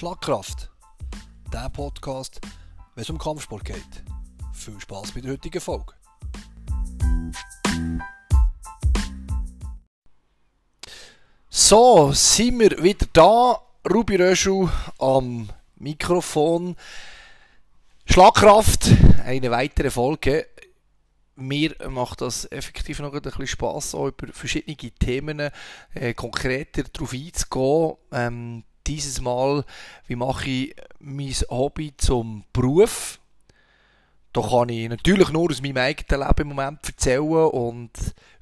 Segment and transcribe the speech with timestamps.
[0.00, 0.70] Schlagkraft.
[1.52, 2.40] Der Podcast,
[2.94, 4.02] wenn es um Kampfsport geht.
[4.54, 5.92] Viel Spaß bei der heutigen Folge.
[11.50, 13.60] So, sind wir wieder da.
[13.92, 16.76] Ruby Röschel am Mikrofon.
[18.06, 18.88] Schlagkraft,
[19.26, 20.46] eine weitere Folge.
[21.36, 25.50] Mir macht das effektiv noch ein bisschen Spass, auch über verschiedene Themen
[25.92, 27.96] äh, konkreter darauf einzugehen.
[28.12, 29.64] Ähm, dieses Mal,
[30.06, 33.20] wie mache ich mein Hobby zum Beruf?
[34.32, 37.90] Da kann ich natürlich nur aus meinem eigenen Leben im Moment erzählen und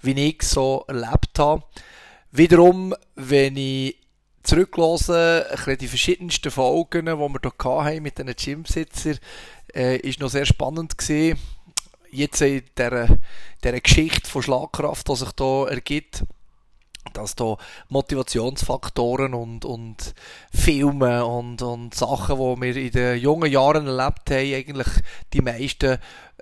[0.01, 1.65] wie ich so erlebt habe.
[2.31, 3.97] Wiederum, wenn ich
[4.43, 5.47] zurücklose,
[5.81, 9.19] die verschiedensten Folgen, die wir hier hatten mit den Gymsitzern,
[9.75, 11.39] äh, ist noch sehr spannend gewesen.
[12.11, 13.19] Jetzt in dieser,
[13.63, 16.25] dieser Geschichte von Schlagkraft, die sich hier ergibt,
[17.13, 17.57] dass da
[17.89, 20.15] Motivationsfaktoren und, und
[20.53, 24.89] Filme und, und Sachen, die wir in den jungen Jahren erlebt haben, eigentlich
[25.33, 25.99] die meisten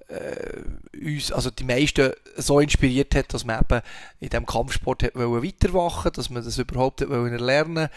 [0.09, 0.63] äh,
[1.05, 3.83] uns, also die meisten so inspiriert hat, dass man eben
[4.21, 7.89] in diesem Kampfsport hat weiterwachen dass man das überhaupt hat lernen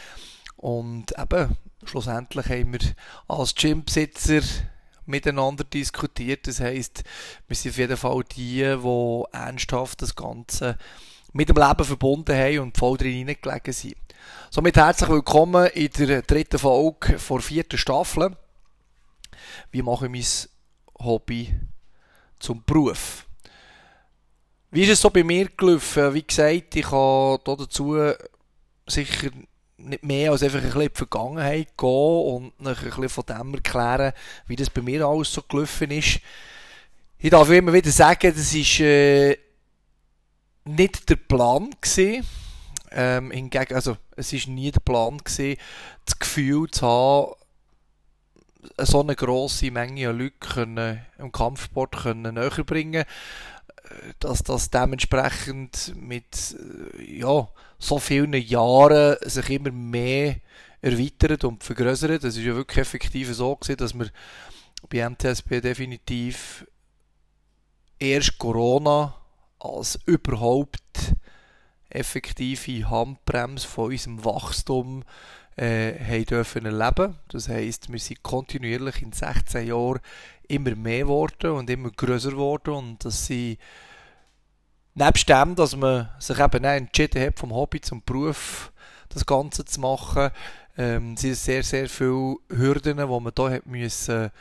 [0.58, 2.80] und eben schlussendlich haben wir
[3.28, 4.42] als Gymbesitzer
[5.06, 6.48] miteinander diskutiert.
[6.48, 7.04] Das heisst,
[7.48, 10.78] wir sind auf jeden Fall die, die ernsthaft das Ganze
[11.34, 13.96] mit dem Leben verbunden haben und voll drin hineingelegen sind.
[14.50, 18.36] Somit herzlich willkommen in der dritten Folge der vierten Staffel.
[19.72, 21.54] Wie mache ich mein Hobby
[22.40, 23.28] zum Beruf?
[24.72, 26.14] Wie ist es so bei mir gelaufen?
[26.14, 27.98] Wie gesagt, ich habe dazu
[28.88, 29.30] sicher
[29.78, 33.54] nicht mehr als einfach ein bisschen in die Vergangenheit gehen und ein bisschen von dem
[33.54, 34.14] erklären,
[34.48, 36.20] wie das bei mir alles so gelaufen ist.
[37.18, 39.38] Ich darf immer wieder sagen, das ist äh,
[40.76, 42.26] nicht der Plan gewesen.
[42.92, 45.60] Ähm, hingegen, also es ist nie der Plan gewesen,
[46.06, 47.34] das Gefühl zu haben,
[48.78, 53.06] so eine grosse Menge an Leuten können, im Kampfsport können näher bringen
[54.20, 56.56] dass das dementsprechend mit
[57.06, 57.48] ja,
[57.78, 60.36] so vielen Jahren sich immer mehr
[60.82, 62.24] erweitert und vergrößert.
[62.24, 64.10] Das ist ja wirklich effektiv so gewesen, dass wir
[64.90, 66.66] bei MTSP definitiv
[68.00, 69.16] erst Corona
[69.60, 71.16] als überhaupt
[71.90, 75.04] effektive Handbremse von unserem Wachstum
[75.56, 77.18] äh, dürfen erleben.
[77.28, 80.00] Das heisst, wir sind kontinuierlich in 16 Jahren
[80.48, 83.58] immer mehr geworden und immer größer geworden und das sind
[84.96, 88.72] nebst dem, dass man sich eben entschieden hat, vom Hobby zum Beruf
[89.10, 90.32] das Ganze zu machen,
[90.78, 94.32] ähm, sind sehr, sehr viele Hürden, die man hier hat müssen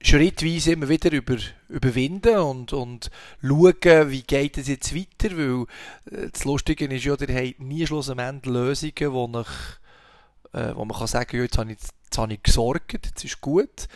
[0.00, 1.36] schrittweise immer wieder über,
[1.68, 3.10] überwinden und, und
[3.42, 5.66] schauen, wie geht es jetzt weiter, weil
[6.12, 10.96] äh, das Lustige ist ja, ihr habt nie schlussendlich Lösungen, wo, ich, äh, wo man
[10.96, 13.88] kann sagen, ja, jetzt habe ich, jetzt habe ich gesorgt, jetzt ist gut,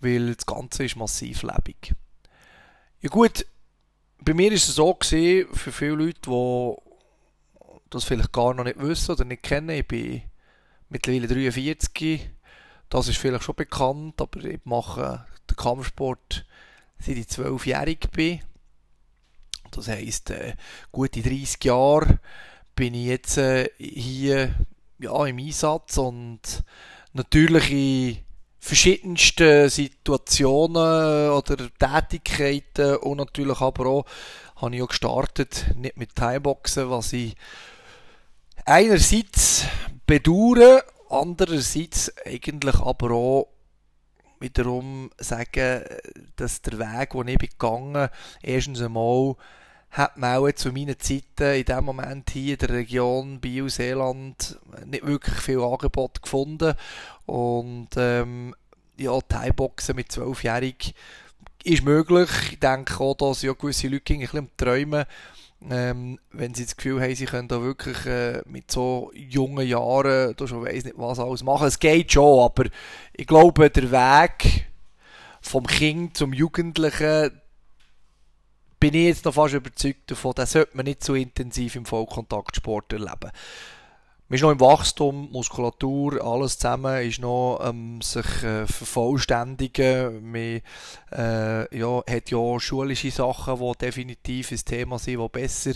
[0.00, 1.94] weil das Ganze ist massiv lebendig.
[3.00, 3.44] Ja gut,
[4.20, 6.74] bei mir ist es so gewesen, für viele Leute, die
[7.90, 10.22] das vielleicht gar noch nicht wissen oder nicht kennen, ich bin
[10.88, 12.30] mittlerweile 43,
[12.88, 16.44] das ist vielleicht schon bekannt, aber ich mache den Kampfsport
[16.98, 18.40] seit ich zwölfjährig bin.
[19.70, 20.54] Das heisst, äh,
[20.92, 22.20] gute 30 Jahre
[22.76, 24.54] bin ich jetzt äh, hier
[24.98, 26.40] ja, im Einsatz und
[27.12, 28.18] natürlich in
[28.60, 34.04] verschiedensten Situationen oder Tätigkeiten und natürlich aber auch
[34.56, 37.34] habe ich auch gestartet, nicht mit Thai-Boxen, was ich
[38.64, 39.64] einerseits
[40.06, 40.84] bedauere,
[41.14, 43.48] andererseits eigentlich aber auch
[44.40, 45.84] wiederum sagen,
[46.36, 48.08] dass der Weg, den ich bin gegangen
[48.42, 49.36] erstens einmal
[49.90, 55.06] hat man auch zu meinen Zeiten in dem Moment hier in der Region Biel-Seeland nicht
[55.06, 56.74] wirklich viel Angebot gefunden
[57.26, 58.54] und ähm,
[58.96, 60.94] ja, Thai-Boxen mit 12-Jährig
[61.62, 62.28] ist möglich.
[62.52, 65.04] Ich denke auch, dass ja gewisse Leute ein bisschen träumen
[65.70, 70.34] ähm, wenn sie das Gefühl haben, sie können da wirklich äh, mit so jungen Jahren,
[70.36, 71.66] da schon weiss nicht was alles machen.
[71.66, 72.64] Es geht schon, aber
[73.12, 74.66] ich glaube, der Weg
[75.40, 77.40] vom Kind zum Jugendlichen,
[78.80, 82.92] bin ich jetzt noch fast überzeugt davon, den sollte man nicht so intensiv im Vollkontaktsport
[82.92, 83.30] erleben.
[84.34, 90.28] Man ist noch im Wachstum, Muskulatur, alles zusammen ist noch ähm, sich äh, vervollständigen.
[90.28, 90.60] Man
[91.12, 95.74] äh, ja, hat ja schulische Sachen, die definitiv ein Thema sind, die besser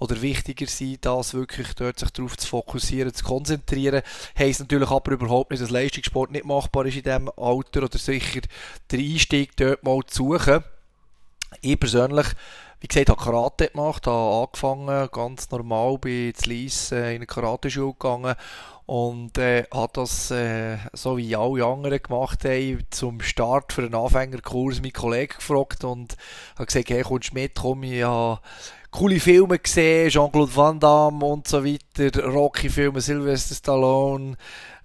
[0.00, 4.02] oder wichtiger sind, als wirklich dort sich darauf zu fokussieren, zu konzentrieren.
[4.36, 8.40] Heißt natürlich aber überhaupt nicht, dass Leistungssport nicht machbar ist in diesem Alter oder sicher
[8.90, 10.64] den Einstieg dort mal zu suchen.
[11.60, 12.26] Ich persönlich
[12.80, 17.26] wie gesagt, habe Karate gemacht, habe angefangen, ganz normal, bin zu Lies äh, in eine
[17.26, 18.34] Karate-Schule gegangen
[18.90, 23.94] und äh, habe das, äh, so wie alle anderen gemacht haben, zum Start für einen
[23.94, 26.16] Anfängerkurs meinen Kollegen gefragt und
[26.56, 28.40] habe gesagt, hey, kommst du mit, komm, ich habe
[28.90, 34.36] coole Filme gesehen, Jean-Claude Van Damme und so weiter, Rocky-Filme, Sylvester Stallone,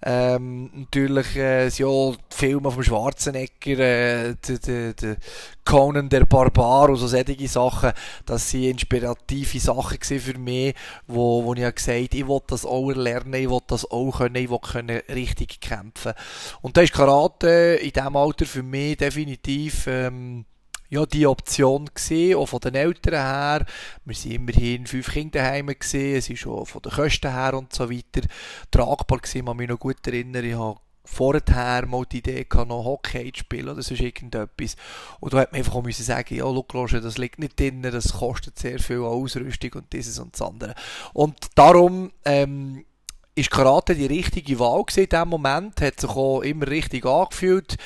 [0.03, 5.17] ähm, natürlich äh, ja, Filme vom Schwarzenegger, äh, der, der, der
[5.65, 7.91] Conan der Barbar und so solche Sachen,
[8.27, 10.75] das sind inspirative Sachen für mich,
[11.07, 14.49] wo, wo ich gesagt ich will das auch lernen, ich will das auch können, ich
[14.49, 16.13] will können richtig kämpfen.
[16.61, 20.45] Und da ist Karate in diesem Alter für mich definitiv ähm,
[20.89, 23.65] ja, die Option gesehen, auch von den Eltern her.
[24.05, 27.73] Wir sind immerhin fünf Kinder daheim gesehen, es ist auch von den Kosten her und
[27.73, 28.27] so weiter
[28.71, 29.45] tragbar gewesen.
[29.45, 33.39] Man mich noch gut erinnern, ich habe vorher mal die Idee gehabt, noch Hockey zu
[33.39, 34.75] spielen oder sonst irgendetwas.
[35.19, 38.59] Und da hat man einfach auch sagen, ja, schau, das liegt nicht drin, das kostet
[38.59, 40.75] sehr viel Ausrüstung und dieses und das andere.
[41.13, 42.85] Und darum, ähm,
[43.35, 47.77] ist Karate die richtige Wahl gewesen in diesem Moment, hat sich auch immer richtig angefühlt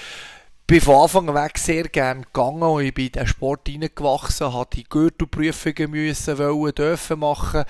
[0.69, 4.83] bin von Anfang weg sehr gerne gegangen ich bin in den Sport hineingewachsen, habe die
[4.83, 7.63] Gürtelprüfungen müssen, wollen, dürfen machen.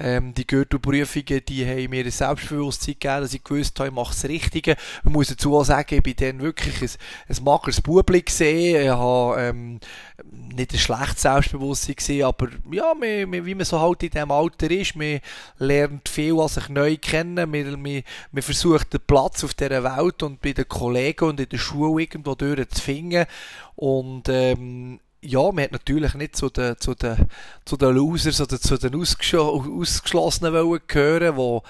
[0.00, 4.14] Ähm, die Gürtelprüfungen, die haben mir ein Selbstbewusstsein gegeben, dass ich gewusst habe, ich mache
[4.14, 4.76] das Richtige.
[5.04, 6.88] Man muss dazu auch sagen, ich bin dann wirklich ein,
[7.28, 9.78] ein mageres Bubli gesehen, ich habe, ähm,
[10.24, 14.30] nicht ein schlechtes Selbstbewusstsein gewesen, aber ja, man, man, wie man so halt in diesem
[14.30, 15.20] Alter ist, man
[15.58, 18.02] lernt viel an sich neu kennen, man, man,
[18.32, 22.02] man versucht den Platz auf dieser Welt und bei den Kollegen und in der Schule
[22.02, 23.26] irgendwo durch zu finden
[23.74, 27.16] und ähm, ja, man hat natürlich nicht zu den, zu den,
[27.64, 31.62] zu den Losers oder zu den Ausgeschlossenen wollen gehören, wo,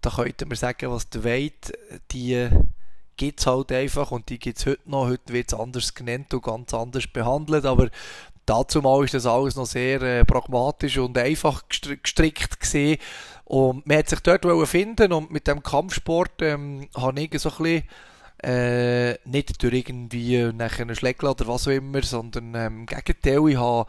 [0.00, 1.72] da könnte man sagen, was der Weit,
[2.12, 2.48] die
[3.16, 5.06] gibt es halt einfach und die gibt es heute noch.
[5.06, 7.88] Heute wird es anders genannt und ganz anders behandelt, aber
[8.46, 12.98] dazu mal ist das alles noch sehr äh, pragmatisch und einfach gestrickt gesehen.
[13.44, 17.56] Und man hat sich dort finden und mit dem Kampfsport ähm, habe ich so ein
[17.56, 17.82] bisschen
[18.42, 23.48] äh, nicht durch irgendwie nachher einen Schlägel oder was auch immer, sondern ähm, im Gegenteil,
[23.48, 23.86] ich habe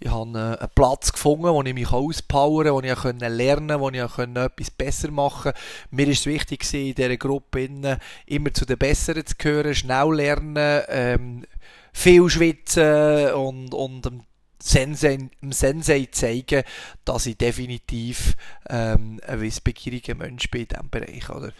[0.00, 4.00] ich habe einen Platz gefunden, wo ich mich auspowern wo ich lernen konnte, wo ich
[4.00, 5.52] etwas besser machen.
[5.90, 10.82] Mir war es wichtig, in dieser Gruppe immer zu den Besseren zu gehören, schnell lernen,
[10.88, 11.44] ähm,
[11.92, 14.22] viel schwitzen und, und dem
[14.62, 16.62] Sensei, dem Sensei zeigen,
[17.04, 18.34] dass ich definitiv
[18.68, 21.30] ähm, ein wissbegieriger Mensch bin in diesem Bereich.
[21.30, 21.52] Oder?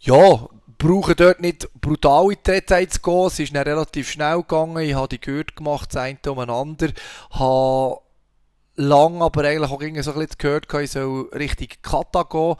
[0.00, 3.26] Ja, brauche dort nicht brutal in die Details zu gehen.
[3.26, 4.78] Es ist dann relativ schnell gegangen.
[4.78, 6.88] Ich habe die Gürtel gemacht, das eine umeinander.
[7.30, 8.00] Habe
[8.78, 12.54] lang, aber eigentlich auch so ein bisschen gehört, ich soll richtig Kata gehen.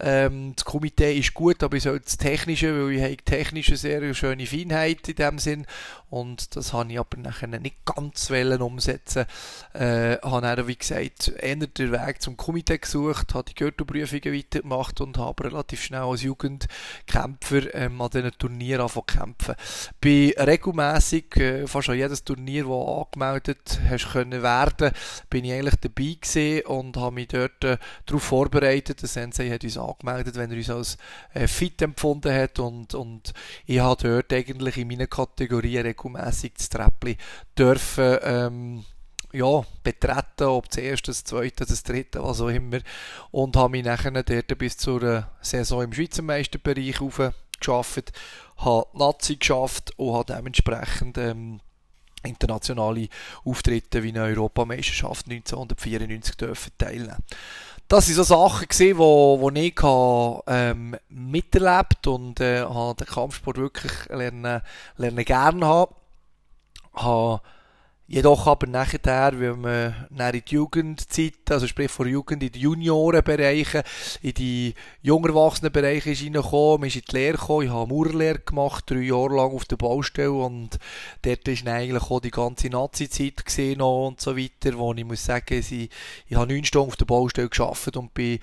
[0.00, 3.76] Ähm, das Komitee ist gut, aber ich soll das Technische, weil ich habe technisch eine
[3.78, 5.66] sehr schöne Feinheit in dem Sinn.
[6.10, 9.24] Und das habe ich aber nachher nicht ganz umsetzen
[9.72, 15.00] äh, habe dann, wie gesagt, eher den Weg zum Komitee gesucht, habe die Gürtelprüfungen weitergemacht
[15.00, 19.54] und habe relativ schnell als Jugendkämpfer ähm, an diesen Turnieren angefangen kämpfen.
[20.02, 24.90] Bin regelmässig, äh, fast an jedes Turnier, das angemeldet hast können werden,
[25.30, 29.02] bin ich eigentlich dabei gewesen und habe mich dort äh, darauf vorbereitet.
[29.02, 30.98] Der Sensei hat uns angemeldet, wenn er uns als
[31.34, 33.32] äh, fit empfunden hat und, und
[33.66, 37.16] ich habe dort eigentlich in meiner Kategorie regelmäßig das Treppli
[37.56, 38.84] dürfen ähm,
[39.32, 42.80] ja, betreten, ob das erste, das zweite, das dritte, was auch immer.
[43.30, 46.98] Und habe mich nachher dort bis zur Saison im Schweizer Meisterbereich
[47.58, 48.12] geschafft,
[48.58, 51.60] habe Nazi geschafft und habe dementsprechend ähm,
[52.24, 53.08] internationale
[53.44, 57.22] Auftritte wie eine Europameisterschaft 1994 dürfen teilnehmen.
[57.88, 59.74] Das waren so Sachen, die wo, wo ich
[60.46, 64.62] ähm, miterlebt und äh, habe den Kampfsport wirklich lernen,
[64.96, 65.94] lernen gerne haben.
[66.94, 67.42] habe
[68.14, 73.82] Jedoch aber nachher, wenn man in die Jugendzeit, also sprich von Jugend in die Juniorenbereiche,
[74.20, 78.40] in die jung Bereiche ist reingekommen, man ist in die Lehre gekommen, ich habe Maurerlehre
[78.40, 80.30] gemacht, drei Jahre lang auf der Baustelle.
[80.30, 80.78] Und
[81.22, 85.64] dort ist eigentlich auch die ganze Nazi-Zeit gesehen und so weiter, wo ich muss sagen,
[85.66, 85.88] ich,
[86.34, 88.40] habe neun Stunden auf der Baustelle geschafft und bin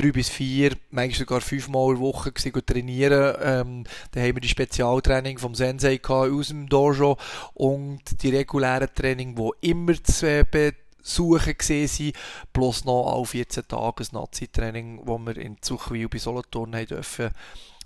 [0.00, 3.36] drei bis vier, manchmal sogar fünfmal in der Woche gewesen, trainieren.
[3.42, 7.16] Ähm, dann haben wir die Spezialtraining vom Sensei aus dem Dojo
[7.54, 12.12] und die regulären Training, die immer zu äh, besuchen waren,
[12.52, 17.30] plus noch alle 14 Tage ein Nazi-Training, wo wir in Zuchwil bei Solothurn haben dürfen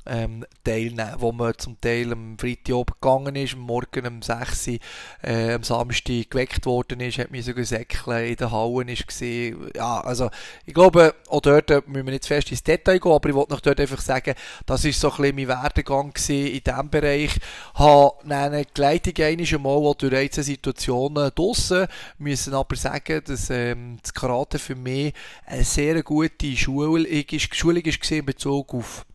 [0.06, 4.78] ähm, teilnehmen, wo man zum Teil am Freitagabend gegangen ist, am Morgen um 6 Uhr,
[5.23, 9.70] äh, am Samstag geweckt worden ist, hat mich sogar säckeln in den Hallen ist gesehen.
[9.75, 10.30] Ja, also
[10.66, 13.61] ich glaube, auch dort müssen wir nicht fest ins Detail gehen, aber ich wollte noch
[13.61, 14.34] dort einfach sagen,
[14.66, 17.37] das ist so ein bisschen mein Werdegang in diesem Bereich.
[17.37, 21.87] Ich habe eine Gleitung einmal auch durch einzelne Situationen draussen,
[22.18, 25.14] müssen aber sagen, dass ähm, das Karate für mich
[25.46, 27.04] eine sehr gute Schulung
[27.52, 29.06] Schulung ist in Bezug auf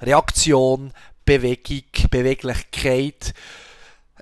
[0.00, 0.92] Reaktion,
[1.24, 3.34] Bewegung, Beweglichkeit,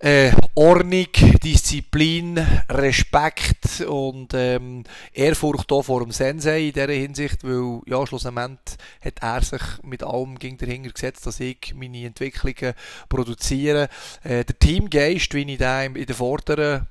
[0.00, 1.06] äh, Ordnung,
[1.42, 2.38] Disziplin,
[2.68, 9.18] Respekt und ähm, Ehrfurcht auch vor dem Sensei in dieser Hinsicht, weil ja, schlussendlich hat
[9.20, 12.74] er sich mit allem gegen dahinter gesetzt, dass ich meine Entwicklungen
[13.08, 13.88] produziere.
[14.22, 16.86] Äh, der Teamgeist, wie ich den in der vorderen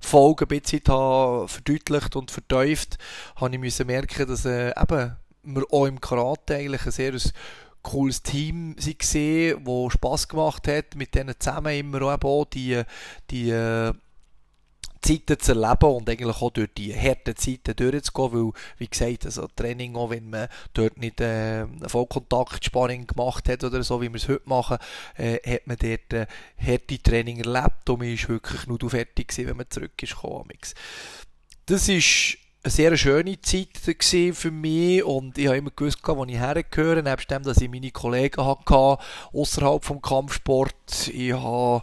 [0.00, 2.98] Folge ein bisschen habe verdeutlicht und verteuft,
[3.36, 7.14] habe ich müssen merken, dass äh, eben wir auch im Karate eigentlich ein sehr
[7.82, 12.82] cooles Team gesehen, wo Spaß gemacht hat, mit denen zusammen immer auch die,
[13.30, 13.92] die äh,
[15.02, 19.48] Zeiten zu erleben und eigentlich auch durch die harten Zeiten durchzugehen, weil, wie gesagt, also
[19.48, 24.28] Training, auch wenn man dort nicht äh, Vollkontakt-Sparring gemacht hat oder so, wie wir es
[24.28, 24.78] heute machen,
[25.16, 29.48] äh, hat man dort äh, harte Training erlebt und man ist wirklich nur fertig gewesen,
[29.48, 30.74] wenn man zurück ist.
[31.66, 36.36] Das ist eine sehr schöne Zeit für mich und ich habe immer gewusst, wo ich
[36.36, 38.98] hergehöre, nebst dem, dass ich meine Kollegen hatte,
[39.32, 41.08] außerhalb vom Kampfsport.
[41.12, 41.82] Ich habe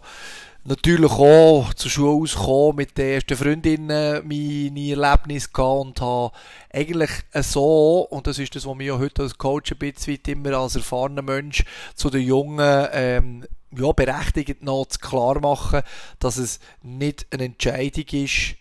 [0.64, 6.32] natürlich auch zur Schule ausgekommen, mit den ersten Freundinnen meine Erlebnisse gehabt und habe
[6.72, 10.78] eigentlich so, und das ist das, was mich heute als Coach ein bisschen immer als
[10.78, 13.46] erfahrener Mensch zu den Jungen ähm,
[13.78, 15.82] ja, berechtigt noch klar machen,
[16.20, 18.56] dass es nicht eine Entscheidung ist,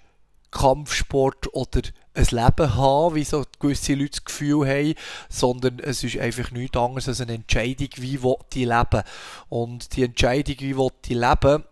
[0.51, 1.83] Kampfsport oder
[2.19, 4.95] ein Leben haben, wie so gewisse Leute das Gefühl haben,
[5.29, 8.19] sondern es ist einfach nichts anderes als eine Entscheidung, wie
[8.53, 9.03] die leben.
[9.49, 11.65] Und die Entscheidung, wie die leben,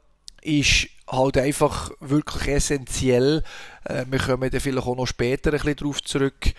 [0.42, 3.42] ist halt einfach wirklich essentiell.
[3.84, 6.52] Äh, wir kommen dann vielleicht auch noch später ein bisschen darauf zurück,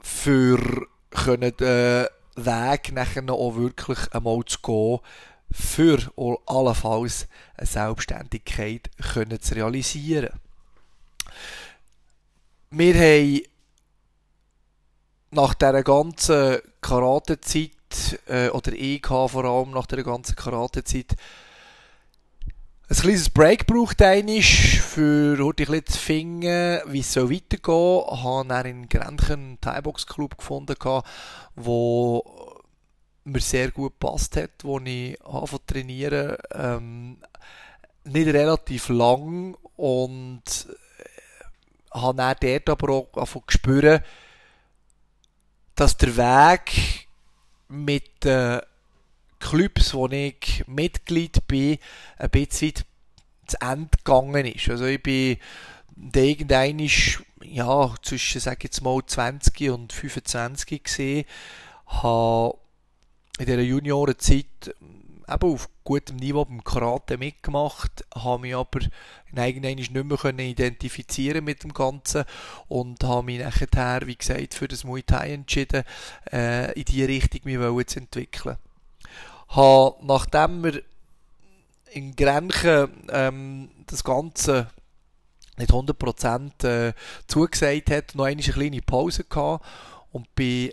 [0.00, 2.06] für können den
[2.36, 4.98] Weg nachher auch wirklich einmal zu gehen,
[5.50, 5.98] für
[6.46, 10.30] allenfalls eine Selbstständigkeit können zu realisieren.
[12.70, 13.42] Wir haben
[15.30, 17.70] nach dieser ganzen Karate-Zeit,
[18.26, 21.14] äh, oder ich vor allem nach dieser ganzen Karate-Zeit,
[22.88, 27.62] ein kleines Break braucht einisch, für heute ein bisschen zu finden, wie es so weitergehen
[27.66, 28.04] soll.
[28.12, 30.76] Ich habe dann in Grenchen einen Thai-Box-Club gefunden,
[31.56, 32.22] wo
[33.24, 37.18] mir sehr gut gepasst hat, wo ich angefangen trainieren ähm,
[38.04, 40.42] nicht relativ lang und
[42.02, 44.00] habe dann dort aber auch spüren,
[45.74, 47.06] dass der Weg
[47.68, 48.60] mit den
[49.38, 51.78] Clubs, wo ich Mitglied bin,
[52.16, 52.72] ein bisschen
[53.46, 54.68] zu Ende gegangen ist.
[54.68, 55.38] Also ich bin
[56.14, 56.78] irgendwann
[57.42, 61.26] ja, zwischen, sag jetzt mal, 20 und 25 gesehen,
[61.86, 62.58] habe
[63.38, 64.74] in dieser Juniorenzeit
[65.28, 68.80] eben auf gutem Niveau beim Karate mitgemacht, habe mich aber
[69.34, 72.24] irgendwann nicht mehr identifizieren mit dem Ganzen
[72.68, 75.84] und habe mich nachher, wie gesagt, für das Muay Thai entschieden,
[76.32, 78.56] äh, in die Richtung mich zu entwickeln.
[79.48, 80.82] Habe, nachdem wir
[81.92, 84.70] in Grenchen ähm, das Ganze
[85.56, 86.92] nicht 100% äh,
[87.26, 89.64] zugesagt hat, noch eine kleine Pause gehabt
[90.12, 90.72] und bin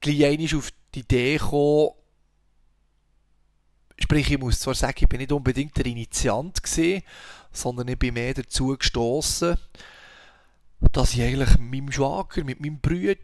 [0.00, 1.90] gleich auf die Idee gekommen,
[4.02, 7.02] Sprich, ich muss zwar sagen, ich bin nicht unbedingt der Initiant gewesen,
[7.52, 9.56] sondern ich bin mehr dazu gestoßen,
[10.92, 13.14] dass ich eigentlich mit meinem Schwager, mit meinem Bruder,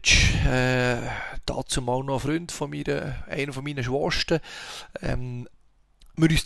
[0.47, 1.01] äh,
[1.45, 4.39] dazu mal noch ein Freund von mir, einer von meinen Schwestern,
[5.01, 5.47] ähm,
[6.19, 6.43] wir uns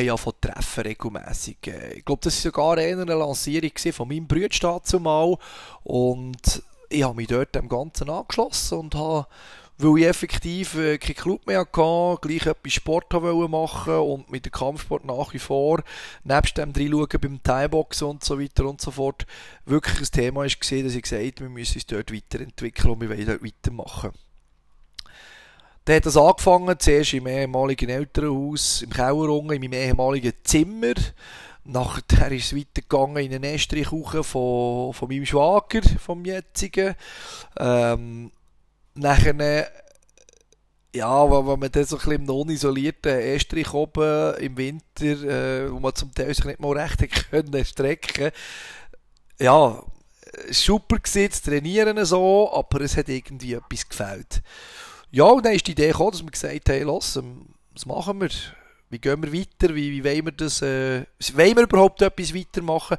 [0.00, 1.58] hier haben treffen regelmässig.
[1.66, 5.36] Äh, ich glaube, das war sogar eine Lancierung von meinem Bruder dazu mal
[5.84, 9.26] und ich habe mich dort dem Ganzen angeschlossen und habe
[9.78, 14.46] weil ich effektiv äh, keinen Club mehr hatte, gleich etwas Sport wollte machen und mit
[14.46, 15.82] dem Kampfsport nach wie vor,
[16.22, 19.26] nebst dem reinschauen beim Thai-Boxen und so weiter und so fort,
[19.64, 23.00] wirklich ein Thema ist gesehen, dass ich gesagt habe, wir müssen uns dort weiterentwickeln und
[23.00, 24.12] wir wollen dort weitermachen.
[25.84, 30.94] Dann hat das angefangen, zuerst im ehemaligen Elternhaus, im Keller in meinem ehemaligen Zimmer.
[31.64, 34.24] Nachher ist es weitergegangen in den Estrich von,
[34.94, 36.94] von meinem Schwager, vom jetzigen.
[37.58, 38.30] Ähm,
[38.94, 39.70] nachher,
[40.94, 45.80] ja, wenn man dann so ein bisschen im non-isolierten Estrich oben im Winter, äh, wo
[45.80, 48.30] man zum Teil sich nicht mal recht können strecken,
[49.40, 49.82] ja,
[50.50, 54.42] super gewesen, trainieren so, aber es hat irgendwie etwas gefällt.
[55.10, 58.20] ja, und dann ist die Idee gekommen, dass wir gesagt haben, los, ähm, was machen
[58.20, 58.30] wir?
[58.90, 59.74] Wie gehen wir weiter?
[59.74, 62.96] Wie, wie wollen wir das, äh, wollen wir überhaupt etwas weitermachen?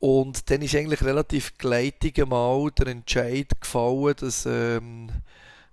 [0.00, 5.08] Und dann ist eigentlich relativ geleitig mal der Entscheid gefallen, dass, ähm,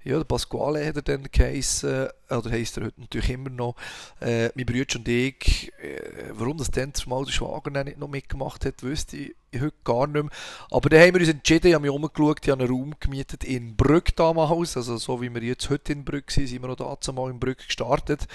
[0.04, 3.76] ja, der Pasquale hat er dann geheissen, oder heisst er heute natürlich immer noch,
[4.22, 8.66] äh, mein Bruder und ich, äh, warum das dann zumal der Schwager nicht noch mitgemacht
[8.66, 10.32] hat, wüsste ich heute gar nicht mehr.
[10.70, 13.44] Aber dann haben wir uns entschieden, ich habe mich umgeschaut, ich habe einen Raum gemietet
[13.44, 16.76] in Brück damals, also so wie wir jetzt heute in Brück sind, sind wir noch
[16.76, 18.28] dazu mal in Brück gestartet.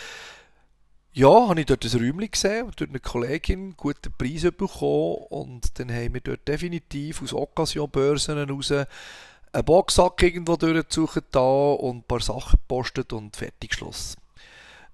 [1.12, 5.16] Ja, habe ich dort ein Räumchen gesehen und durch eine Kollegin einen guten Preis bekommen
[5.30, 11.96] und dann haben wir dort definitiv aus Occasion-Börsen heraus einen Boxsack irgendwo durchgesucht da und
[11.96, 14.20] ein paar Sachen gepostet und fertig geschlossen.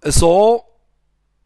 [0.02, 0.64] So,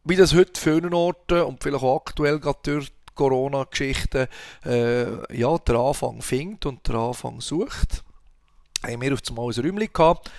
[0.05, 4.29] wie das heute vielen Orten und vielleicht auch aktuell gerade durch die Corona-Geschichte
[4.65, 8.05] äh, ja, der Anfang findet und der Anfang sucht,
[8.85, 10.31] haben wir auf einmal ein Räumchen gehabt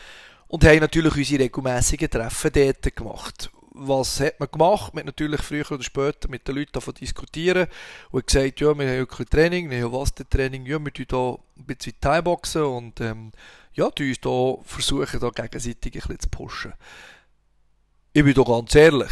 [0.47, 3.51] und haben natürlich unsere regelmäßigen Treffen dort gemacht
[3.87, 4.93] was hat man gemacht?
[4.93, 7.67] Man hat natürlich früher oder später mit den Leuten davon diskutieren
[8.11, 11.39] und gesagt, ja, wir haben wirklich Training, wir haben was Training, ja, wir tun hier
[11.57, 13.31] ein bisschen Thai-Boxen und ähm,
[13.73, 16.73] ja, tun uns hier versuchen, da gegenseitig ein bisschen zu pushen.
[18.13, 19.11] Ich bin doch ganz ehrlich,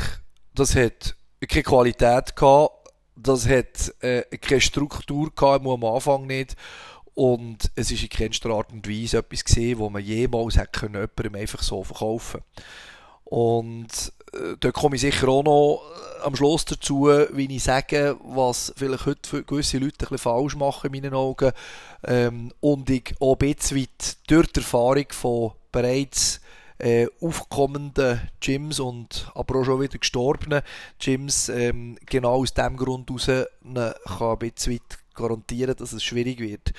[0.53, 1.15] das hat
[1.47, 6.55] keine Qualität gehabt, das hat äh, keine Struktur gehabt, am Anfang nicht
[7.15, 10.95] und es ist in keinster Art und Weise etwas gesehen, wo man jemals hätte können,
[10.95, 12.41] jemandem einfach so verkaufen
[13.29, 14.13] und
[14.59, 15.81] da komme ich sicher auch noch
[16.19, 20.55] äh, am Schluss dazu, wie ich sage, was vielleicht heute gewisse Leute ein bisschen falsch
[20.55, 21.51] machen in meinen Augen.
[22.03, 23.87] Ähm, und ich auch ein bisschen
[24.27, 26.41] durch die Erfahrung von bereits
[26.79, 30.61] äh, aufkommenden Gyms und aber auch schon wieder gestorbenen
[30.97, 34.79] Gyms ähm, genau aus dem Grund heraus kann ein bisschen
[35.13, 36.71] garantieren, dass es schwierig wird.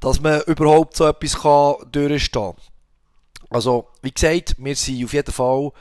[0.00, 2.54] Dass man überhaupt so etwas kann durchstehen kann.
[3.50, 5.72] Also, wie gesagt, wir sind auf jeden Fall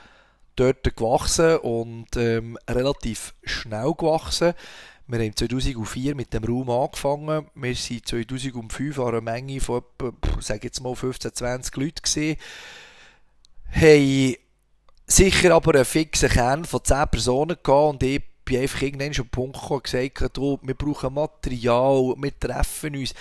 [0.57, 4.53] dort gewachsen und ähm, relativ schnell gewachsen.
[5.07, 7.47] Wir haben 2004 mit dem Raum angefangen.
[7.55, 10.11] Wir sind 2005 an einer Menge von etwa,
[10.41, 12.37] sage jetzt mal 15, 20 Leuten gesehen.
[13.71, 14.35] Haben
[15.05, 19.29] sicher aber einen fixen Kern von 10 Personen gehabt und ich bin einfach irgendwann schon
[19.29, 23.13] Punkt gekommen gesagt, wir brauchen Material, wir treffen uns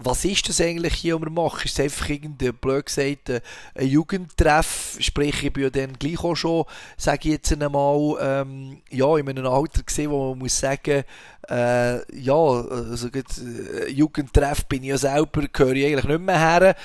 [0.00, 1.62] was ist das eigentlich hier, was wir machen?
[1.64, 3.42] Ist es einfach irgendein, blöd gesagt, ein
[3.86, 4.96] Jugendtreff?
[5.00, 6.64] Sprich, ich bin ja dann gleich auch schon,
[6.96, 11.02] sage ich jetzt einmal, ähm, ja, in einem Alter gesehen, wo man muss sagen,
[11.48, 16.38] äh, ja, also gut, äh, Jugendtreff bin ich ja selber, gehöre ich eigentlich nicht mehr
[16.38, 16.76] her.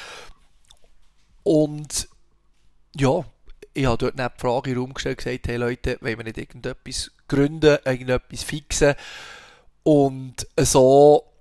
[1.43, 2.09] Und,
[2.95, 3.23] ja,
[3.75, 6.23] ich habe dort nicht die Frage in den Raum gestellt, gesagt, hey Leute, wollen wir
[6.23, 8.95] nicht irgendetwas gründen, irgendetwas fixen?
[9.83, 11.32] Und so,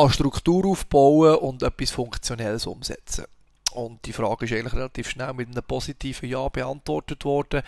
[0.00, 3.26] an Struktur aufbauen und etwas Funktionelles umsetzen.
[3.72, 7.62] Und die Frage ist eigentlich relativ schnell mit einem positiven Ja beantwortet worden.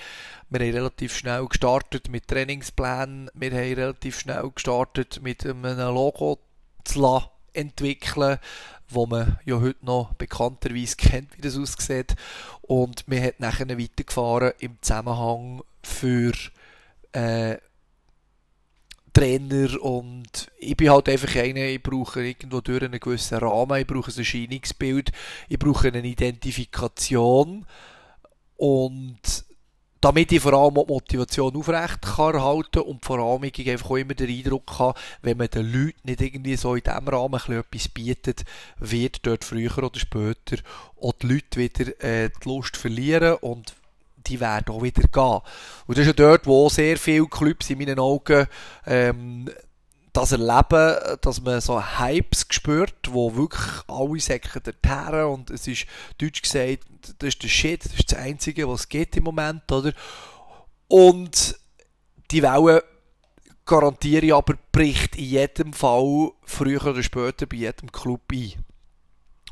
[0.48, 3.30] Wir haben relativ schnell gestartet mit Trainingsplänen.
[3.34, 6.38] Wir haben relativ schnell gestartet mit einem Logo
[6.84, 8.38] zu entwickeln,
[8.88, 12.16] wo man ja heute noch bekannterweise kennt, wie das aussieht.
[12.62, 16.32] Und wir haben nachher weitergefahren im Zusammenhang für
[17.12, 17.58] äh,
[19.12, 23.86] Trainer und ich bin halt einfach einer, ich brauche irgendwo durch einen gewissen Rahmen, ich
[23.86, 25.12] brauche ein Erscheinungsbild,
[25.48, 27.66] ich brauche eine Identifikation
[28.56, 29.44] und
[30.02, 33.90] damit ich vor allem auch die Motivation aufrecht kann erhalten und vor allem ich einfach
[33.90, 37.34] auch immer den Eindruck habe, wenn man den Leuten nicht irgendwie so in diesem Rahmen
[37.34, 38.44] etwas bietet,
[38.78, 40.56] wird dort früher oder später
[41.00, 43.74] auch die Leute wieder äh, die Lust verlieren und
[44.26, 45.40] die werden auch wieder gehen.
[45.86, 48.46] Und das ist ja dort, wo sehr viele Clubs in meinen Augen
[48.86, 49.50] ähm,
[50.12, 55.86] das erleben, dass man so Hypes spürt, wo wirklich alle säcken dorthin und es ist,
[56.18, 56.84] deutsch gesagt,
[57.18, 59.92] das ist der Shit, das ist das Einzige, was geht im Moment, oder?
[60.88, 61.58] Und
[62.30, 62.84] die Welle,
[63.64, 68.52] garantiere ich aber, bricht in jedem Fall früher oder später bei jedem Club ein.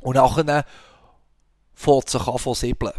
[0.01, 0.65] Und nachher
[1.75, 2.93] fängt sich an von siebeln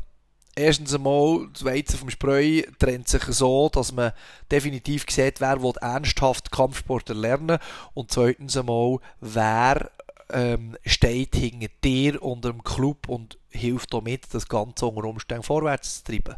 [0.62, 4.14] erstens einmal, Weizen vom Spreu trennt sich so, dass man
[4.52, 7.58] definitiv sieht, wer will ernsthaft Kampfsport erlernen
[7.94, 9.92] und zweitens einmal, wer
[10.30, 16.04] ähm, steht hinter dir unter dem Club und hilft damit, das Ganze unter Umständen vorwärts
[16.04, 16.36] zu treiben.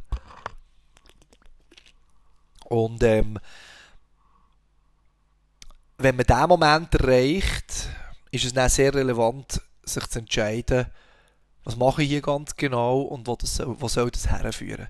[2.65, 3.39] Und ähm,
[5.97, 7.89] wenn man diesen Moment erreicht,
[8.31, 10.87] ist es dann sehr relevant, sich zu entscheiden,
[11.63, 14.87] was mache ich hier ganz genau und wo, das wo soll das herführen?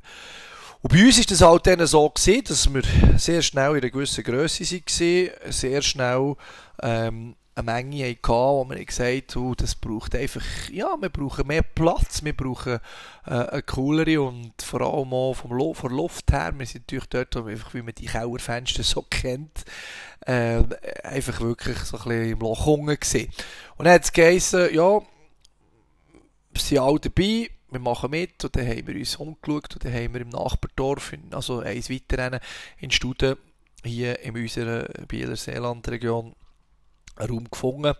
[0.81, 2.83] Und bei uns ist das halt dann so gewesen, dass wir
[3.17, 6.35] sehr schnell in einer gewissen Größe waren, sehr schnell
[6.81, 11.61] ähm, eine Menge hatten, wo wir gesagt haben, das braucht einfach, ja, wir brauchen mehr
[11.61, 12.79] Platz, wir brauchen
[13.27, 17.07] äh, eine coolere und vor allem auch vom Lo von Luft her, wir sind natürlich
[17.09, 19.65] dort, einfach, wie man die Kauerfenster so kennt,
[20.25, 20.63] äh,
[21.03, 23.29] einfach wirklich so ein bisschen im Loch unten gewesen.
[23.77, 25.03] Und dann hat es geheißen, ja, wir
[26.61, 30.13] sind alle dabei, wir machen mit und dann haben wir uns umgeschaut und dann haben
[30.13, 32.39] wir im Nachbardorf, also eins weiter
[32.77, 33.37] in Studen,
[33.83, 36.35] hier in unserer Bieler Seeland-Region
[37.15, 37.93] einen Raum gefunden.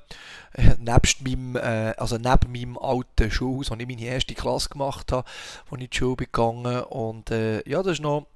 [0.80, 5.28] Nebst meinem, äh, also neben meinem alten Schulhaus, wo ich meine erste Klasse gemacht habe,
[5.70, 6.84] wo ich in die Schule bin gegangen.
[6.84, 8.28] Und äh, ja, das war noch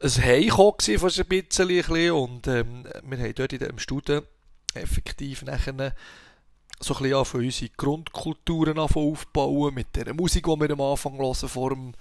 [0.00, 2.10] ein Heimkommen von ein bisschen.
[2.12, 4.24] Und ähm, wir haben dort in dem Studium
[4.74, 5.94] effektiv nachher
[6.80, 11.34] so ein bisschen von unsere Grundkulturen aufbauen, mit der Musik, die wir am Anfang hören,
[11.34, 11.92] vor dem,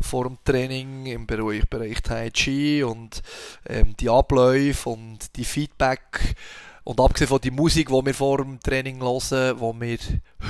[0.00, 3.22] vor dem Training, im Bereich, Bereich Tai Chi und
[3.66, 6.34] ähm, die Abläufe und die Feedback.
[6.82, 9.98] Und abgesehen von der Musik, die wir vor dem Training hören, die wir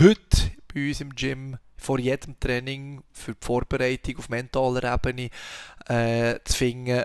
[0.00, 5.28] heute bei uns im Gym vor jedem Training für die Vorbereitung auf mentaler Ebene
[5.86, 7.04] äh, zu finden,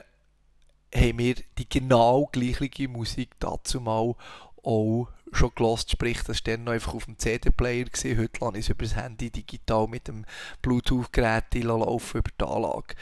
[0.96, 4.16] haben wir die genau gleiche Musik dazu mal
[4.64, 7.86] auch schon gelost, sprich, das war dann noch einfach auf dem CD-Player.
[7.86, 10.26] Heute lasse ich es über das Handy digital mit dem
[10.62, 12.96] Bluetooth-Gerät laufen über die Anlage.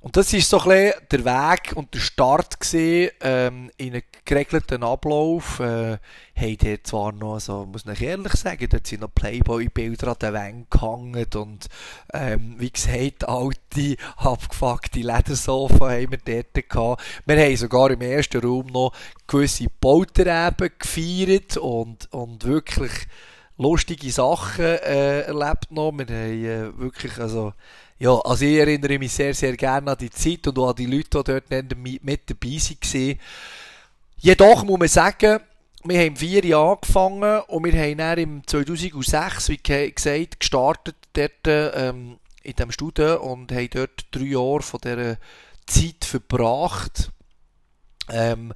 [0.00, 4.82] Und das ist so ein der Weg und der Start gewesen, ähm, in einem geregelten
[4.82, 5.60] Ablauf.
[5.60, 5.98] Äh,
[6.38, 10.34] haben dort zwar noch, so, muss ich ehrlich sagen, dort sind noch Playboy-Bilder an den
[10.34, 11.68] Wänden gehangen und,
[12.12, 17.02] ähm, wie gesagt, alte, abgefuckte Ledersofa haben wir dort gehabt.
[17.24, 18.92] Wir haben sogar im ersten Raum noch
[19.26, 22.92] gewisse Bautereben gefeiert und, und wirklich
[23.56, 25.92] lustige Sachen äh, erlebt noch.
[25.92, 27.54] Wir haben äh, wirklich, also,
[27.98, 30.86] ja, also ich erinnere mich sehr, sehr gerne an die Zeit und auch an die
[30.86, 33.18] Leute, die dort mit dabei waren.
[34.18, 35.40] Jedoch muss man sagen,
[35.84, 41.46] wir haben vier Jahre angefangen und wir haben dann im 2006, wie gesagt, gestartet dort
[41.46, 45.16] ähm, in diesem Studio und haben dort drei Jahre von dieser
[45.66, 47.10] Zeit verbracht
[48.10, 48.52] ähm,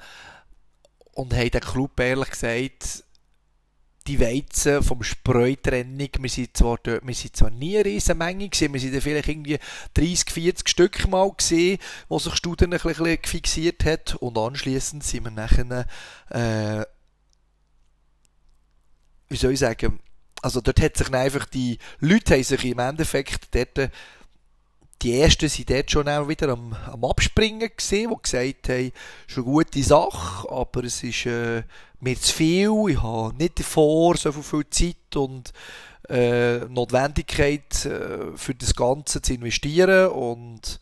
[1.12, 3.05] und haben den Club ehrlich gesagt
[4.11, 8.49] die Weizen vom Spreutrennung, wir sind zwar dort, wir sind zwar nie eine riesen Menge
[8.49, 9.59] gewesen, wir sind dann vielleicht irgendwie
[9.94, 14.16] 30, 40 Stück mal gesehen, wo sich Studien ein bisschen fixiert hat.
[14.16, 15.87] Und anschließend sind wir nachher,
[16.31, 16.85] äh,
[19.29, 20.01] wie soll ich sagen,
[20.42, 23.92] also dort hat sich einfach die Leute haben sich im Endeffekt dort
[25.02, 28.92] die ersten sind dort schon auch wieder am, am Abspringen gesehen, die gesagt haben,
[29.26, 31.62] schon eine gute Sache, aber es ist äh,
[32.00, 35.52] mir zu viel, ich habe nicht davor so viel Zeit und
[36.08, 40.80] äh, Notwendigkeit äh, für das Ganze zu investieren und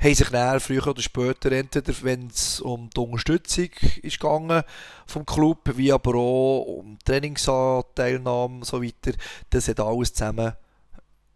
[0.00, 3.70] haben sich dann früher oder später entweder, wenn es um die Unterstützung
[4.02, 4.62] ist gegangen
[5.06, 9.12] vom Club, wie aber auch um Trainingsteilnahme und so weiter,
[9.50, 10.52] das hat alles zusammen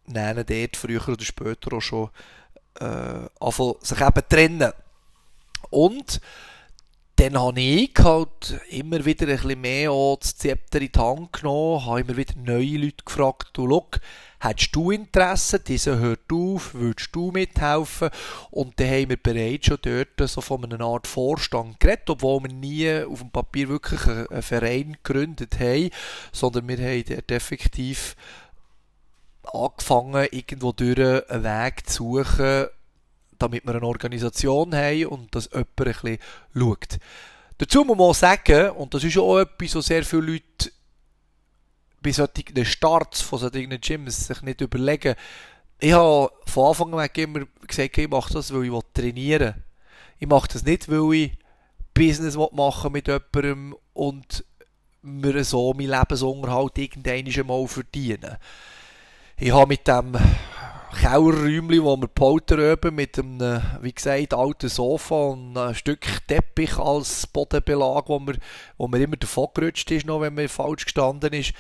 [0.07, 2.11] nennen dort früher oder später auch schon
[2.81, 4.73] äh, sich eben trennen.
[5.71, 6.21] Und
[7.17, 11.85] dann habe ich halt immer wieder ein bisschen mehr das Zepter in die Hand genommen,
[11.87, 14.01] habe immer wieder neue Leute gefragt, du, look,
[14.41, 18.11] hättest du Interesse, dieser hört auf, würdest du mithelfen?
[18.51, 22.53] Und dann haben wir bereits schon dort so von einer Art Vorstand geredet, obwohl wir
[22.53, 25.91] nie auf dem Papier wirklich einen Verein gegründet haben,
[26.33, 28.17] sondern wir haben dort effektiv
[29.45, 30.99] angefangen, irgendwo durch
[31.31, 32.67] einen Weg zu suchen,
[33.39, 36.19] damit wir eine Organisation haben und dass jemand ein bisschen
[36.55, 36.99] schaut.
[37.59, 40.73] Dazu muss man sagen, und das ist auch etwas, was sehr viele Leute
[42.03, 45.15] bei solchen Starts von solchen Gyms sich nicht überlegen.
[45.79, 49.65] Ich habe von Anfang an immer gesagt, ich mache das, weil ich trainieren will.
[50.19, 51.33] Ich mache das nicht, weil ich
[51.95, 54.45] Business machen mit jemandem und
[55.03, 58.37] mir so meinen Lebensunterhalt irgendwann mal verdienen.
[59.37, 60.17] Ich habe mit dem
[61.01, 66.79] Kellerräumchen, wo wir Polter üben, mit einem, wie gesagt, alten Sofa und ein Stück Teppich
[66.79, 68.37] als Bodenbelag, wo mir,
[68.77, 71.55] wo immer davon gerutscht ist, noch wenn man falsch gestanden ist,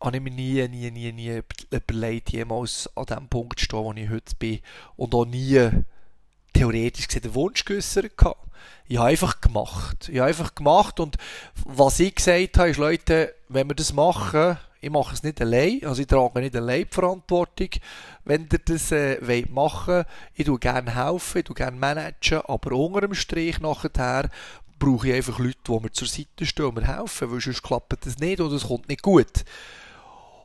[0.00, 3.92] habe ich mir nie, nie, nie, nie überlegt, jemals an dem Punkt zu stehen, wo
[3.92, 4.60] ich heute bin
[4.96, 5.70] und auch nie
[6.54, 8.12] theoretisch gesehen den Wunsch geäußert.
[8.88, 10.08] Ich habe einfach gemacht.
[10.10, 11.18] Ich habe einfach gemacht und
[11.64, 15.84] was ich gesagt habe, ist, Leute, wenn wir das machen, ich mache es nicht allein,
[15.84, 17.70] also ich trage nicht allein die Verantwortung,
[18.24, 22.72] wenn ihr das äh, wollt machen Ich tue gerne helfen, ich tue gerne managen, aber
[22.76, 24.30] unter dem Strich nachher
[24.78, 28.06] brauche ich einfach Leute, die mir zur Seite stehen und mir helfen, weil sonst klappt
[28.06, 29.44] das nicht und es kommt nicht gut.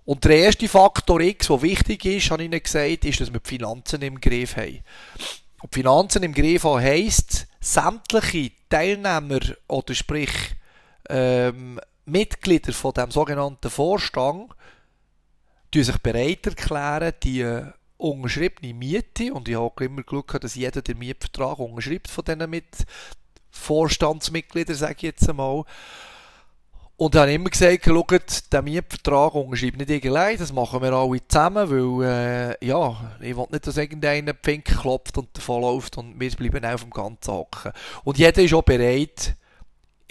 [0.05, 3.39] Und der erste Faktor X, der wichtig ist, habe ich Ihnen gesagt, ist, dass wir
[3.39, 4.79] die Finanzen im Griff haben.
[5.61, 10.31] Und die Finanzen im Griff haben heisst, sämtliche Teilnehmer oder sprich
[11.09, 14.51] ähm, Mitglieder von dem sogenannten Vorstand
[15.73, 17.65] die sich bereit erklären, die äh,
[17.97, 22.85] unterschriebene Miete, und ich habe immer Glück dass jeder den Mietvertrag unterschreibt von diesen mit
[23.51, 25.63] Vorstandsmitgliedern, sage ich jetzt einmal.
[26.97, 31.27] Und ich habe immer gesagt, schaut, den Mietvertrag unterschreibt nicht irgendein, das machen wir alle
[31.27, 36.31] zusammen, weil, äh, ja, ich will nicht, dass irgendeiner Pfink klopft und davonläuft und wir
[36.31, 37.71] bleiben auf dem Ganzen hocken.
[38.03, 39.35] Und jeder ist auch bereit,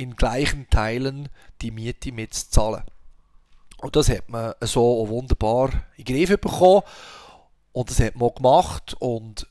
[0.01, 1.29] in gleichen Teilen
[1.61, 2.83] die Miete mitzuzahlen.
[3.79, 6.83] Und das hat man so wunderbar in den Griff bekommen.
[7.73, 8.97] Und das hat man gemacht.
[8.99, 9.47] Und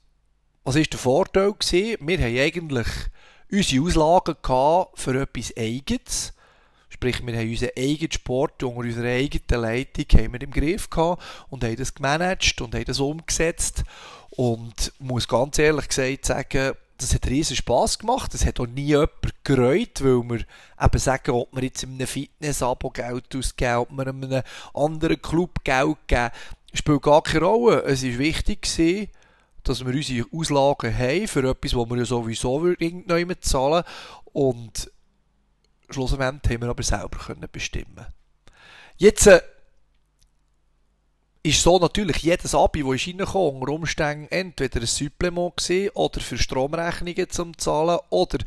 [0.64, 1.54] was war der Vorteil?
[1.54, 1.98] Gewesen?
[2.08, 2.88] Wir haben eigentlich
[3.52, 4.36] unsere Auslagen
[4.96, 6.34] für etwas Eigenes.
[6.90, 11.24] Sprich, wir haben unseren eigenen Sport unter unserer eigenen Leitung haben wir im Griff gehabt
[11.50, 13.84] und haben das gemanagt und haben das umgesetzt.
[14.32, 18.34] Und muss ganz ehrlich gesagt sagen, das hat riesen Spass gemacht.
[18.34, 19.12] Das hat auch nie jemand
[19.44, 20.40] gereut, weil wir
[20.82, 25.64] eben sagen, ob wir jetzt in einem Fitness-Abo Geld ausgeben, ob wir einem anderen Club
[25.64, 26.32] Geld geben,
[26.74, 27.84] spielt gar keine Rolle.
[27.84, 29.10] Es war wichtig, gewesen,
[29.64, 33.84] dass wir unsere Auslagen haben für etwas, was wir ja sowieso irgendjemand zahlen.
[34.26, 34.92] Und
[35.90, 37.18] schlussendlich haben wir aber selber
[37.52, 38.06] bestimmen.
[38.98, 39.42] Jetzt äh,
[41.42, 46.38] ist so natürlich jedes Abi, das reinkommt, unter Umständen entweder ein Supplement gewesen, oder für
[46.38, 48.40] Stromrechnungen zum Zahlen oder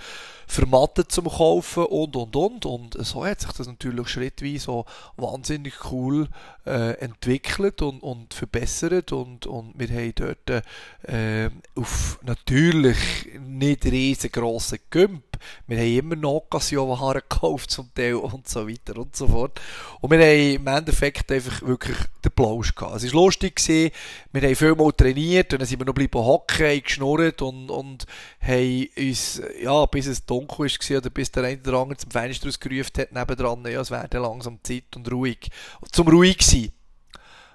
[0.46, 2.66] für Matten zum Kaufen und und und.
[2.66, 4.84] Und so hat sich das natürlich schrittweise so
[5.16, 6.28] wahnsinnig cool
[6.66, 9.12] äh, entwickelt und, und verbessert.
[9.12, 10.64] Und, und wir haben dort
[11.04, 15.31] äh, auf natürlich nicht riesengroßen Gümp.
[15.66, 19.60] Wir haben immer Occasion-Waren gekauft zum Teil und so weiter und so fort.
[20.00, 22.96] Und wir haben im Endeffekt einfach wirklich den Plausch gehabt.
[22.96, 23.90] Es war lustig, gewesen.
[24.32, 27.70] wir haben viel mal trainiert und dann sind wir noch bleiben hocken, haben geschnurrt und,
[27.70, 28.06] und
[28.40, 32.48] haben uns, ja, bis es dunkel war oder bis der eine oder andere zum Fenster
[32.48, 35.50] ausgerufen hat, nebendran, ja, es wäre langsam Zeit und ruhig.
[35.90, 36.72] Zum ruhig sein.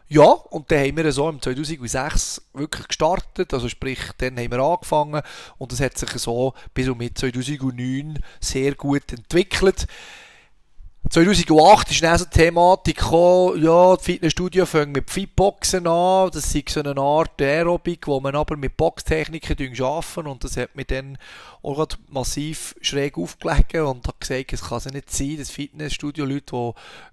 [0.09, 4.59] Ja, und dann haben wir so im 2006 wirklich gestartet, also sprich, dann haben wir
[4.59, 5.21] angefangen
[5.57, 9.85] und es hat sich so bis um 2009 sehr gut entwickelt.
[11.09, 16.53] 2008 ist dann so die Thematik gekommen, ja, die Fitnessstudio fangen mit Fitboxen an, das
[16.53, 20.85] ist so eine Art Aerobik, wo man aber mit Boxtechniken arbeiten und das hat mir
[20.85, 21.17] dann
[21.63, 26.51] auch massiv schräg aufgelegt und hat gesagt, es kann ja nicht sein, das Fitnessstudio Leute,
[26.51, 26.71] die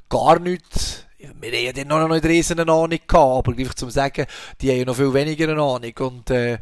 [0.08, 1.06] gar nichts
[1.40, 4.26] wir haben ja dann noch nicht riesen Ahnung gehabt, aber gleich zum sagen,
[4.60, 6.58] die haben ja noch viel weniger eine Ahnung und äh,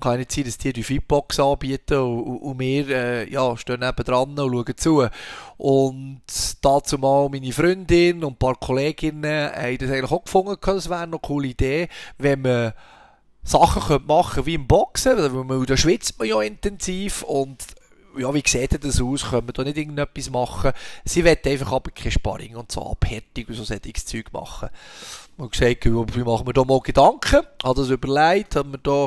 [0.00, 4.04] kann nicht sein, dass die die Fitbox anbieten und, und wir äh, ja, stehen neben
[4.04, 5.06] dran und schauen zu.
[5.56, 6.22] Und
[6.60, 11.00] dazu mal meine Freundin und ein paar Kolleginnen haben das eigentlich auch gefunden, das wäre
[11.00, 12.72] eine coole Idee, wenn man
[13.42, 17.64] Sachen könnte machen wie im Boxen, weil man, da schwitzt man ja intensiv und
[18.18, 19.30] ja, wie sieht das aus?
[19.30, 20.72] Können wir da nicht irgendetwas machen?
[21.04, 24.70] Sie will einfach aber kein Sparring und so Abhärtung und so solches Zeug machen.
[25.36, 27.42] Und gesagt, wie machen wir da mal Gedanken?
[27.62, 29.06] Hat das überlegt, haben wir da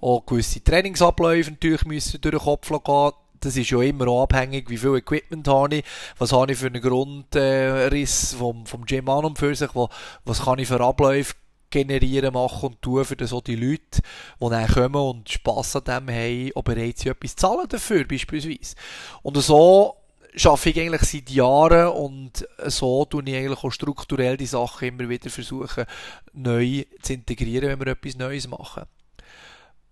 [0.00, 3.12] auch gewisse Trainingsabläufe natürlich müssen durch den Kopf gehen.
[3.40, 5.84] Das ist ja immer abhängig, wie viel Equipment habe ich,
[6.18, 9.70] was habe ich für einen Grundriss vom, vom Gym an und für sich,
[10.24, 11.34] was kann ich für Abläufe
[11.70, 14.02] generieren, machen und tun, für so die Leute,
[14.40, 18.74] die dann kommen und Spass an dem haben, auch bereit sind, etwas zahlen dafür, beispielsweise.
[19.22, 19.96] Und so
[20.34, 25.08] schaffe ich eigentlich seit Jahren und so tue ich eigentlich auch strukturell die Sachen immer
[25.08, 25.84] wieder versuchen,
[26.32, 28.84] neu zu integrieren, wenn wir etwas Neues machen.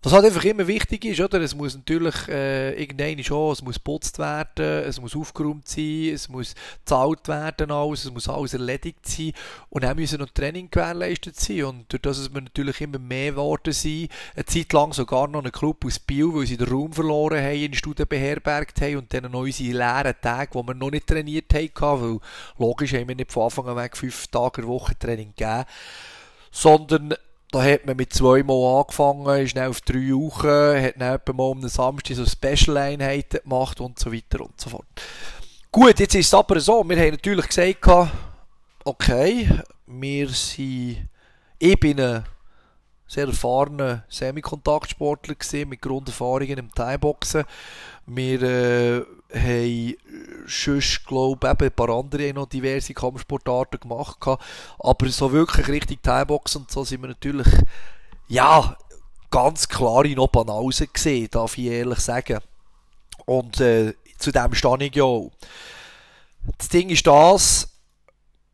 [0.06, 1.40] Was halt einfach immer wichtig ist, oder?
[1.40, 6.28] Es muss natürlich äh, irgendein schon, es muss putzt werden, es muss aufgeräumt sein, es
[6.28, 9.32] muss gezahlt werden alles, es muss alles erledigt sein
[9.68, 13.32] und dann müssen noch Training gewährleistet sein und durch das, dass wir natürlich immer mehr
[13.32, 16.92] geworden sind, eine Zeit lang sogar noch einen Club aus Biel, weil sie den Raum
[16.92, 20.92] verloren haben, in Studien beherbergt haben und dann noch unsere leeren Tage, wo wir noch
[20.92, 22.20] nicht trainiert haben, weil
[22.60, 25.64] logisch haben wir nicht von Anfang an weg fünf Tage in Woche Training gegeben,
[26.52, 27.16] sondern
[27.50, 31.44] da hat man mit zweimal angefangen, ist dann auf drei Wochen, hat dann etwa mal
[31.44, 34.86] um den Samstag so Special-Einheiten gemacht und so weiter und so fort.
[35.70, 37.86] Gut, jetzt ist es aber so, wir haben natürlich gesagt,
[38.84, 39.48] okay,
[39.86, 41.08] wir sind,
[41.58, 42.24] ich bin ein
[43.06, 47.44] sehr erfahrener Semikontaktsportler gesehen mit Grunderfahrungen im Thai-Boxen.
[48.06, 49.96] Wir äh, haben
[50.46, 54.18] sonst, glaube ich, ein paar andere noch diverse Kampfsportarten gemacht.
[54.78, 57.48] Aber so wirklich richtig Thai-Boxen und so sind wir natürlich,
[58.28, 58.76] ja,
[59.30, 62.40] ganz klar in Obanausen gesehen, darf ich ehrlich sagen.
[63.24, 65.30] Und äh, zu dem stehe ich ja auch.
[66.58, 67.68] Das Ding ist das,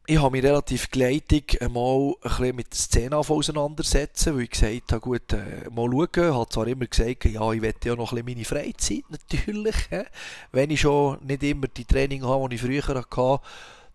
[0.06, 4.92] ich habe mich relativ geleitet einmal ein bisschen mit der Szene auseinandersetzen, weil ich gesagt
[4.92, 6.08] habe, gut, äh, mal schauen.
[6.12, 9.76] Ich habe zwar immer gesagt, ja, ich wette ja noch ein bisschen meine Freizeit, natürlich.
[9.90, 10.04] Äh,
[10.50, 13.40] wenn ich schon nicht immer die Training habe, die ich früher hatte,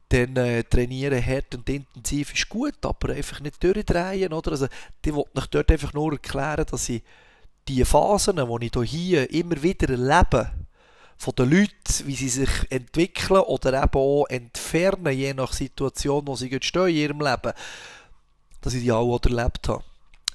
[0.09, 4.51] dann äh, trainieren hart und intensiv ist gut, aber einfach nicht durchdrehen, oder?
[4.51, 4.67] Also,
[5.03, 7.03] die wollte ich dort einfach nur erklären, dass ich
[7.67, 10.51] die Phasen, die ich hier immer wieder erlebe,
[11.17, 16.35] von den Leuten, wie sie sich entwickeln oder eben auch entfernen, je nach Situation, wo
[16.35, 17.53] sie stehen in ihrem Leben,
[18.61, 19.83] dass ich die auch erlebt habe.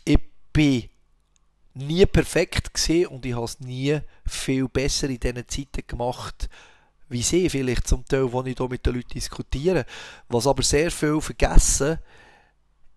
[0.05, 0.19] Ich
[0.53, 0.89] bin
[1.75, 6.49] nie perfekt gesehen und ich habe es nie viel besser in diesen Zeiten gemacht,
[7.09, 9.87] wie sie vielleicht zum Teil, wo ich hier mit den Leuten diskutiere.
[10.29, 11.99] Was aber sehr viel vergessen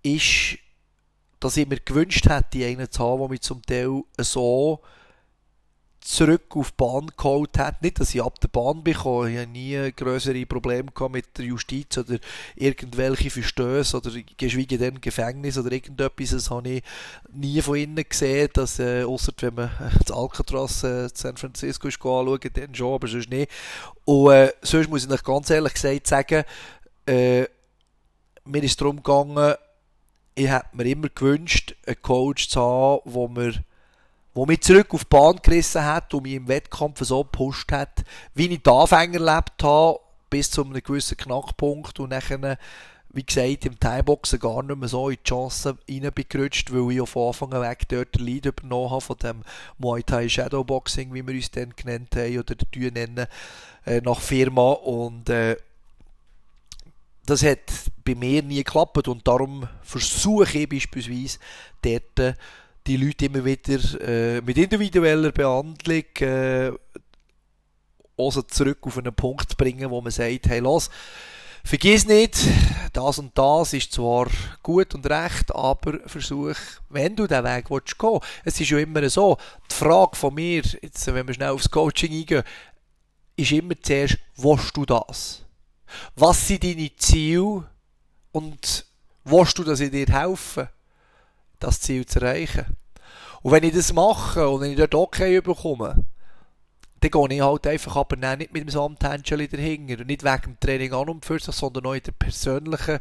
[0.02, 0.58] ist,
[1.40, 4.82] dass ich mir gewünscht hätte, einen zu haben, der mich zum Teil so
[6.06, 7.82] zurück auf die Bahn geholt hat.
[7.82, 9.32] Nicht, dass ich ab der Bahn bekomme.
[9.32, 12.20] Ich habe nie größere Probleme mit der Justiz oder
[12.56, 16.30] irgendwelche Verstöße oder geschweige denn Gefängnis oder irgendetwas.
[16.30, 16.84] Das habe ich
[17.34, 21.96] nie von innen gesehen, dass, äh, außer wenn man das Alcatraz äh, San Francisco ist
[21.96, 23.52] anschauen, dann schon, aber sonst nicht.
[24.06, 26.44] Und äh, sonst muss ich euch ganz ehrlich gesagt sagen,
[27.08, 27.46] äh,
[28.46, 29.56] mir ist darum gegangen,
[30.36, 33.64] ich hätte mir immer gewünscht, einen Coach zu haben, wo mir
[34.36, 38.04] wo mich zurück auf die Bahn gerissen hat und mich im Wettkampf so gepusht hat,
[38.34, 42.58] wie ich die Anfänger erlebt habe, bis zu einem gewissen Knackpunkt und nachher,
[43.10, 47.28] wie gesagt, im Thai-Boxen gar nicht mehr so in die Chancen reingerutscht, weil ich von
[47.28, 49.44] Anfang an weg dort den Lead übernommen habe von dem
[49.78, 53.28] Muay Thai Shadowboxing, wie wir uns dann genannt haben oder die nennen,
[53.86, 55.56] äh, nach Firma und äh,
[57.26, 57.72] das hat
[58.04, 61.40] bei mir nie geklappt und darum versuche ich beispielsweise
[61.82, 62.38] dort
[62.88, 66.72] die Leute immer wieder äh, mit individueller Behandlung äh,
[68.18, 70.90] also zurück auf einen Punkt bringen, wo man sagt, hey, los,
[71.64, 72.38] vergiss nicht,
[72.94, 74.28] das und das ist zwar
[74.64, 76.56] gut und recht, aber versuch,
[76.90, 78.20] wenn du den Weg willst gehen.
[78.44, 79.38] Es ist ja immer so,
[79.70, 82.44] die Frage von mir, jetzt, wenn wir schnell aufs Coaching eingehen,
[83.36, 85.44] ist immer zuerst, willst du das?
[86.16, 87.66] Was sind deine Ziele
[88.32, 88.86] und
[89.24, 90.70] willst du, dass ich dir helfe?
[91.66, 92.66] Das Ziel zu erreichen.
[93.42, 96.06] Und wenn ich das mache und wenn ich dort okay bekomme,
[97.00, 100.04] dann gehe ich halt einfach aber nicht mit dem Samthändchen dahinter.
[100.04, 103.00] Nicht wegen dem Training an und für sich, sondern auch in der persönlichen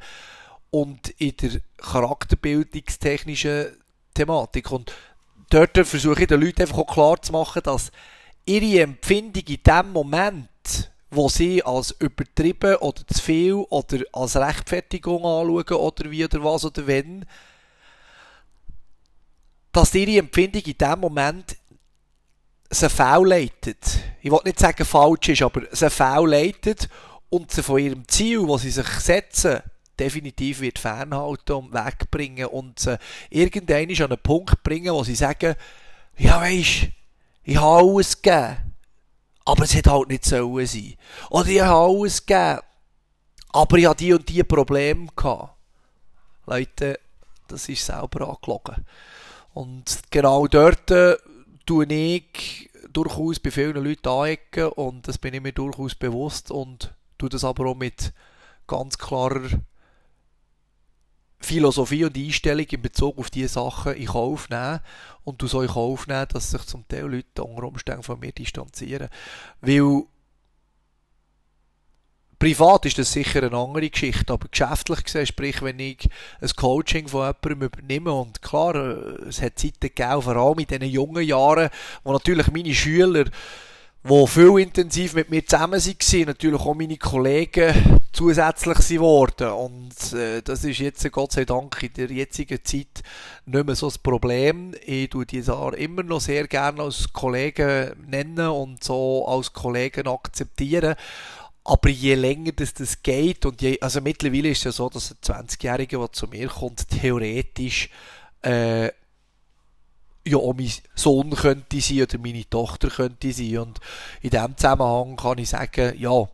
[0.71, 3.77] und in der charakterbildungstechnischen
[4.13, 4.71] Thematik.
[4.71, 4.93] Und
[5.51, 7.91] dort versuche ich den Leuten einfach auch klar zu machen, dass
[8.45, 15.25] ihre Empfindung in dem Moment, wo sie als übertrieben oder zu viel oder als Rechtfertigung
[15.25, 17.25] anschauen oder wie oder was oder wenn,
[19.75, 21.57] dass ihre Empfindung in dem Moment
[22.71, 23.99] sie leitet.
[24.23, 26.89] Ich will nicht sagen falsch ist, aber sie leitet
[27.29, 29.61] und sie von ihrem Ziel, das sie sich setzen,
[29.99, 32.99] definitiv wird fernhalten und wegbringen und sie
[33.31, 35.57] irgendwann an einen Punkt bringen, wo sie sagen,
[36.17, 36.89] ja weisst,
[37.43, 38.75] ich habe alles gegeben,
[39.45, 40.95] aber es hätte halt nicht sollen sein.
[41.31, 42.61] Oder ich habe alles gegeben,
[43.53, 45.09] aber ich habe die und die Probleme.
[46.47, 47.01] Leute,
[47.49, 48.85] das ist selber angelogen.
[49.55, 51.17] Und genau dort äh,
[51.65, 56.95] tue ich durchaus bei vielen Leuten anecken und das bin ich mir durchaus bewusst und
[57.19, 58.13] tue das aber auch mit
[58.67, 59.49] ganz klarer
[61.41, 64.81] Philosophie und Einstellung in Bezug auf diese Sachen in Kauf nehmen
[65.25, 68.33] und du soll in Kauf nehmen, dass sich zum Teil Leute unter Umständen von mir
[68.33, 69.09] distanzieren.
[69.61, 70.05] Weil
[72.45, 76.07] Privat ist das sicher eine andere Geschichte, aber geschäftlich gesehen, sprich, wenn ich
[76.43, 80.67] ein Coaching von jemandem übernehme und klar, äh, es hat Zeiten gegeben, vor allem in
[80.67, 81.71] diesen jungen Jahren,
[82.03, 83.25] wo natürlich meine Schüler,
[84.07, 89.01] die viel intensiv mit mir zusammen waren, natürlich auch meine Kollegen zusätzlich sind.
[89.01, 93.03] Und äh, das ist jetzt, Gott sei Dank, in der jetzigen Zeit
[93.47, 94.75] nicht mehr so das Problem.
[94.85, 95.39] Ich tue die
[95.79, 100.95] immer noch sehr gerne als Kollegen nennen und so als Kollegen akzeptieren.
[101.65, 105.13] Aber je länger das, das geht, und je, also mittlerweile ist es ja so, dass
[105.13, 107.89] ein 20-Jähriger, der zu mir kommt, theoretisch
[108.43, 108.91] äh,
[110.27, 113.59] ja auch mein Sohn könnte sein oder meine Tochter könnte sein.
[113.59, 113.81] Und
[114.21, 116.29] in diesem Zusammenhang kann ich sagen, ja,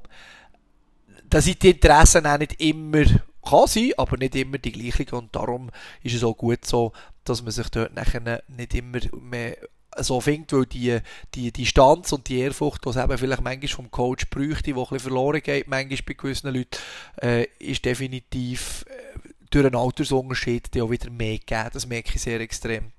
[1.28, 3.04] da sind die Interessen auch nicht immer,
[3.42, 5.10] kann sein, aber nicht immer die gleichen.
[5.10, 5.70] Und darum
[6.02, 6.92] ist es auch gut so,
[7.24, 9.56] dass man sich dort nachher nicht immer mehr
[10.04, 10.98] so findet, weil die,
[11.34, 14.76] die Distanz und die Ehrfurcht, die es eben vielleicht manchmal vom Coach bräuchte, die ein
[14.76, 16.78] bisschen verloren geht, manchmal bei gewissen Leuten,
[17.22, 21.70] äh, ist definitiv äh, durch einen Altersunterschied die auch wieder mehr gegeben.
[21.72, 22.92] Das merke ich sehr extrem.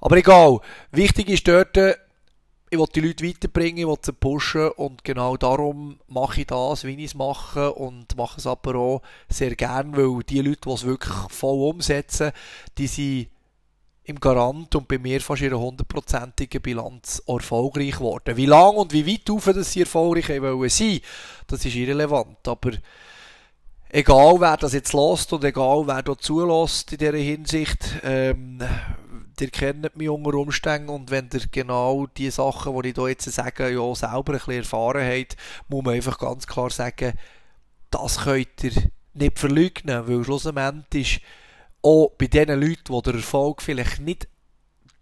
[0.00, 0.60] Aber egal.
[0.92, 1.76] Wichtig ist dort,
[2.70, 6.84] ich will die Leute weiterbringen, ich will sie pushen und genau darum mache ich das,
[6.84, 10.70] wie ich es mache und mache es aber auch sehr gern, weil die Leute, die
[10.70, 12.32] es wirklich voll umsetzen,
[12.76, 13.28] die sind
[14.08, 18.36] im Garant und bei mir fast ihre hundertprozentige Bilanz erfolgreich geworden.
[18.36, 21.00] Wie lang und wie weit auf dass sie erfolgreich wollen sein,
[21.46, 22.70] das ist irrelevant, aber
[23.90, 28.62] egal wer das jetzt lost und egal wer da zulässt in dieser Hinsicht, ähm,
[29.38, 33.30] ihr kennt mich unter Umständen und wenn ihr genau die Sachen, die ich hier jetzt
[33.30, 35.36] sage, ja selber ein bisschen erfahren habt,
[35.68, 37.12] muss man einfach ganz klar sagen,
[37.90, 41.22] das könnt ihr nicht verleugnen, weil schlussendlich ist
[41.82, 44.28] auch bei den Leuten, wo der Erfolg vielleicht nicht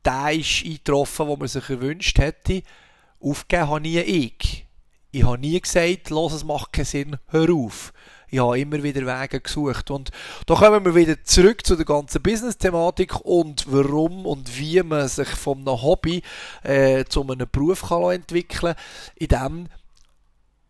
[0.05, 2.62] der ist eingetroffen, wo man sich erwünscht hätte,
[3.20, 4.66] aufgegeben habe nie ich.
[5.11, 7.93] Ich habe nie gesagt, los, es macht keinen Sinn, hör auf
[8.29, 9.91] ich habe immer wieder Wege gesucht.
[9.91, 10.11] Und
[10.47, 15.29] da kommen wir wieder zurück zu der ganzen Business-Thematik und warum und wie man sich
[15.29, 16.22] von einem Hobby
[16.62, 18.85] äh, zu einem Beruf kann entwickeln kann,
[19.16, 19.68] indem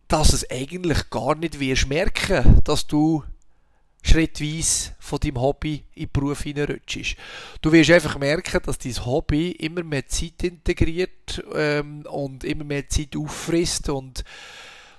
[0.07, 3.23] dass es eigentlich gar nicht wirst merken, dass du
[4.03, 7.17] schrittweise von deinem Hobby in den Beruf hineinrutschst.
[7.61, 12.87] Du wirst einfach merken, dass dein Hobby immer mehr Zeit integriert ähm, und immer mehr
[12.87, 14.23] Zeit auffrisst und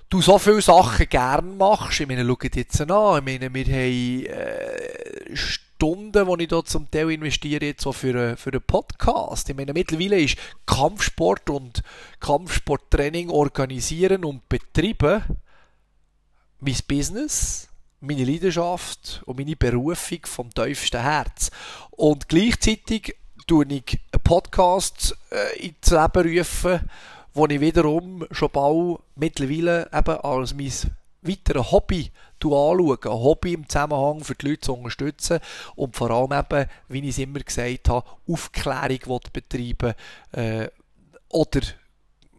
[0.09, 1.99] du so viele Sachen gern machst.
[1.99, 2.89] Ich meine, schau dir jetzt an.
[2.89, 8.35] Ich meine, wir haben äh, Stunden, die ich hier zum Teil investiere, jetzt so für,
[8.35, 9.49] für einen Podcast.
[9.49, 11.83] Ich meine, mittlerweile ist Kampfsport und
[12.19, 15.23] Kampfsporttraining organisieren und betreiben
[16.59, 17.68] mein Business,
[18.01, 21.51] meine Leidenschaft und meine Berufung vom tiefsten Herz.
[21.91, 23.15] Und gleichzeitig
[23.47, 26.89] tue ich einen Podcast äh, ins Leben rufen,
[27.33, 30.71] wo ich wiederum schon bald mittlerweile eben als mein
[31.21, 32.11] weiteres Hobby
[32.43, 32.97] anschaue.
[33.03, 35.39] Ein Hobby im Zusammenhang für die Leute zu unterstützen
[35.75, 39.93] und vor allem eben, wie ich es immer gesagt habe, Aufklärung betreiben
[40.31, 40.67] äh,
[41.29, 41.61] oder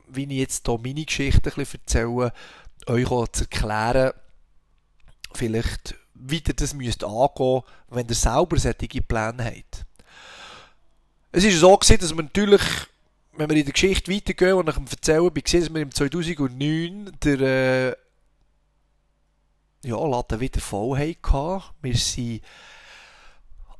[0.08, 2.32] wie ich jetzt hier meine Geschichte ein bisschen erzähle,
[2.86, 4.12] euch auch zu erklären,
[5.32, 9.86] vielleicht wie ihr das müsst angehen wenn ihr selber solche Pläne habt.
[11.32, 12.62] Es ist so gewesen, dass man natürlich
[13.32, 17.12] wenn wir in der Geschichte weitergehen und nach dem Erzählen bin, dass wir im 2009
[17.22, 17.96] der äh,
[19.82, 21.62] ja, Laden wieder voll hatten.
[21.80, 22.40] Wir waren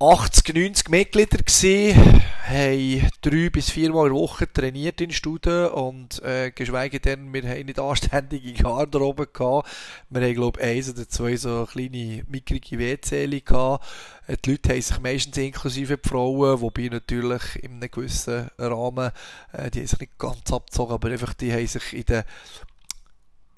[0.00, 2.19] 80, 90 Mitglieder gewesen,
[2.50, 7.42] haben drei bis viermal in der Woche trainiert in Studien und äh, geschweige denn, wir
[7.48, 9.68] haben nicht anständige Garderobe gehabt.
[10.10, 13.86] Wir haben, glaube ich, eins oder zwei so kleine, mickrige WC gehabt.
[14.26, 19.12] Äh, die Leute haben sich meistens inklusive die Frauen, wobei natürlich in einem gewissen Rahmen,
[19.52, 22.24] äh, die haben sich nicht ganz abgezogen, aber einfach, die haben sich in den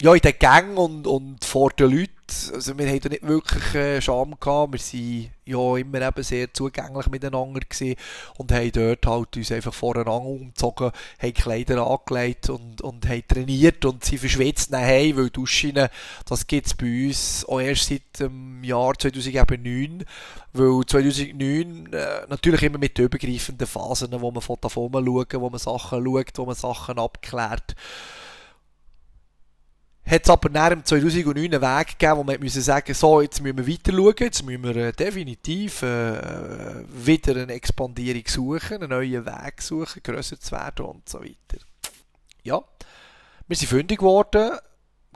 [0.03, 2.11] ja, in den Gängen und, und vor den Leuten,
[2.53, 7.07] also wir hatten nicht wirklich äh, Scham gehabt, wir waren ja immer eben sehr zugänglich
[7.07, 7.95] miteinander gewesen
[8.37, 10.91] und haben dort halt uns einfach voreinander umgezogen,
[11.21, 15.87] haben Kleider angelegt und, und haben trainiert und sie verschwitzt nachher, weil Duschen,
[16.25, 20.03] das gibt es bei uns auch erst seit dem Jahr 2009,
[20.51, 25.49] weil 2009 äh, natürlich immer mit den übergreifenden Phasen, wo man von davon schauen, wo
[25.49, 27.77] man Sachen schaut, wo man Sachen abklärt,
[30.05, 33.41] hat es aber nach dem 2009 einen Weg gegeben, wo man müssen sagen so, jetzt
[33.41, 38.89] müssen wir weiter schauen, jetzt müssen wir äh, definitiv äh, wieder eine Expandierung suchen, einen
[38.89, 41.63] neuen Weg suchen, grösser zu werden und so weiter.
[42.43, 42.61] Ja,
[43.47, 44.57] wir sind fündig geworden,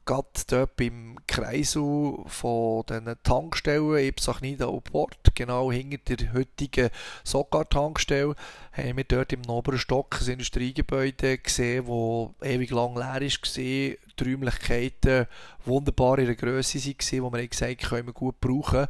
[0.08, 6.90] gerade dort beim Kreisel von den Tankstellen, Ipsach Nida und Port, genau hinter der heutigen
[7.24, 8.34] Sogar-Tankstelle,
[8.72, 14.00] haben wir dort im oberen Stock ein Industriegebäude gesehen, das ewig lang leer war, die
[14.20, 15.28] Räumlichkeiten
[15.66, 18.88] wunderbar in der Größe waren, wo wir gesagt haben, können wir gut brauchen.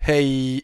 [0.00, 0.62] Haben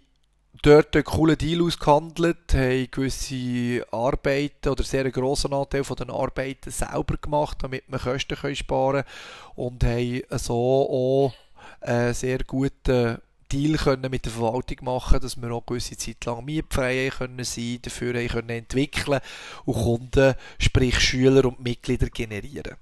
[0.63, 6.71] dort einen coolen Deal ausgehandelt, haben gewisse Arbeiten oder sehr grossen Anteil von den Arbeiten
[6.71, 11.35] selber gemacht, damit wir Kosten sparen können und haben so auch
[11.81, 13.19] einen sehr guten
[13.51, 17.81] Deal können mit der Verwaltung machen, dass wir auch gewisse Zeit lang mietfrei können sein,
[17.83, 19.21] dafür können entwickeln
[19.67, 22.77] und Kunden, sprich Schüler und Mitglieder generieren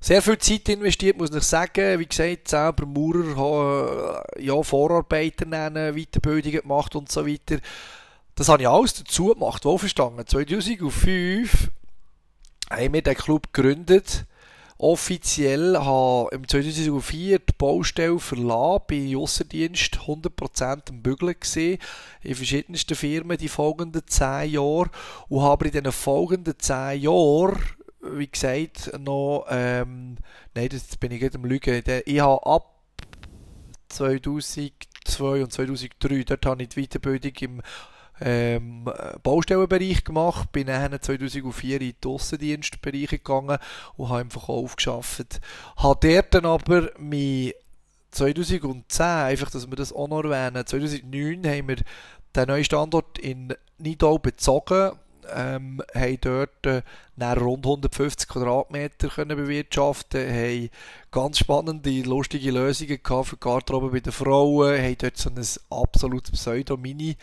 [0.00, 1.98] sehr viel Zeit investiert, muss ich sagen.
[1.98, 7.58] Wie gesagt, selber Maurer, äh, ja, Vorarbeiter nennen, Weiterbildungen gemacht und so weiter.
[8.34, 10.26] Das habe ich alles dazu gemacht, wohlverstanden.
[10.26, 11.70] 2005
[12.70, 14.24] haben wir den Club gegründet.
[14.78, 21.78] Offiziell habe im 2004 die Baustelle verlassen, bin im Aussendienst 100% am Bügeln gesehen,
[22.22, 24.88] in verschiedensten Firmen die folgenden 10 Jahre
[25.28, 27.60] und habe in den folgenden 10 Jahren
[28.02, 30.16] wie gesagt, noch, ähm,
[30.54, 31.82] nein, das bin ich gerade am Lügen.
[32.04, 32.74] Ich habe ab
[33.88, 37.62] 2002 und 2003, dort habe ich die Weiterbildung im
[38.22, 38.84] ähm,
[39.22, 43.58] Baustellenbereich gemacht, bin dann 2004 in den Aussendienstbereich gegangen
[43.96, 45.40] und habe im Verkauf geschafft.
[45.76, 47.52] Habe dort dann aber mein
[48.10, 51.76] 2010, einfach, dass wir das auch noch erwähnen, 2009 haben wir
[52.34, 54.92] den neuen Standort in Nidau bezogen
[55.34, 56.82] ähm, haben dort äh,
[57.22, 60.70] rund 150 Quadratmeter können bewirtschaften, haben
[61.10, 66.32] ganz spannende, lustige Lösungen gehabt für Garderobe bei den Frauen, haben dort so ein absolutes
[66.32, 67.16] Pseudo-Mini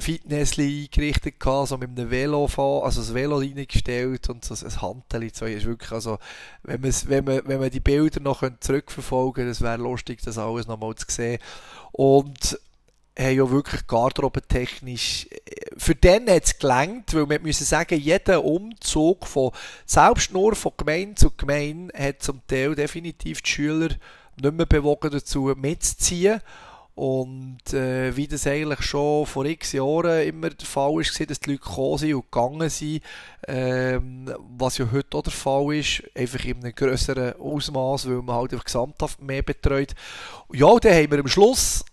[0.00, 2.44] Fitness eingerichtet gehabt, so mit einem Velo
[2.82, 6.18] also das Velo reingestellt und so ein Handeli, so ist wirklich, also,
[6.62, 10.66] wenn wenn man, wenn man die Bilder noch zurückverfolgen könnte, das wäre lustig, das alles
[10.66, 11.38] nochmal zu sehen.
[11.92, 12.58] Und
[13.18, 18.44] haben ja wirklich garderobentechnisch, äh, für den hat es gelangt, weil wir müssen sagen, jeder
[18.44, 19.52] Umzug von,
[19.84, 23.88] selbst nur von Gemeinde zu Gemeinde, hat zum Teil definitiv die Schüler
[24.40, 26.40] nicht mehr bewogen dazu mitzuziehen.
[26.94, 31.50] Und äh, wie das eigentlich schon vor x Jahren immer der Fall ist, dass die
[31.50, 33.02] Leute gekommen sind und gegangen sind,
[33.46, 38.36] ähm, was ja heute auch der Fall ist, einfach in einem grösseren Ausmaß, weil man
[38.36, 39.94] halt einfach gesamthaft mehr betreut.
[40.54, 41.84] Ja, dann haben wir am Schluss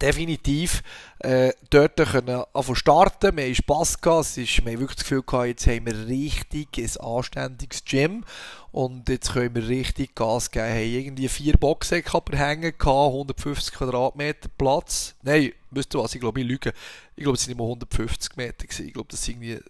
[0.00, 0.82] definitiv
[1.20, 3.36] äh, dort können anfangen starten.
[3.36, 4.26] Wir haben Spass gehabt.
[4.26, 8.24] Es ist, wir haben wirklich das Gefühl gehabt, jetzt haben wir richtig ein anständiges Gym
[8.72, 10.66] und jetzt können wir richtig Gas geben.
[10.66, 15.14] Wir haben irgendwie vier aber hängen gehabt, 150 Quadratmeter Platz.
[15.22, 16.72] Nein, wisst ihr was, ich glaube, ich lüge.
[17.16, 18.86] Ich glaube, es sind immer 150 Meter gewesen.
[18.86, 19.62] Ich glaube, das sind irgendwie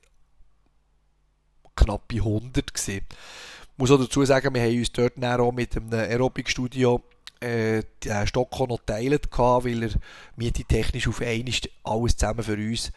[1.76, 3.06] knappe 100 gewesen.
[3.06, 7.02] Ich muss auch dazu sagen, wir haben uns dort auch mit einem Aerobic-Studio
[7.40, 9.90] äh, den Stock noch geteilt, weil er
[10.36, 12.92] mietentechnisch auf einmal alles zusammen für uns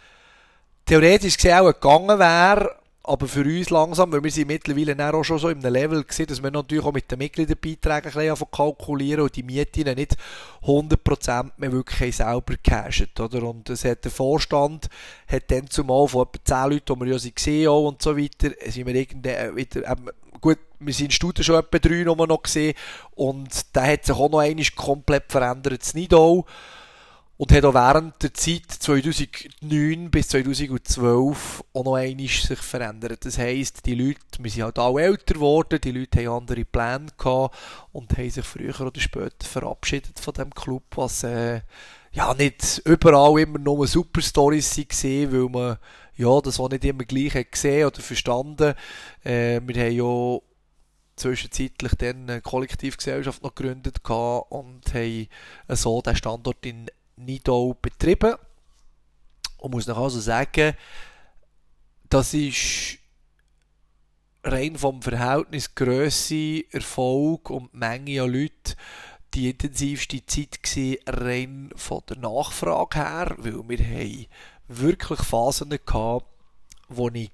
[0.86, 2.76] theoretisch gesehen auch gegangen wäre,
[3.06, 6.28] aber für uns langsam, weil wir sind mittlerweile auch schon so in einem Level gesehen,
[6.28, 10.16] dass wir natürlich auch mit den Mitgliederbeiträgen ein bisschen kalkulieren und die Mieten nicht
[10.64, 13.44] 100% mehr wirklich selber cashen, oder?
[13.44, 14.88] Und es hat der Vorstand,
[15.28, 18.52] hat dann zumal von etwa 10 Leuten, die wir ja gesehen haben und so weiter,
[18.72, 22.74] sind wir irgendwie wieder, ähm, gut, wir sind in Studien schon etwa drei noch gesehen
[23.16, 26.46] und der hat sich auch noch einmal komplett verändert, das Nidau.
[27.36, 33.26] Und hat auch während der Zeit 2009 bis 2012 auch noch einmal sich verändert.
[33.26, 37.08] Das heisst, die Leute, wir sind halt alle älter geworden, die Leute haben andere Pläne
[37.18, 37.58] gehabt
[37.92, 41.62] und haben sich früher oder später verabschiedet von dem Club, was äh,
[42.12, 45.78] ja nicht überall immer nur super Stories waren, weil man
[46.16, 48.76] ja, das auch nicht immer gleich hat gesehen oder verstanden.
[49.24, 50.40] Äh, wir haben ja
[51.16, 55.28] zwischenzeitlich dann eine Kollektivgesellschaft noch gegründet und haben
[55.70, 58.36] so den Standort in Nidau betrieben.
[59.58, 60.76] Und muss noch also sagen,
[62.10, 63.00] das ist
[64.44, 68.76] rein vom Verhältnis Grösse, Erfolg und Menge an Leuten
[69.34, 74.26] die intensivste Zeit gewesen, rein von der Nachfrage her, weil wir haben
[74.68, 76.28] wirklich Phasen gehabt,
[76.88, 77.32] wo ich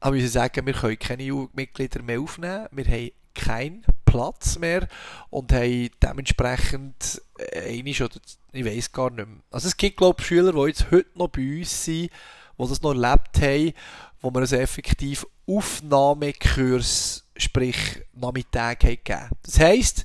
[0.00, 4.88] habe ich sagen, wir können keine Mitglieder mehr aufnehmen, wir haben keinen Platz mehr
[5.28, 8.16] und haben dementsprechend äh, einig oder
[8.52, 9.38] ich weiß gar nicht mehr.
[9.50, 12.10] Also es gibt glaube ich Schüler, die jetzt heute noch bei uns sind,
[12.58, 13.74] die das noch erlebt haben,
[14.22, 19.28] wo wir also effektiv Aufnahmekurs, sprich Nachmittag haben gegeben.
[19.42, 20.04] Das heisst,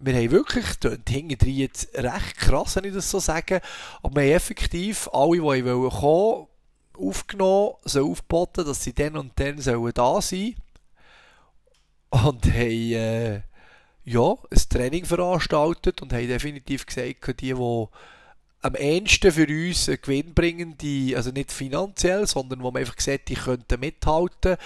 [0.00, 3.60] wir haben wirklich, das hinten jetzt recht krass, wenn ich das so sage,
[4.02, 6.48] aber wir haben effektiv alle, die kommen wollten,
[6.96, 10.54] aufgenommen, so aufgeboten, dass sie dann und dann sollen da sein
[12.10, 13.40] und haben äh,
[14.04, 17.86] ja, ein Training veranstaltet und haben definitiv gesagt, die, die
[18.60, 22.96] am ehesten für uns einen Gewinn bringen, die, also nicht finanziell, sondern wo man einfach
[22.96, 24.56] gesagt die könnten mithalten,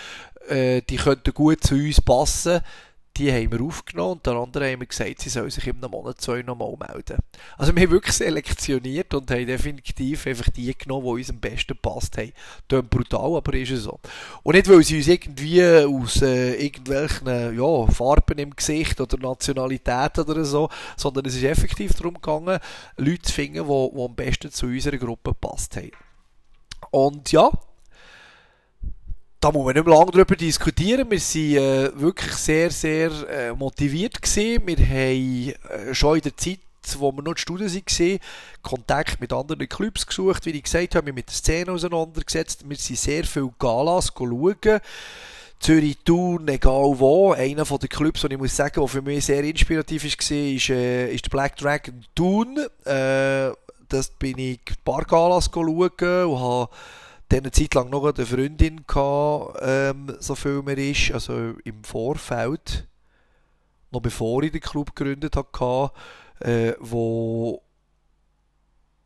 [0.48, 2.60] äh, die könnten gut zu uns passen,
[3.16, 5.90] die haben wir aufgenommen und der andere haben wir gesagt, sie sollen sich in einem
[5.90, 7.18] Monat zwei nochmal melden.
[7.58, 11.76] Also wir haben wirklich selektioniert und haben definitiv einfach die genommen, die uns am besten
[11.76, 12.32] passt haben.
[12.68, 14.00] Das brutal, aber ist es so.
[14.42, 20.18] Und nicht, weil sie uns irgendwie aus äh, irgendwelchen ja, Farben im Gesicht oder Nationalität
[20.18, 22.58] oder so, sondern es ist effektiv darum gegangen,
[22.96, 25.90] Leute zu finden, die, die am besten zu unserer Gruppe passt haben.
[26.90, 27.50] Und ja,
[29.42, 31.10] da muss man nicht mehr lange darüber diskutieren.
[31.10, 34.64] Wir waren äh, wirklich sehr, sehr äh, motiviert gewesen.
[34.64, 36.60] Wir haben äh, schon in der Zeit,
[36.98, 38.18] wo wir noch in Studien waren,
[38.62, 40.46] Kontakt mit anderen Clubs gesucht.
[40.46, 42.68] Wie ich gesagt habe, wir mit der Szene auseinandergesetzt.
[42.68, 44.80] Wir sind sehr viel Galas schauen.
[45.58, 47.32] Zürich, Thun, egal wo.
[47.32, 51.12] Einer den Clubs, den ich muss sagen, der für mich sehr inspirativ war, ist, äh,
[51.12, 52.58] ist der Black Dragon Thun.
[52.84, 53.50] Äh,
[53.88, 56.68] das bin ich ein paar Galas schauen und habe
[57.32, 61.82] dann eine Zeit lang noch eine Freundin gehabt, ähm, so viel mehr ist, also im
[61.82, 62.86] Vorfeld,
[63.90, 65.92] noch bevor ich den Club gegründet habe,
[66.40, 67.62] äh, wo,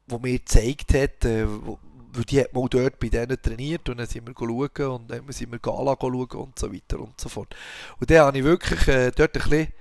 [0.08, 4.06] wo mir gezeigt hat, äh, weil die hat mal dort bei denen trainiert und dann
[4.06, 7.54] sind wir schauen und dann sind wir Gala schauen und so weiter und so fort.
[8.00, 9.72] Und dann habe ich wirklich äh, dort ein bisschen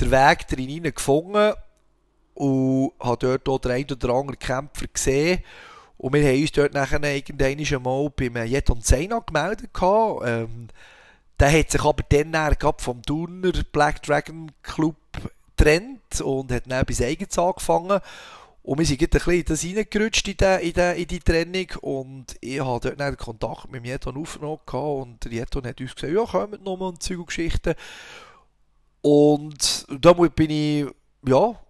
[0.00, 1.54] den Weg drin gefunden
[2.34, 5.42] und habe dort auch den einen oder anderen Kämpfer gesehen
[5.98, 9.70] und wir haben uns dort nachher irgendwann mal beim Jeton Zena gemeldet.
[9.80, 10.68] Ähm,
[11.38, 14.96] der hat sich aber dann vom Turner Black Dragon Club
[15.56, 18.00] getrennt und hat dann bis Eigens angefangen.
[18.62, 22.58] Und wir sind ein bisschen das reingerutscht in die, in, in die Trennung und ich
[22.58, 26.88] habe dort dann Kontakt mit Jeton aufgenommen und Jeton hat uns gesagt, ja, kommt nochmal
[26.88, 27.74] und Zeug und Geschichten.
[30.34, 30.86] Bin ich,
[31.28, 31.60] ja,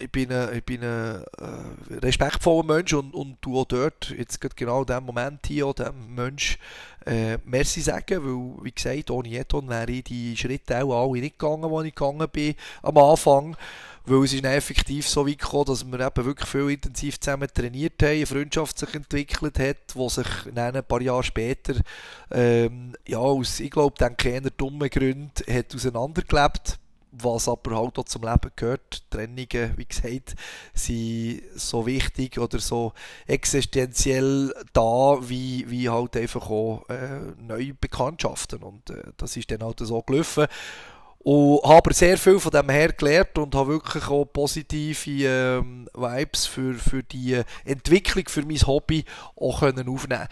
[0.00, 4.80] ich bin ich bin ein äh, respektvoller Mensch und, und du auch dort, jetzt genau
[4.80, 6.58] in diesem Moment hier, dem Mensch,
[7.06, 11.70] äh, Merci sagen, weil, wie gesagt, ohne Eton wäre die Schritte auch alle nicht gegangen,
[11.70, 13.56] die ich gegangen bin am Anfang,
[14.06, 18.02] weil es ist effektiv so weit gekommen, dass wir eben wirklich viel intensiv zusammen trainiert
[18.02, 21.74] haben, eine Freundschaft sich entwickelt hat, die sich dann ein paar Jahre später,
[22.30, 26.78] ähm, ja, aus, ich glaube, dann keiner dummen Gründen hat auseinandergelebt
[27.12, 29.02] was aber halt auch zum Leben gehört.
[29.10, 30.34] Trennungen, wie gesagt,
[30.74, 32.92] sind so wichtig oder so
[33.26, 38.62] existenziell da, wie, wie halt einfach auch äh, neue Bekanntschaften.
[38.62, 40.46] Und äh, das ist dann halt so gelaufen.
[41.22, 46.46] Und habe sehr viel von dem her gelernt und habe wirklich auch positive ähm, Vibes
[46.46, 49.04] für, für die Entwicklung, für mein Hobby
[49.36, 50.28] auch können aufnehmen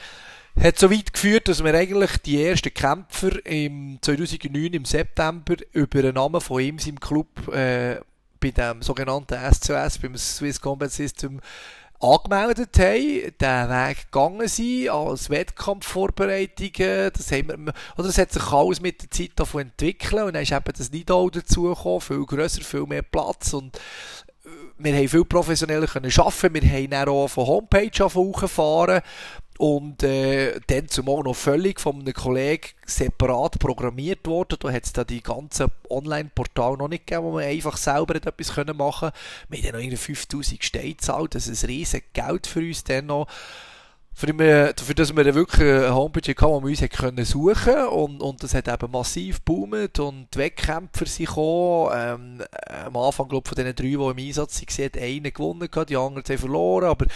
[0.61, 6.03] hat so weit geführt, dass wir eigentlich die ersten Kämpfer im 2009 im September über
[6.03, 8.01] den Namen von ihm im Club äh,
[8.41, 11.41] bei dem sogenannten SCS, beim Swiss Combat System
[12.01, 18.53] angemeldet haben, den Weg gegangen sind, als Wettkampfvorbereitungen, das haben wir, oder das hat sich
[18.53, 22.63] alles mit der Zeit davon entwickelt und dann ist eben das Nidal dazugekommen, viel grösser,
[22.63, 24.49] viel mehr Platz und äh,
[24.79, 29.03] wir haben viel professioneller können arbeiten, wir haben dann auch von Homepage hochgefahren
[29.59, 34.57] und äh, dann zumal noch völlig von einem Kollegen separat programmiert worden.
[34.61, 39.11] Da hat es die ganzen Online-Portale noch nicht gegeben, wo man einfach selber etwas machen
[39.11, 39.13] konnte.
[39.49, 41.35] Wir haben noch irgendwie 5000 Steine gezahlt.
[41.35, 43.27] Das ist ein riesen Geld für uns dann noch.
[44.15, 48.43] Für, wir, für das wir wirklich eine Homepage hatten, wo wir uns suchen und, und
[48.43, 51.93] das hat eben massiv boomt und die Wettkämpfer sind gekommen.
[51.95, 52.43] Ähm,
[52.85, 55.97] am Anfang, glaube ich, von diesen drei, die im Einsatz waren, hat einer gewonnen, die
[55.97, 57.07] anderen haben verloren, aber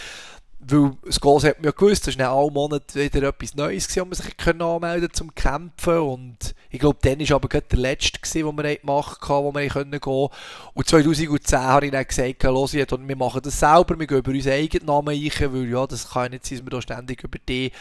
[0.67, 4.01] weil das Goals hat man ja gewusst, das war alle Monate wieder etwas Neues, gewesen,
[4.01, 8.19] wo man sich anmelden zum Kämpfen und ich glaube, dann war aber gerade der letzte,
[8.19, 10.29] gewesen, den wir gemacht haben, wo wir gehen konnten.
[10.73, 14.53] Und 2010 habe ich dann gesagt, los, wir machen das selber, wir gehen über unseren
[14.53, 17.71] eigenen Namen ein, weil ja, das kann nicht sein, dass wir da ständig über die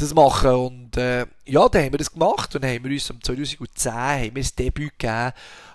[0.00, 3.92] das machen und äh, ja, dann haben wir das gemacht und haben wir uns 2010
[3.92, 5.32] haben wir das Debüt gegeben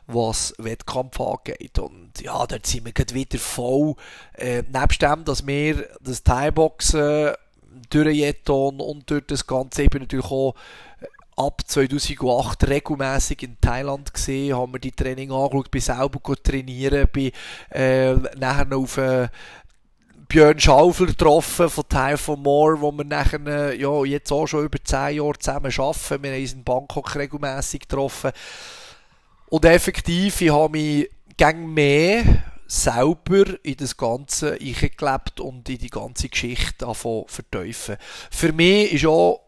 [0.07, 1.79] was Wettkampf angeht.
[1.79, 3.95] Und ja, dort sind wir gerade wieder voll.
[4.33, 7.33] Äh, nebst dem, dass wir das Thai-Boxen
[7.89, 10.55] durch Jeton und durch das Ganze eben natürlich auch
[11.01, 17.07] äh, ab 2008 regelmäßig in Thailand gesehen, haben wir die Training angeschaut, bin selber trainieren,
[17.11, 17.31] bin
[17.69, 19.29] äh, nachher noch auf äh,
[20.27, 24.65] Björn Schaufler getroffen von Teil von More, wo wir nachher, äh, ja, jetzt auch schon
[24.65, 26.23] über 10 Jahre zusammen arbeiten.
[26.23, 28.31] Wir haben uns in Bangkok regelmäßig getroffen.
[29.53, 35.91] Und effektiv, ich habe mich gegen mehr selber in das Ganze eingelebt und in die
[35.91, 37.99] ganze Geschichte davon verteufeln.
[38.31, 39.43] Für mich ist auch,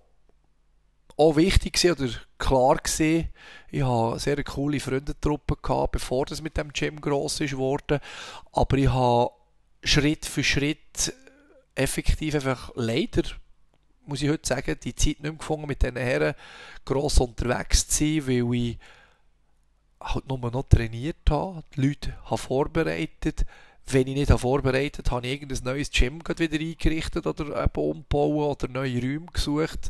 [1.17, 3.29] auch wichtig oder klar gewesen,
[3.71, 7.55] ich hatte eine sehr coole Freundentruppe gehabt, bevor das mit dem Gym gross ist.
[7.55, 9.31] Aber ich habe
[9.83, 11.15] Schritt für Schritt
[11.73, 13.23] effektiv einfach leider
[14.05, 16.35] muss ich heute sagen, die Zeit nicht mehr gefunden, mit diesen Herren
[16.85, 18.77] gross unterwegs zu sein, weil ich
[20.13, 23.45] halt nur noch trainiert habe, die Leute habe vorbereitet.
[23.87, 27.81] Wenn ich nicht habe vorbereitet habe, habe ich irgendein neues Gym wieder eingerichtet oder eben
[27.81, 29.89] umbauen oder neue Räume gesucht.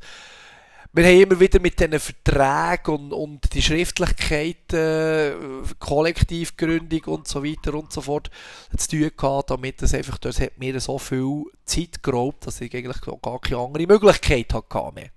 [0.91, 5.33] Wir haben immer wieder mit diesen Verträgen und, und die Schriftlichkeiten,
[5.77, 8.31] Kollektivgründung und so weiter und so fort
[8.77, 12.73] zu tun gehabt, damit das einfach, das hat mir so viel Zeit geraubt, dass ich
[12.73, 15.09] eigentlich gar keine andere Möglichkeit hatte mehr.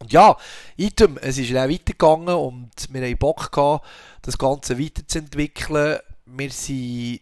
[0.00, 0.36] Und ja,
[0.76, 3.86] Item, es ist dann weitergegangen und wir haben Bock gehabt,
[4.22, 5.98] das Ganze weiterzuentwickeln.
[6.26, 7.20] Wir waren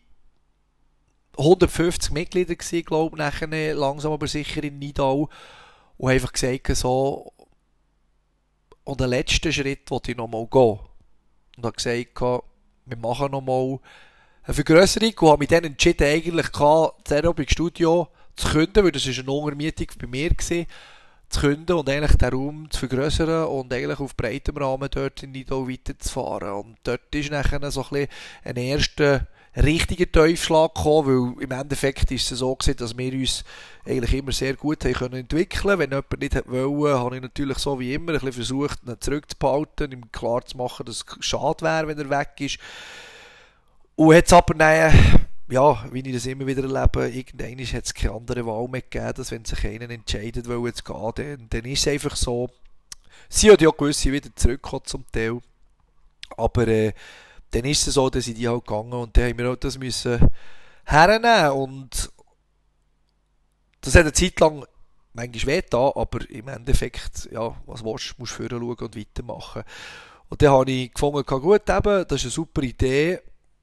[1.38, 5.28] 150 Mitglieder gewesen, glaube ich, nachher langsam aber sicher in Nidau
[5.96, 7.32] und einfach gesagt, so,
[8.84, 10.78] und den letzten Schritt wollte ich nochmal gehen.
[11.56, 13.80] Und habe gesagt, wir machen nochmal
[14.44, 19.06] eine Vergrößerung und habe mich dann entschieden, eigentlich das Aerobic Studio zu künden, weil das
[19.06, 20.66] war eine Untermietung bei mir war
[21.28, 25.32] zu künden und eigentlich den Raum zu vergrößern und eigentlich auf breitem Rahmen dort in
[25.32, 26.52] Nidau weiterzufahren.
[26.52, 28.08] Und dort ist nachher so ein, bisschen
[28.44, 33.44] ein erster richtiger Teufschlag gekommen, weil im Endeffekt ist es so gewesen, dass wir uns
[33.86, 35.78] eigentlich immer sehr gut haben können entwickeln.
[35.78, 39.92] Wenn jemand nicht wollte, habe ich natürlich so wie immer ein bisschen versucht, ihn zurückzubehalten,
[39.92, 42.58] ihm klar zu machen, dass es schade wäre, wenn er weg ist.
[43.96, 48.14] Und jetzt aber nein, ja, wie ich das immer wieder erlebe, irgendwann hat es keine
[48.14, 51.86] andere Wahl mehr gegeben, dass wenn sich einer entscheidet, wo jetzt gehen, dann, dann ist
[51.86, 52.48] es einfach so.
[53.28, 55.40] Sie hat ja gewisse wieder zurückgekommen zum Teil.
[56.36, 56.92] Aber äh,
[57.52, 59.78] dann ist es so, dass ich die halt gegangen und dann haben wir auch das
[59.78, 60.28] müssen
[60.84, 62.10] hernehmen und
[63.80, 64.64] das hat eine Zeit lang
[65.12, 69.62] manchmal weh da, aber im Endeffekt, ja, was willst du, musst du schauen und weitermachen.
[70.28, 73.20] Und dann habe ich gefunden, gut, eben, das ist eine super Idee,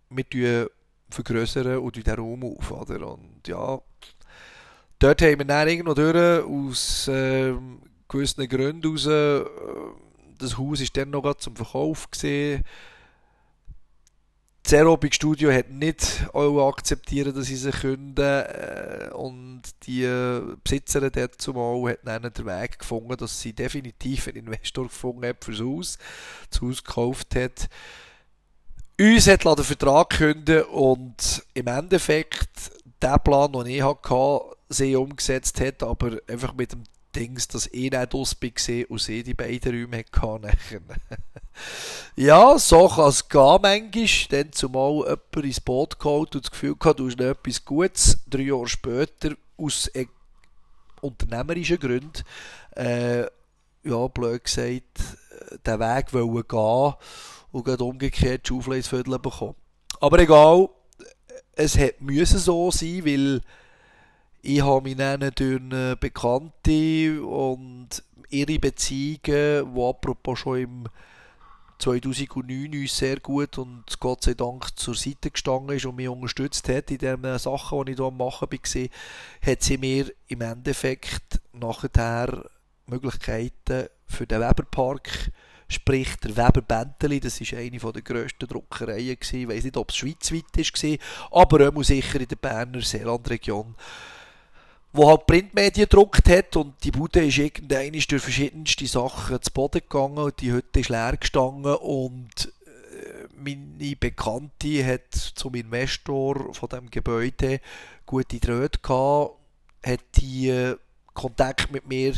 [0.10, 0.70] wir
[1.14, 3.14] vergrößern und den Raum auf, oder?
[3.14, 3.80] Und ja,
[5.00, 7.54] dort haben wir dann irgendwo durch, aus äh,
[8.08, 9.44] gewissen Gründen raus, äh,
[10.40, 12.64] das Haus ist dann noch zum Verkauf gesehen,
[14.64, 20.08] das Aerobic Studio hat nicht akzeptiert, dass sie sich künden äh, und die
[20.64, 25.44] Besitzerin dort zumal hat dann den Weg gefunden, dass sie definitiv einen Investor gefunden hat
[25.44, 25.98] fürs Haus,
[26.50, 27.68] das Haus gekauft hat.
[29.00, 32.72] Uns hat den Vertrag gekündigt und im Endeffekt
[33.02, 36.84] der Plan, den ich hatte, sie umgesetzt hat, aber einfach mit dem
[37.16, 40.82] Dings, dass ich nicht aus war und sie die beiden Räume hatte.
[42.16, 44.08] ja, so kann es gehen manchmal.
[44.30, 48.20] Dann zumal jemand ins Boot geholt und das Gefühl gehabt, du hast noch etwas Gutes.
[48.28, 50.06] Drei Jahre später, aus äh,
[51.02, 52.24] unternehmerischen Gründen,
[52.76, 53.24] äh,
[53.84, 56.94] ja, blöd gesagt, äh, den Weg wollen gehen
[57.54, 59.56] und gerade umgekehrt die bekommen.
[60.02, 60.68] Aber egal,
[61.54, 63.42] es musste so sein, weil
[64.42, 67.90] ich habe mich dann durch Bekannte und
[68.30, 70.84] ihre Beziehungen, die apropos schon im
[71.78, 76.68] 2009 uns sehr gut und Gott sei Dank zur Seite gestanden ist und mich unterstützt
[76.70, 78.90] hat in den Sachen, die ich hier am machen war,
[79.52, 82.50] hat sie mir im Endeffekt nachher
[82.88, 85.32] Möglichkeiten für den Weberpark
[85.74, 89.42] sprich der Weber Benteli, das ist eine der grössten Druckereien gewesen.
[89.42, 93.76] ich weiß nicht, ob es schweizweit war, aber auch sicher in der Berner Seelandregion
[94.94, 99.82] wo halt Printmedien gedruckt hat und die Bude ist irgendwann durch verschiedenste Sachen zu Boden
[99.82, 106.70] gegangen und die Hütte ist leer gestanden und äh, meine Bekannte hat zum Investor von
[106.70, 107.60] dem Gebäude
[108.06, 109.32] gute Dröte gehabt,
[109.84, 110.78] hat die äh,
[111.16, 112.14] Kontakt mit mir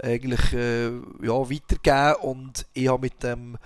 [0.00, 0.88] eigentlich äh,
[1.22, 3.58] ja, weitergegeben und ich habe mit dem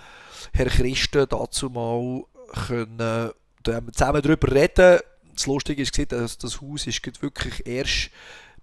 [0.53, 3.31] Herr Christen dazu mal können,
[3.63, 5.01] zusammen darüber reden
[5.37, 8.11] das Lustige ist, dass das Haus ist wirklich erst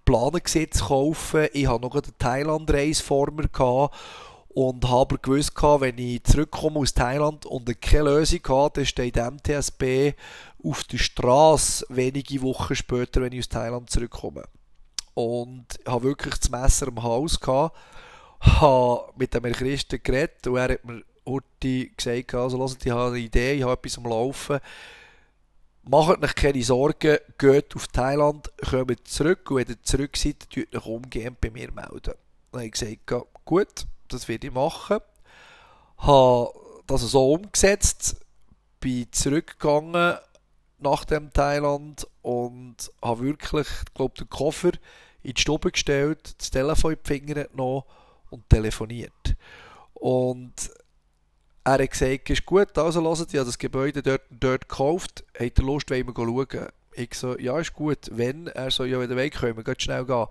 [0.04, 1.48] geplant zu kaufen.
[1.52, 3.94] Ich hatte noch eine Thailand-Reise vor mir gehabt
[4.48, 10.12] und habe gewusst, wenn ich zurückkomme aus Thailand und keine Lösung habe, dann steht MTSB
[10.62, 14.44] auf der Straße wenige Wochen später, wenn ich aus Thailand zurückkomme.
[15.14, 17.76] Und habe wirklich das Messer am Haus gehabt,
[18.40, 23.14] habe mit dem Christen geredet und er hat mir heute gesagt, also hört, ich habe
[23.14, 24.60] eine Idee, ich habe etwas am Laufen,
[25.84, 30.74] macht euch keine Sorgen, geht auf Thailand, kommt zurück und wenn ihr zurück seid, tut
[30.74, 32.14] euch umgehend bei mir melden.
[32.52, 34.98] Dann habe ich gesagt, gut, das werde ich machen.
[35.98, 36.52] Habe
[36.86, 38.16] das so umgesetzt,
[38.80, 40.16] bin zurückgegangen
[40.78, 44.72] nach dem Thailand und habe wirklich, glaube den Koffer
[45.24, 47.82] in die Stube gestellt, das Telefon in die Finger genommen
[48.30, 49.34] und telefoniert.
[49.94, 50.70] Und
[51.64, 55.58] er hat gesagt, ist gut, also hört, ich habe das Gebäude dort, dort gekauft, habt
[55.58, 56.68] ihr Lust, wollen wir schauen?
[56.92, 58.48] Ich so, ja, ist gut, wenn?
[58.48, 60.26] Er so, ja, wenn ihr wollt, wir schnell gehen.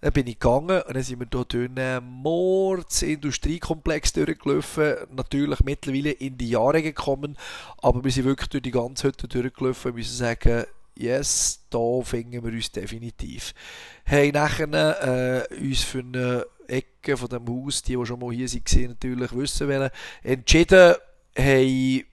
[0.00, 4.96] Dann bin ich gegangen und dann sind wir hier durch einen Mords-Industriekomplex durchgelaufen.
[5.14, 7.38] Natürlich mittlerweile in die Jahre gekommen,
[7.78, 10.64] aber wir sind wirklich durch die ganze Hütte durchgelaufen und müssen sagen,
[10.98, 13.54] yes, da finden wir uns definitiv.
[14.06, 18.48] Haben nachher äh, uns für eine Ecke von dem Haus, die, die schon mal hier
[18.48, 19.90] waren, natürlich wissen wollen,
[20.22, 20.94] entschieden,
[21.36, 22.04] haben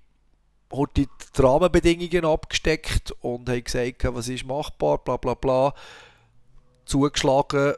[0.71, 5.73] heute die Rahmenbedingungen abgesteckt und haben gesagt, was ist machbar, bla bla bla,
[6.85, 7.75] zugeschlagen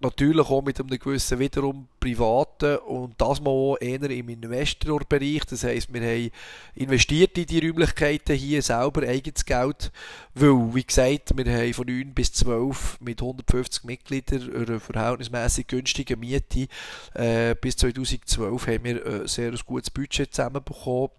[0.00, 5.44] natürlich auch mit einem gewissen wiederum privaten und das mal auch eher im Investorbereich.
[5.44, 6.30] Das heisst, wir haben
[6.74, 9.92] investiert in die Räumlichkeiten hier selber eigenes Geld,
[10.34, 16.16] weil, wie gesagt, wir haben von 9 bis 12 mit 150 Mitgliedern eine verhältnismäßig günstige
[16.16, 16.68] Miete.
[17.14, 21.10] Äh, bis 2012 haben wir ein sehr gutes Budget zusammenbekommen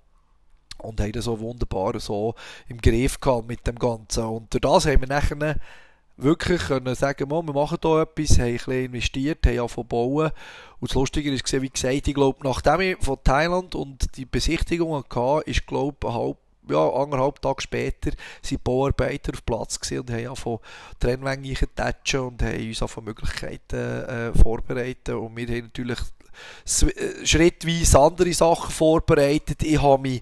[0.80, 2.34] und haben das so wunderbar so
[2.68, 4.24] im Griff gehabt mit dem Ganzen.
[4.24, 5.56] Und das haben wir nachher
[6.18, 10.32] wirklich können sagen, wir machen hier etwas, haben ein bisschen investiert, haben angefangen bauen.
[10.80, 14.96] Und das Lustige ist, wie gesagt, ich glaube, nachdem ich von Thailand und die Besichtigung
[14.96, 16.36] hatte, ist, glaube ich,
[16.70, 20.60] ja, anderthalb Tage später sind Bauarbeiter auf Platz und haben von
[21.00, 25.16] Trennwänge tatschen und haben uns auf Möglichkeiten äh, vorbereitet.
[25.16, 29.64] Und wir haben natürlich äh, schrittweise andere Sachen vorbereitet.
[29.64, 30.22] Ich habe mich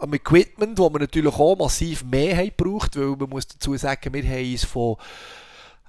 [0.00, 4.12] am Equipment, wo wir natürlich auch massiv mehr haben gebraucht, weil man muss dazu sagen,
[4.12, 4.96] wir haben uns von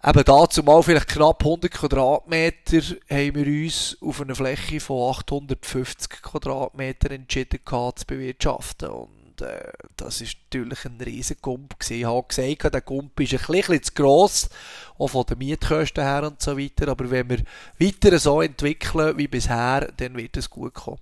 [0.03, 6.21] eben dazu mal vielleicht knapp 100 Quadratmeter haben wir uns auf einer Fläche von 850
[6.21, 8.89] Quadratmeter entschieden zu bewirtschaften.
[8.89, 13.39] Und äh, das ist natürlich ein riesen Gump Ich habe gesagt, der Gump ist ein
[13.39, 14.49] bisschen zu gross,
[14.97, 16.87] auch von den Mietkosten her und so weiter.
[16.89, 17.43] Aber wenn wir
[17.79, 20.99] weiter so entwickeln wie bisher, dann wird es gut kommen.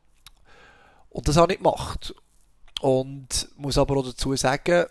[1.09, 2.13] Und das habe ich gemacht.
[2.81, 4.85] Und muss aber auch dazu sagen,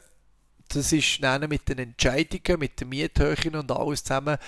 [0.69, 4.39] das ist dann mit den Entscheidungen, mit den Miethöhen und alles zusammen,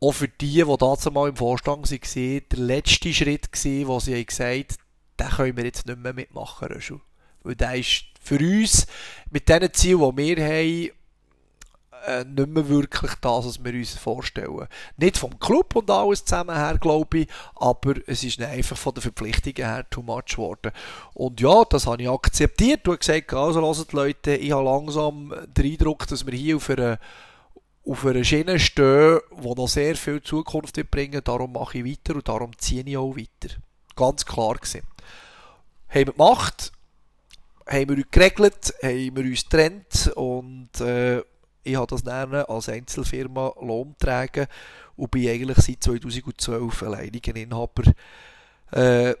[0.00, 4.24] auch für die, die dazu mal im Vorstand waren, der letzte Schritt gewesen, wo sie
[4.24, 4.66] gesagt haben,
[5.20, 6.68] den können wir jetzt nicht mehr mitmachen.
[7.42, 8.86] Weil der ist für uns,
[9.30, 10.90] mit den Zielen, die wir haben,
[12.06, 14.66] äh, nicht mehr wirklich das, was wir uns vorstellen.
[14.96, 19.02] Nicht vom Club und alles zusammen her, glaube ich, aber es ist einfach von den
[19.02, 20.72] Verpflichtungen her too much geworden.
[21.14, 25.72] Und ja, das habe ich akzeptiert und gesagt, also hört Leute, ich habe langsam den
[25.72, 26.98] Eindruck, dass wir hier auf einer
[27.84, 32.28] auf einer Schiene stehen, die noch sehr viel Zukunft bringen darum mache ich weiter und
[32.28, 33.56] darum ziehe ich auch weiter.
[33.96, 34.82] Ganz klar gewesen.
[35.88, 36.72] Haben wir gemacht,
[37.66, 41.22] haben wir uns geregelt, haben wir uns getrennt und äh,
[41.64, 44.46] ich habe das dann als Einzelfirma Lohn tragen
[44.96, 47.82] und bin eigentlich seit 2012 alleiniger Inhaber
[48.72, 49.14] äh,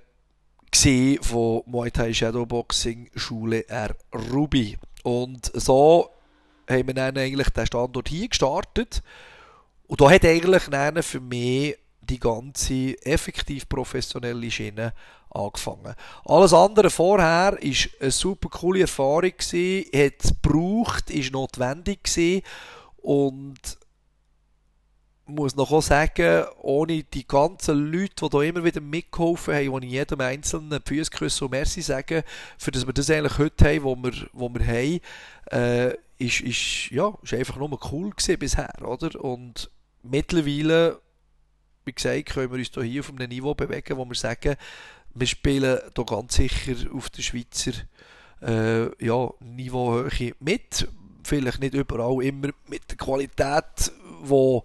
[1.20, 3.94] von Muay Thai Shadowboxing Schule R.
[4.32, 4.78] Ruby.
[5.02, 6.10] Und so
[6.68, 9.02] haben wir dann eigentlich den Standort hier gestartet.
[9.86, 14.92] Und da hat eigentlich dann für mich die ganze effektiv professionelle Schiene
[15.34, 15.94] angefangen.
[16.24, 22.42] Alles andere vorher ist eine super coole Erfahrung gewesen, hat gebraucht, ist notwendig
[22.98, 23.78] und
[25.26, 29.92] muss noch sagen, ohne die ganzen Leute, die da immer wieder mitgeholfen haben, die ich
[29.92, 32.22] jedem Einzelnen küssen und Merci sagen,
[32.58, 35.00] für das wir das eigentlich heute haben, wo wir, wo wir haben,
[35.50, 39.22] äh, ist, ist, ja, ist einfach nur cool gewesen bisher, oder?
[39.22, 39.70] Und
[40.02, 41.00] mittlerweile,
[41.84, 44.56] wie gesagt, können wir uns hier auf einem Niveau bewegen, wo wir sagen,
[45.14, 47.72] wir spielen hier ganz sicher auf der Schweizer
[48.42, 50.88] äh, ja, Niveauhöhe mit.
[51.24, 53.92] Vielleicht nicht überall immer mit der Qualität,
[54.22, 54.60] die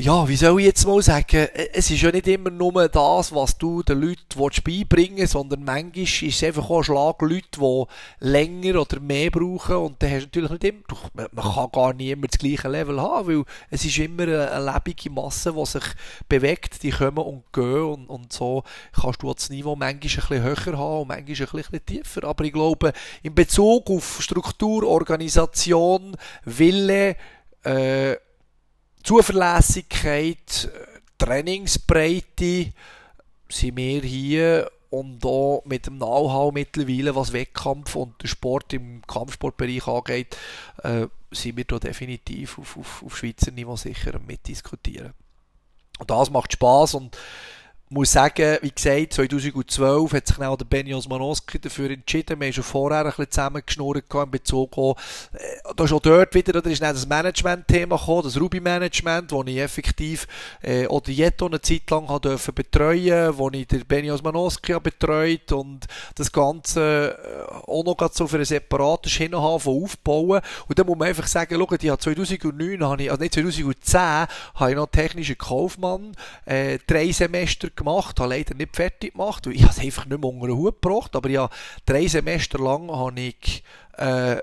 [0.00, 3.58] ja, wie soll ich jetzt mal sagen, es ist ja nicht immer nur das, was
[3.58, 7.84] du den Leuten beibringen willst, sondern manchmal ist es einfach auch ein Schlag Leute, die
[8.20, 9.74] länger oder mehr brauchen.
[9.74, 13.00] Und dann hast du natürlich nicht immer, man kann gar nicht immer das gleiche Level
[13.00, 15.84] haben, weil es ist immer eine lebende Masse, die sich
[16.28, 20.42] bewegt, die kommen und gehen und, und so kannst du das Niveau manchmal ein bisschen
[20.44, 22.92] höher haben und manchmal ein bisschen tiefer, aber ich glaube,
[23.24, 27.16] in Bezug auf Struktur, Organisation, Wille,
[27.64, 28.16] äh,
[29.08, 30.68] Zuverlässigkeit,
[31.16, 32.74] Trainingsbreite
[33.48, 39.00] sind wir hier und auch mit dem Know-how mittlerweile, was Wettkampf und den Sport im
[39.06, 40.36] Kampfsportbereich angeht,
[40.82, 45.14] äh, sind wir da definitiv auf, auf, auf Schweizer Niveau sicher mitdiskutieren.
[45.98, 47.16] Und das macht Spaß und
[47.90, 52.38] muss sagen, wie gesagt, 2012 hat sich der Benny Osmanowski dafür entschieden.
[52.38, 56.60] Wir haben schon vorher ein bisschen zusammengeschnurrt in Bezug auf, äh, da auch dort wieder,
[56.60, 60.26] da ist dann das Management-Thema gekommen, das Ruby-Management, das ich effektiv,
[60.62, 65.52] äh, oder Jetto eine Zeit lang habe dürfen betreuen, wo ich den Benny Osmanowski betreut
[65.52, 70.40] und das Ganze äh, auch noch so für einen separaten Schiene haben, von aufbauen.
[70.68, 74.00] Und dann muss man einfach sagen, schau, ich habe 2009, habe ich, also nicht 2010,
[74.00, 76.12] habe ich noch technischen Kaufmann,
[76.44, 80.30] äh, drei Semester gemacht, habe leider nicht fertig gemacht, weil ich es einfach nicht mehr
[80.30, 81.48] unter den Hut gebracht, aber ja,
[81.86, 83.64] drei Semester lang habe ich
[83.96, 84.36] äh,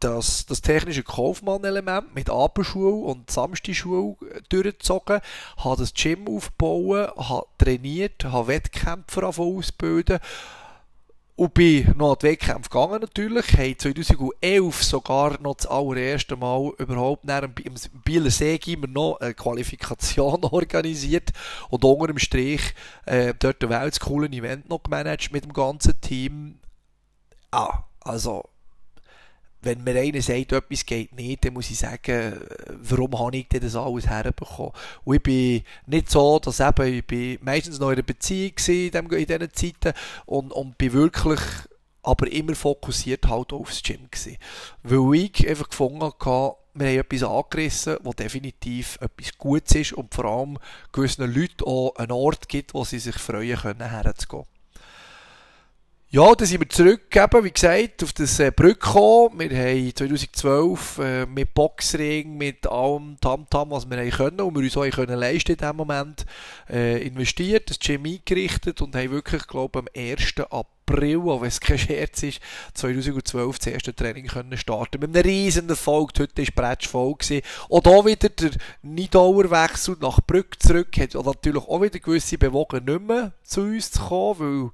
[0.00, 4.16] das, das technische Kaufmann-Element mit Abendschule und Samstagschule
[4.48, 5.20] durchgezogen,
[5.56, 10.18] habe das Gym aufgebaut, habe trainiert, habe Wettkämpfer ausbilden
[11.36, 16.72] und bin noch an die Wettkämpfe gegangen natürlich, haben 2011 sogar noch das allererste Mal
[16.78, 17.26] überhaupt.
[17.26, 17.52] Nach dem
[18.04, 21.32] Bieler See immer noch eine Qualifikation organisiert.
[21.68, 22.74] Und unter dem Strich
[23.04, 26.58] äh, dort ein weltcooles Event noch gemanagt mit dem ganzen Team.
[27.50, 28.48] Ah, also
[29.62, 32.40] wenn mir einer sagt, etwas geht nicht, dann muss ich sagen,
[32.82, 34.72] warum habe ich das alles herbekommen?
[35.04, 38.90] Und ich bin nicht so, dass eben, ich bin meistens noch in einer Beziehung in,
[38.92, 39.92] in diesen Zeiten
[40.26, 41.40] und, und bin wirklich
[42.02, 44.36] aber immer fokussiert halt aufs Gym gewesen.
[44.84, 50.14] Weil ich einfach gefunden habe, wir haben etwas angerissen, was definitiv etwas Gutes ist und
[50.14, 50.58] vor allem
[50.92, 54.44] gewissen Leuten auch einen Ort gibt, wo sie sich freuen können, herzugehen.
[56.08, 59.40] Ja, dann sind wir zurückgegeben, wie gesagt, auf das äh, Brück gekommen.
[59.40, 64.76] Wir haben 2012 äh, mit Boxring, mit allem Tamtam, was wir können und wir uns
[64.76, 66.24] auch können leisten in diesem Moment,
[66.70, 70.34] äh, investiert, das Gym eingerichtet und haben wirklich, glaube am 1.
[70.48, 72.40] April, auch wenn es kein Scherz ist,
[72.74, 75.00] 2012 das erste Training können starten.
[75.00, 77.14] Mit einem riesen Erfolg, heute war Bretsch voll.
[77.14, 77.42] Gewesen.
[77.68, 78.50] Auch hier wieder der
[78.82, 84.02] Nidauerwechsel nach Brück zurück, hat natürlich auch wieder gewisse Bewogen nicht mehr zu uns zu
[84.02, 84.70] kommen, weil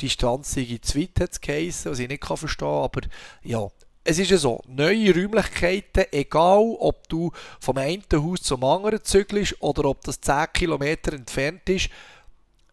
[0.00, 2.84] die Distanz sei zu weit, hat es geheissen, was ich nicht kann verstehen kann.
[2.84, 3.00] Aber
[3.42, 3.68] ja,
[4.04, 9.60] es ist ja so, neue Räumlichkeiten, egal ob du vom einen Haus zum anderen zügelst
[9.60, 11.90] oder ob das 10 Kilometer entfernt ist,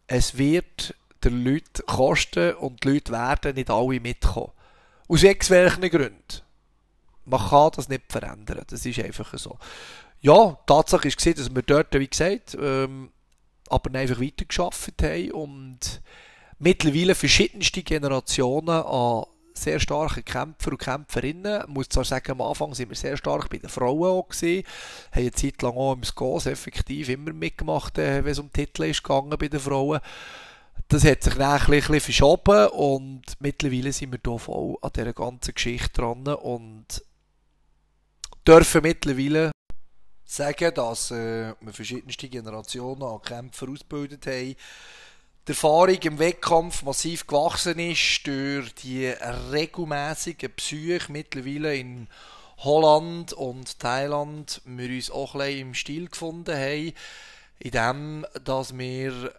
[0.07, 4.51] es wird der Leute kosten und die Leute werden nicht alle mitkommen.
[5.07, 6.41] Aus irgendwelchen Gründen.
[7.25, 8.63] Man kann das nicht verändern.
[8.67, 9.57] Das ist einfach so.
[10.21, 13.11] Ja, Tatsache ist dass wir dort, wie gesagt, ähm,
[13.69, 16.01] aber einfach weitergeschafft haben und
[16.63, 21.61] mittlerweile verschiedenste Generationen an sehr starken Kämpfer und Kämpferinnen.
[21.61, 24.65] Ich muss zwar sagen, am Anfang sind wir sehr stark bei den Frauen auch gewesen,
[25.11, 28.85] haben eine Zeit lang auch im Skos effektiv immer mitgemacht, äh, wenn es um Titel
[28.85, 29.99] ist gegangen bei den Frauen.
[30.87, 35.13] Das hat sich dann ein bisschen verschoben und mittlerweile sind wir hier voll an dieser
[35.13, 37.03] ganzen Geschichte dran und
[38.47, 39.51] dürfen mittlerweile
[40.25, 44.55] sagen, dass äh, wir verschiedenste Generationen an Kämpfer ausgebildet haben,
[45.47, 52.07] die Erfahrung im Wettkampf massiv gewachsen ist durch die regelmäßigen Psyche mittlerweile in
[52.59, 56.93] Holland und Thailand wir uns auch ein bisschen im Stil gefunden haben,
[57.59, 59.33] in dem, dass wir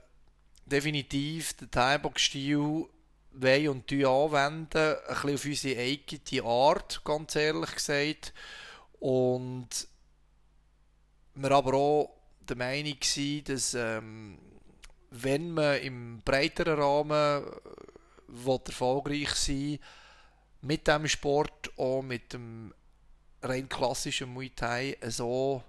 [0.66, 2.86] definitiv den Thai-Box-Stil
[3.32, 8.34] wollen und anwenden, ein bisschen auf unsere eigene Art, ganz ehrlich gesagt.
[9.00, 9.68] Und
[11.34, 14.38] wir aber auch der Meinung waren, dass ähm,
[15.22, 17.44] wenn man im breiteren Rahmen
[18.46, 19.78] äh, erfolgreich sein
[20.60, 22.74] mit dem Sport, auch mit dem
[23.42, 25.62] rein klassischen Muay Thai, so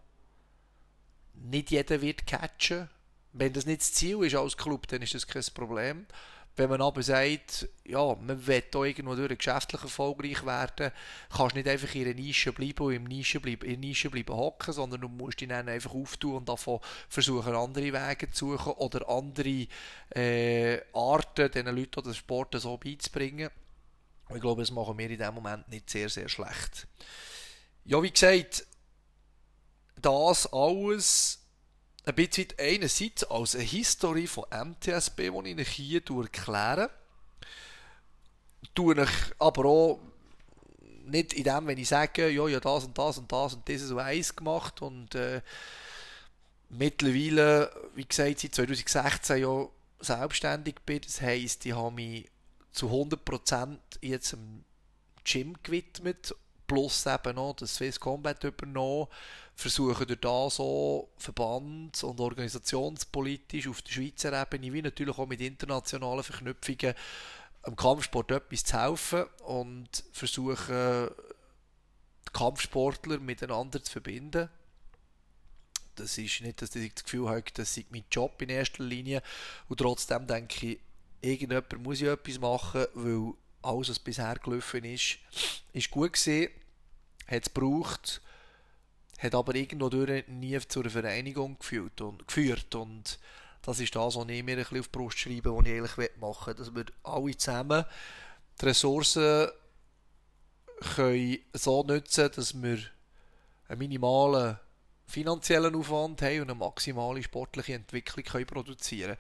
[1.34, 2.90] nicht jeder wird catchen.
[3.34, 6.08] Wenn das nicht das Ziel ist als Club, dann ist das kein Problem.
[6.58, 10.92] Wenn man aber sagt, ja, man will hier irgendwo durch geschäftlich erfolgreich werden,
[11.30, 14.34] kannst du nicht einfach in einer Nische bleiben und im Nische bleiben, in Nische bleiben
[14.34, 16.80] hocken, sondern du musst dich dann einfach auftun und davon
[17.10, 19.68] versuchen, andere Wege zu suchen oder andere
[20.16, 23.50] äh, Arten, diesen Leuten den Sport so beizubringen.
[24.34, 26.88] Ich glaube, das machen wir in diesem Moment nicht sehr, sehr schlecht.
[27.84, 28.66] Ja, wie gesagt,
[30.02, 31.45] das alles
[32.06, 36.90] ein bisschen einerseits als eine Historie von MTSB, die ich euch hier erkläre.
[38.74, 40.00] Tue ich aber auch
[41.06, 43.92] nicht in dem, wenn ich sage, ja, ja, das und das und das und dieses
[43.92, 45.42] und eins gemacht und äh,
[46.70, 49.68] mittlerweile, wie gesagt, seit 2016 ja
[50.00, 51.02] selbstständig bin.
[51.02, 52.30] Das heisst, ich habe mich
[52.72, 54.64] zu 100% jetzt im
[55.24, 56.36] Gym gewidmet,
[56.68, 59.08] plus eben noch das Swiss Combat übernommen
[59.56, 65.40] versuchen durch das so verbands- und organisationspolitisch auf der Schweizer Ebene, wie natürlich auch mit
[65.40, 66.94] internationalen Verknüpfungen,
[67.64, 71.10] am Kampfsport etwas zu helfen und versuchen,
[72.34, 74.50] Kampfsportler miteinander zu verbinden.
[75.96, 79.22] Das ist nicht, dass ich das Gefühl habe, das ist mein Job in erster Linie.
[79.70, 80.80] Und trotzdem denke ich,
[81.22, 83.34] irgendjemand muss ja etwas machen, weil
[83.66, 85.18] alles, was bisher gelaufen ist,
[85.74, 86.52] ist gut gesehen,
[87.28, 88.22] hat es gebraucht
[89.20, 93.20] hat aber irgendwo durch nie zu einer Vereinigung geführt und, geführt und
[93.62, 96.12] das ist das, was ich mir ein bisschen auf die Brust schreibe, was ich eigentlich
[96.20, 97.86] machen will, dass wir alle zusammen
[98.62, 99.50] die Ressourcen
[100.96, 102.80] können so nutzen, dass wir
[103.68, 104.60] einen minimalen
[105.08, 109.18] finanziellen Aufwand haben und eine maximale sportliche Entwicklung können produzieren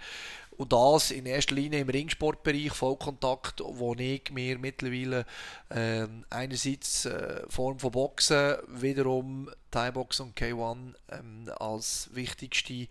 [0.58, 5.26] und das in erster Linie im Ringsportbereich, Vollkontakt, wo ich mir mittlerweile
[5.70, 12.88] äh, einerseits äh, Form von Boxen, wiederum Thai-Box und K1 ähm, als wichtigste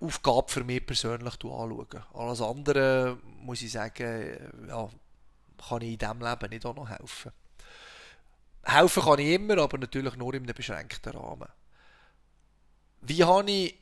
[0.00, 1.86] Aufgabe für mich persönlich anschauen.
[2.14, 4.36] Alles andere, muss ich sagen,
[4.68, 4.88] ja,
[5.68, 7.32] kann ich in diesem Leben nicht auch noch helfen.
[8.62, 11.48] Helfen kann ich immer, aber natürlich nur in einem beschränkten Rahmen.
[13.02, 13.74] Wie habe ich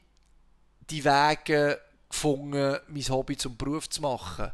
[0.91, 4.53] die Wege gefunden, mein Hobby zum Beruf zu machen?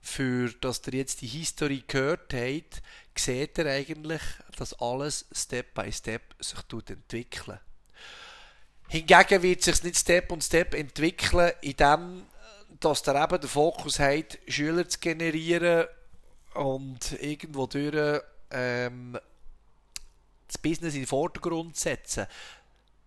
[0.00, 2.82] Für dass ihr jetzt die History gehört habt,
[3.16, 4.22] seht ihr eigentlich,
[4.56, 6.58] dass alles Step by Step sich
[6.90, 7.60] entwickelt.
[8.88, 12.26] Hingegen wird sich nicht Step und Step entwickeln, indem
[12.80, 15.86] dass ihr eben den Fokus habt, Schüler zu generieren
[16.54, 19.18] und irgendwo durch ähm,
[20.46, 22.26] das Business in den Vordergrund setzen.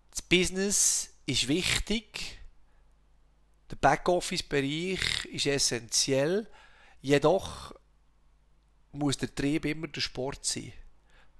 [0.09, 2.39] Das Business ist wichtig,
[3.71, 6.47] Der Backoffice-Bereich ist essentiell,
[7.01, 7.73] jedoch
[8.91, 10.71] muss der Trieb immer der Sport sein.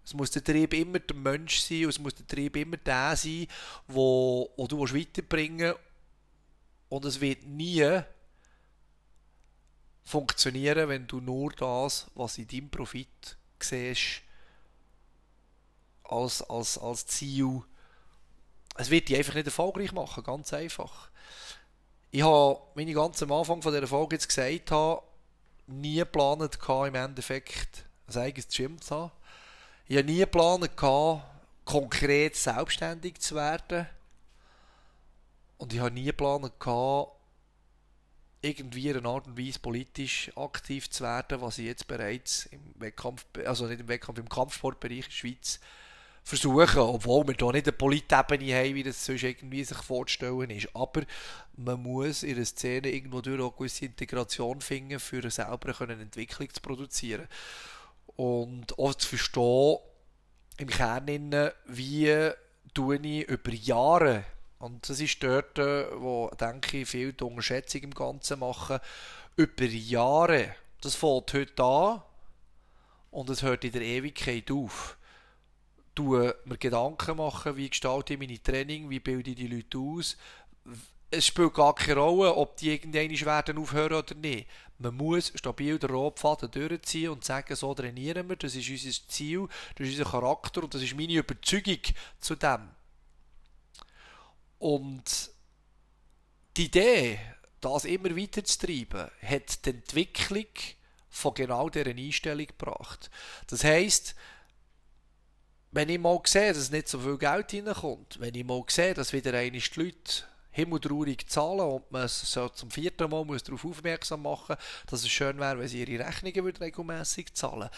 [0.04, 3.16] Es muss der Trieb immer der Mensch sein und es muss der Trieb immer der
[3.16, 3.48] sein,
[3.88, 5.80] wo, wo du weiterbringen willst.
[6.90, 8.02] Und es wird nie
[10.04, 14.22] funktionieren, wenn du nur das, was in deinem Profit siehst,
[16.04, 17.64] als, als, als Ziel.
[18.76, 21.10] Es wird dich einfach nicht erfolgreich machen, ganz einfach.
[22.12, 25.02] Ich habe, ich ganz am Anfang von dieser Folge jetzt gesagt habe,
[25.68, 29.12] nie geplant im Endeffekt ein eigenes Gym zu haben.
[29.88, 30.76] Ich habe nie geplant
[31.64, 33.88] konkret selbstständig zu werden.
[35.58, 36.54] Und ich habe nie geplant
[38.42, 42.62] irgendwie in einer Art und Weise politisch aktiv zu werden, was ich jetzt bereits im
[42.76, 45.60] Wettkampf, also nicht im Wettkampf, im Kampfsportbereich in der Schweiz
[46.26, 50.68] versuchen, obwohl wir hier nicht eine Politebene haben, wie das sonst irgendwie sich vorzustellen ist.
[50.76, 51.04] Aber
[51.56, 56.52] man muss in der Szene irgendwo durch auch gewisse Integration finden, für selber eine Entwicklung
[56.52, 57.28] zu produzieren.
[58.18, 59.78] Und auch zu verstehen,
[60.58, 62.32] im Kern, wie
[62.74, 64.26] tue ich über Jahre
[64.58, 68.80] und das ist dort, äh, wo, denke ich, viel die Unterschätzung im Ganzen machen.
[69.36, 72.02] Über Jahre, das fängt heute an
[73.12, 74.98] und es hört in der Ewigkeit auf.
[75.96, 80.18] Du mir Gedanken machen, wie gestalte ich meine Training, wie bilde ich die Leute aus.
[81.10, 84.48] Es spielt gar keine Rolle, ob die irgendwann werden aufhören oder nicht.
[84.78, 89.48] Man muss stabil den Rotfaden durchziehen und sagen, so trainieren wir, das ist unser Ziel,
[89.76, 91.80] das ist unser Charakter und das ist meine Überzeugung
[92.20, 92.70] zu dem.
[94.60, 95.32] Und
[96.58, 97.20] die Idee,
[97.62, 100.48] das immer weiter zu treiben, hat die Entwicklung
[101.10, 103.10] von genau dieser Einstellung gebracht.
[103.48, 104.16] Das heisst,
[105.76, 109.12] wenn ich mal sehe, dass nicht so viel Geld reinkommt, wenn ich mal sehe, dass
[109.12, 114.22] wieder einmal die Leute himmeltraurig zahlen und man so zum vierten Mal muss darauf aufmerksam
[114.22, 114.56] machen
[114.88, 117.70] dass es schön wäre, wenn sie ihre Rechnungen regelmäßig zahlen.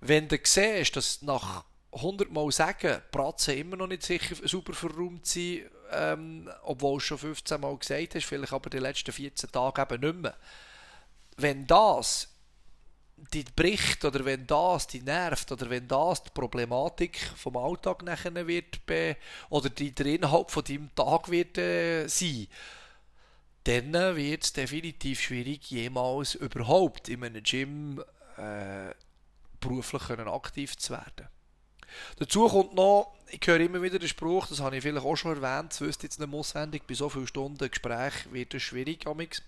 [0.00, 5.26] Wenn du siehst, dass nach 100 Mal sagen, Pratzen immer noch nicht sicher super verräumt
[5.26, 9.80] sind, ähm, obwohl du schon 15 Mal gesagt hast, vielleicht aber die letzten 14 Tage
[9.80, 10.36] eben nicht mehr.
[11.38, 12.28] Wenn das
[13.32, 18.46] die bricht oder wenn das die nervt oder wenn das die Problematik vom Alltag nachher
[18.46, 18.80] wird
[19.50, 22.48] oder die, der Inhalt von deinem Tag wird äh, sein,
[23.64, 28.02] dann wird es definitiv schwierig, jemals überhaupt in einem Gym
[28.38, 28.94] äh,
[29.60, 31.28] beruflich können aktiv zu werden.
[32.18, 35.42] Dazu kommt noch, ich höre immer wieder den Spruch, das habe ich vielleicht auch schon
[35.42, 39.06] erwähnt, das wüsste jetzt nicht auswendig, bei so vielen Stunden Gespräch wird es schwierig.
[39.06, 39.42] Amix.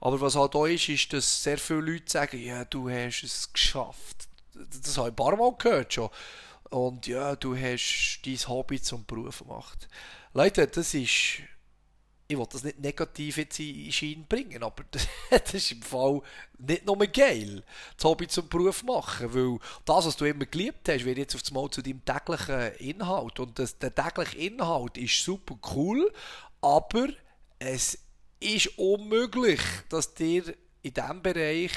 [0.00, 3.52] Aber was halt da ist, ist, dass sehr viele Leute sagen, ja, du hast es
[3.52, 4.28] geschafft.
[4.54, 6.10] Das habe ich ein paar Mal gehört schon.
[6.70, 9.88] Und ja, du hast dein Hobby zum Beruf gemacht.
[10.32, 11.40] Leute, das ist
[12.26, 14.84] ich will das nicht negativ jetzt in Schein bringen, aber
[15.30, 16.22] das ist im Fall
[16.58, 17.62] nicht nur geil,
[17.96, 21.42] das Hobby zum Beruf machen, weil das, was du immer geliebt hast, wird jetzt auf
[21.42, 26.10] das Mal zu deinem täglichen Inhalt und das, der tägliche Inhalt ist super cool,
[26.62, 27.08] aber
[27.58, 27.98] es
[28.44, 31.72] ist unmöglich, dass dir in diesem Bereich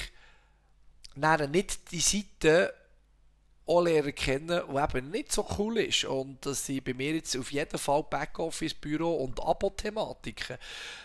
[1.16, 2.74] nicht die Seite
[3.66, 6.06] auch lernen kennen, die eben nicht so cool ist.
[6.06, 10.58] Und das sind bei mir jetzt auf jeden Fall Backoffice-Büro und Abo-Thematiken.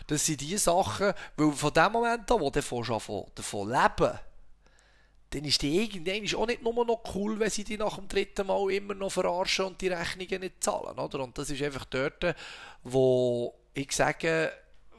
[0.06, 4.18] Das sind die Sachen, weil von dem Moment an, wo du davon, davon leben
[5.32, 8.46] dann ist die irgendwann auch nicht nur noch cool, wenn sie die nach dem dritten
[8.46, 10.98] Mal immer noch verarschen und die Rechnungen nicht zahlen.
[10.98, 11.20] Oder?
[11.20, 12.36] Und das ist einfach dort,
[12.82, 14.52] wo ich sage,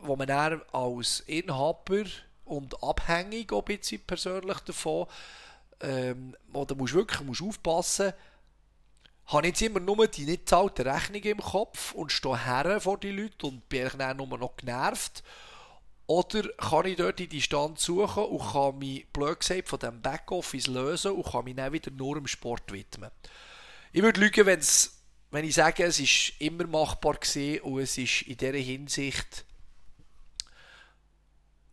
[0.04, 2.04] wo man dann als Inhaber
[2.46, 5.08] und abhängig, ob jetzt persönlich davon,
[5.82, 8.14] ähm, oder musst wirklich musst aufpassen,
[9.28, 13.12] habe jetzt immer nur die nicht zahlte Rechnung im Kopf und stehe her vor die
[13.12, 15.24] Leute und bin dann nur noch genervt.
[16.06, 20.68] Oder kann ich dort die Distanz suchen und kann mich, blöd gesagt, von diesem Backoffice
[20.68, 23.10] lösen und kann mich dann wieder nur dem Sport widmen.
[23.94, 27.18] Ich würde lügen, wenn ich sage, es ist immer machbar
[27.64, 29.46] und es ist in dieser Hinsicht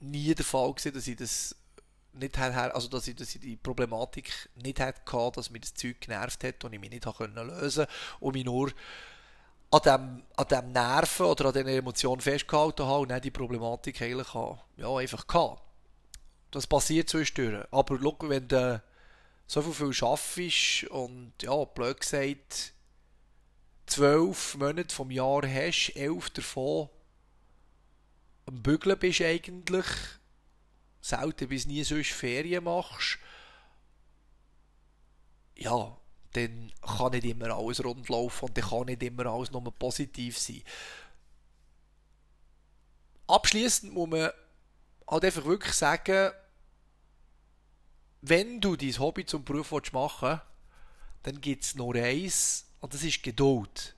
[0.01, 1.57] nie der Fall gewesen, dass ich das
[2.13, 5.01] nicht her, also dass ich, dass ich die Problematik nicht hatte,
[5.35, 7.87] dass mir das Zeug genervt hat und ich mich nicht lösen konnte
[8.21, 8.73] und mich nur
[9.71, 14.03] an dem, an dem Nerven oder an dieser Emotion festgehalten habe und nicht die Problematik
[14.03, 15.63] eigentlich habe, ja, einfach gehabt.
[16.51, 17.65] Das passiert zwischendurch.
[17.71, 18.83] Aber schau, wenn du
[19.47, 22.73] so viel, viel schaffst und ja, blöd gesagt,
[23.87, 26.89] zwölf Monate vom Jahr hast, elf davon
[28.51, 29.87] am Bügeln bist eigentlich,
[31.01, 33.19] selten bis nie sonst Ferien machst,
[35.57, 35.97] ja,
[36.33, 40.39] dann kann nicht immer alles rund laufen und dann kann nicht immer alles nur positiv
[40.39, 40.63] sein.
[43.29, 44.31] abschließend muss man
[45.09, 46.33] halt einfach wirklich sagen,
[48.23, 50.43] wenn du dein Hobby zum Beruf machen willst,
[51.23, 53.95] dann gibt es nur eins und das ist Geduld.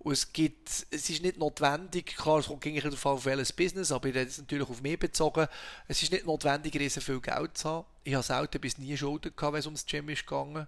[0.00, 3.92] Und es gibt, es ist nicht notwendig, klar, es kommt gegen darauf auf welches Business,
[3.92, 5.46] aber ich rede natürlich auf mich bezogen,
[5.88, 7.86] es ist nicht notwendig, riesen viel Geld zu haben.
[8.02, 10.66] Ich habe selten bis nie Schulden gehabt, wenn es ums Gym ist gegangen.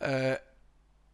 [0.00, 0.38] Äh,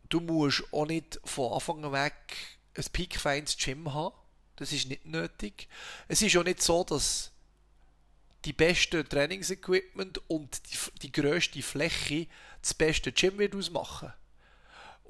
[0.08, 2.36] du musst auch nicht von Anfang an weg
[2.76, 4.14] ein piekfeines Gym haben.
[4.54, 5.68] Das ist nicht nötig.
[6.06, 7.32] Es ist auch nicht so, dass
[8.44, 12.28] die beste Trainingsequipment und die, die grösste Fläche
[12.60, 14.12] das beste Gym wird ausmachen.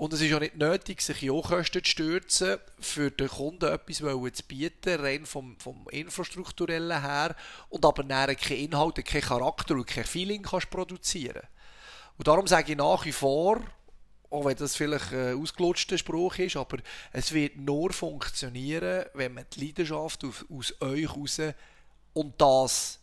[0.03, 3.99] Und es ist auch nicht nötig, sich in Kosten zu stürzen, für den Kunden etwas
[3.99, 7.37] zu bieten, rein vom, vom Infrastrukturellen her,
[7.69, 11.43] und aber dann keine Inhalte, keinen Charakter und kein Feeling kannst produzieren.
[12.19, 13.61] Und darum sage ich nach wie vor,
[14.29, 16.79] auch wenn das vielleicht ein ausgelutschter Spruch ist, aber
[17.13, 21.41] es wird nur funktionieren, wenn man die Leidenschaft aus euch raus
[22.13, 22.99] und das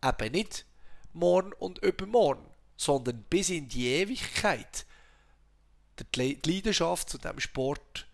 [0.00, 0.64] eben nicht
[1.12, 2.46] morgen und übermorgen,
[2.76, 4.86] sondern bis in die Ewigkeit
[6.00, 8.06] die Leidenschaft zu diesem Sport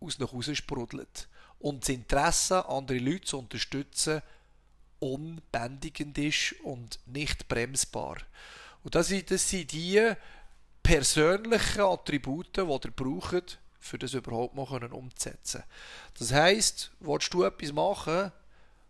[0.00, 1.28] aus nach Hause sprudelt.
[1.58, 4.22] Und das Interesse, andere Leute zu unterstützen,
[4.98, 8.18] unbändigend ist und nicht bremsbar.
[8.82, 10.12] Und das sind, das sind die
[10.82, 15.62] persönlichen Attribute, die ihr braucht, für das überhaupt mal umzusetzen.
[16.18, 18.32] Das heisst, willst du etwas machen,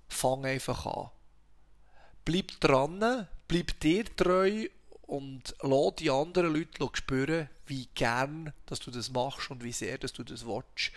[0.08, 1.10] fang einfach an.
[2.24, 4.68] Bleib dran, bleib dir treu
[5.10, 9.98] und lass die anderen Leute spüren, wie gern dass du das machst und wie sehr
[9.98, 10.92] dass du das willst.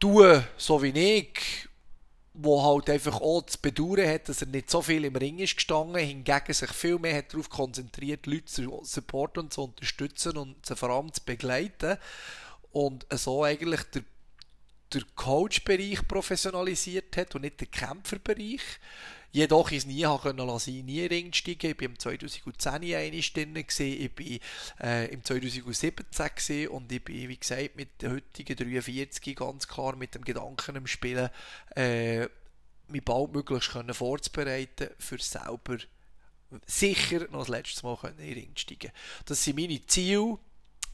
[0.00, 0.22] Du,
[0.56, 1.68] so wie ich,
[2.32, 5.54] wo halt einfach auch zu bedauern hat, dass er nicht so viel im Ring ist
[5.54, 10.66] gestanden, hingegen sich viel mehr hat darauf konzentriert, Leute zu supporten und zu unterstützen und
[10.66, 11.96] sie vor allem zu begleiten
[12.72, 14.02] und so eigentlich der
[14.92, 18.62] der Coach-Bereich professionalisiert hat und nicht der Kämpferbereich.
[19.34, 21.72] Jedoch ist nie können lassen, nie Ring steigen.
[21.72, 24.40] Ich war im 2010 einmal drin, ich
[24.78, 29.66] war äh, im 2017 gewesen, und ich bin, wie gesagt, mit den heutigen 43 ganz
[29.66, 31.30] klar mit dem Gedanken im Spielen,
[31.74, 32.28] äh,
[32.86, 35.78] mich baldmöglichst können vorzubereiten, für selber
[36.64, 38.92] sicher noch das letzte Mal in den Ring steigen.
[39.26, 40.38] Das sind meine Ziele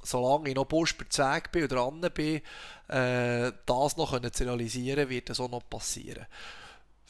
[0.02, 1.04] solange ich noch Busper
[1.52, 2.40] bin oder dran bin,
[2.88, 6.26] äh, das noch zu realisieren, wird das auch noch passieren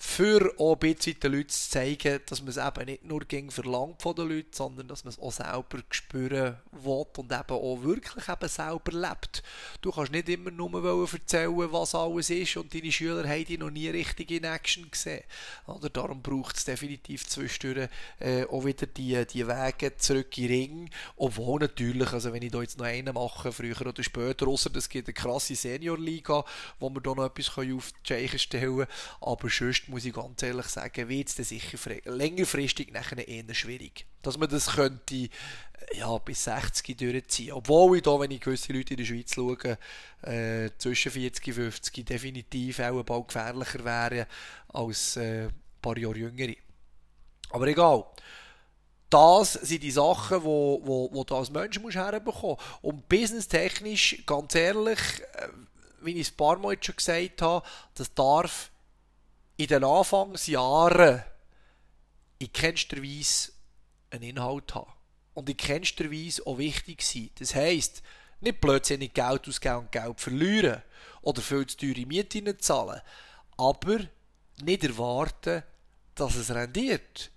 [0.03, 4.15] für auch ein bisschen zu zeigen, dass man es eben nicht nur gegen verlangt von
[4.15, 8.49] den Leuten, sondern dass man es auch selber spüren will und eben auch wirklich eben
[8.49, 9.43] selber lebt.
[9.83, 10.73] Du kannst nicht immer nur
[11.13, 15.23] erzählen, was alles ist und deine Schüler haben dich noch nie richtig in Action gesehen.
[15.67, 17.91] Oder darum braucht es definitiv zwischendurch
[18.21, 22.53] äh, auch wieder die, die Wege zurück in den Ring, obwohl natürlich, also wenn ich
[22.53, 26.43] da jetzt noch einen mache, früher oder später, außer es gibt eine krasse Senior-Liga,
[26.79, 28.89] wo wir da noch etwas auf die Scheiche stellen können,
[29.21, 34.07] aber sonst muss ich ganz ehrlich sagen, wird es dann sicher längerfristig nachher eher schwierig.
[34.23, 35.29] Dass man das könnte äh,
[35.95, 37.53] ja, bis 60 durchziehen.
[37.53, 39.79] Obwohl ich da, wenn ich gewisse Leute in der Schweiz schaue,
[40.23, 44.27] äh, zwischen 40 und 50 definitiv auch bald gefährlicher wären
[44.69, 46.55] als äh, ein paar Jahre jüngere.
[47.51, 48.05] Aber egal.
[49.11, 52.85] Das sind die Sachen, wo, wo, wo du als Mensch musst herbekommen musst.
[52.85, 55.01] Und businesstechnisch, ganz ehrlich,
[55.35, 55.49] äh,
[56.03, 58.71] wie ich es ein paar Mal schon gesagt habe, das darf
[59.61, 61.23] in den Anfangsjahren
[62.39, 63.53] in keinster Weise
[64.09, 64.91] einen Inhalt haben.
[65.35, 67.29] Und in keinster Weise auch wichtig sein.
[67.39, 68.03] Das heisst,
[68.41, 70.83] nicht plötzlich Geld ausgeben und Geld verlieren
[71.21, 73.03] oder viel zu teure Miete zahlen,
[73.59, 73.99] aber
[74.63, 75.63] nicht erwarten,
[76.15, 77.31] dass es rendiert.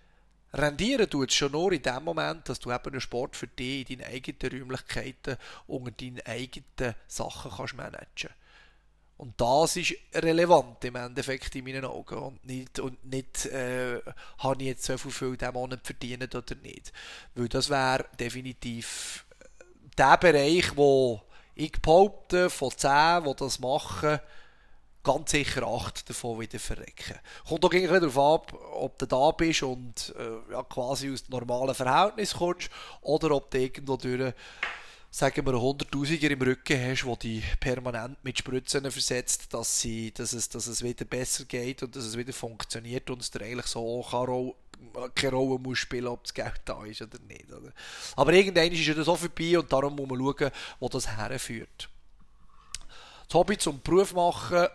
[0.54, 3.90] Rendieren tut es schon nur in dem Moment, dass du eben einen Sport für dich
[3.90, 5.36] in deinen eigenen Räumlichkeiten
[5.68, 8.43] unter deinen eigenen Sachen kannst managen kannst.
[9.24, 12.18] Und das ist relevant im Endeffekt in meinen Augen.
[12.18, 14.02] Und nicht, und nicht äh,
[14.40, 16.92] habe ich jetzt so viel diesen Monat verdient oder nicht.
[17.34, 19.46] Weil das wäre definitiv äh,
[19.98, 21.22] der Bereich, wo
[21.56, 24.20] ich behaupte, von 10, die das machen,
[25.06, 27.18] ganz sicher 8 davon wieder verrecken.
[27.48, 31.76] Kommt auch irgendwie darauf ab, ob du da bist und äh, ja, quasi aus normalen
[31.76, 32.70] Verhältnissen kommst
[33.00, 34.34] oder ob du irgendwo durch
[35.14, 40.34] sagen wir, Hunderttausiger im Rücken hast, der dich permanent mit Spritzen versetzt, dass, sie, dass,
[40.34, 43.68] es, dass es wieder besser geht und dass es wieder funktioniert und es dir eigentlich
[43.68, 44.56] so auch
[45.14, 47.52] keine Rolle muss spielen, ob das Geld da ist oder nicht.
[47.52, 47.72] Oder?
[48.16, 51.90] Aber irgendwann ist es so vorbei und darum muss man schauen, wo das herführt.
[53.28, 54.68] Das Hobby zum Beruf machen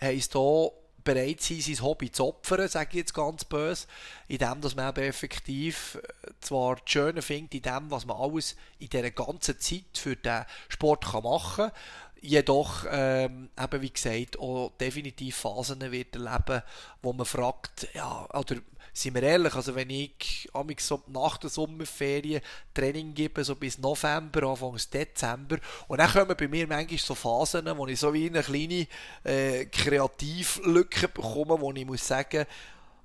[0.00, 0.72] heisst hier
[1.04, 3.86] bereit sein, sein Hobby zu opfern, sage ich jetzt ganz böse,
[4.28, 8.16] in dem, dass man eben effektiv äh, zwar das Schöne findet, in dem, was man
[8.16, 11.72] alles in dieser ganzen Zeit für den Sport kann machen kann.
[12.20, 16.62] jedoch, ähm, eben wie gesagt, auch definitiv Phasen wird erleben,
[17.02, 18.56] wo man fragt, ja, oder
[19.02, 20.48] sind wir ehrlich, also wenn ich
[20.78, 22.42] so nach der Sommerferien
[22.74, 25.58] Training gebe, so bis November, Anfang Dezember,
[25.88, 28.86] und dann kommen bei mir manchmal so Phasen, wo ich so wie eine kleine
[29.24, 32.44] äh, Kreativlücke bekomme, wo ich muss sagen,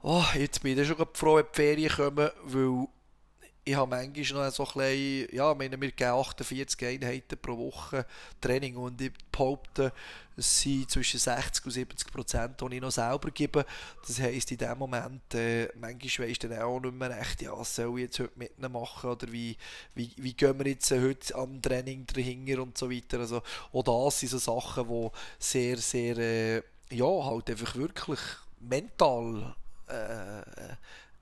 [0.01, 2.87] oh, jetzt bin ich schon froh, wenn die Ferien kommen, weil
[3.67, 7.57] ich habe manchmal noch so ein bisschen, ja, ich meine, wir geben 48 Einheiten pro
[7.57, 8.05] Woche
[8.39, 9.91] Training und ich behaupte,
[10.37, 13.65] es sind zwischen 60 und 70 Prozent, die ich noch selber gebe.
[14.05, 17.57] Das heisst, in dem Moment, äh, manchmal weisst du dann auch nicht mehr recht, ja,
[17.57, 19.57] was soll ich jetzt heute mit ihnen machen oder wie,
[19.95, 23.19] wie, wie gehen wir jetzt heute am Training dahinter und so weiter.
[23.19, 23.41] Also,
[23.73, 25.09] auch das sind so Sachen, die
[25.39, 26.61] sehr, sehr, äh,
[26.91, 28.19] ja, halt einfach wirklich
[28.59, 29.55] mental
[29.87, 30.41] äh,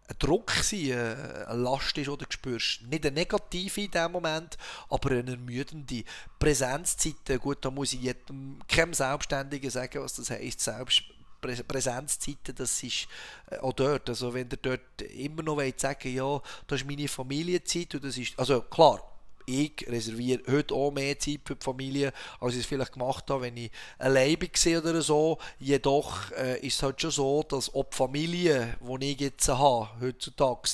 [0.08, 2.82] ein Druck sein, äh, eine Last ist, oder spürst.
[2.84, 4.58] Nicht eine negative in dem Moment,
[4.90, 6.04] aber eine ermüdende.
[6.40, 11.04] Präsenzzeiten, gut, da muss ich jedem, keinem Selbstständigen sagen, was das heisst, selbst
[11.68, 13.08] Präsenzzeiten, das ist
[13.50, 14.10] äh, auch dort.
[14.10, 18.18] Also wenn ihr dort immer noch wollt sagen, ja, das ist meine Familienzeit und das
[18.18, 19.02] ist, also klar,
[19.46, 23.44] ich reserviere heute auch mehr Zeit für die Familie, als ich es vielleicht gemacht habe,
[23.44, 25.38] wenn ich allein war oder so.
[25.60, 29.90] Jedoch äh, ist es halt schon so, dass auch die Familie, die ich jetzt habe,
[30.02, 30.70] heutzutage,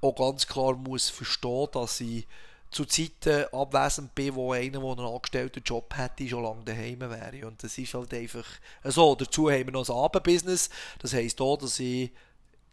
[0.00, 2.26] auch ganz klar muss verstehen, dass ich
[2.70, 7.46] zu Zeiten abwesend bin, wo einer, der einen angestellten Job hätte, schon lange daheim wäre.
[7.46, 8.44] Und das ist halt einfach
[8.82, 9.14] so.
[9.14, 10.70] Dazu haben wir noch ein Abendbusiness.
[10.98, 12.10] Das heisst auch, dass ich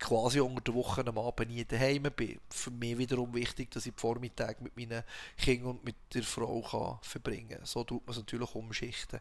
[0.02, 2.40] quasi unter der Woche am Abend nie daheim bin.
[2.50, 5.04] Für mich wiederum wichtig, dass ich Vormittag mit meinen
[5.38, 7.66] Kindern und mit der Frau kann verbringen kann.
[7.66, 9.20] So tut man es natürlich umschichten.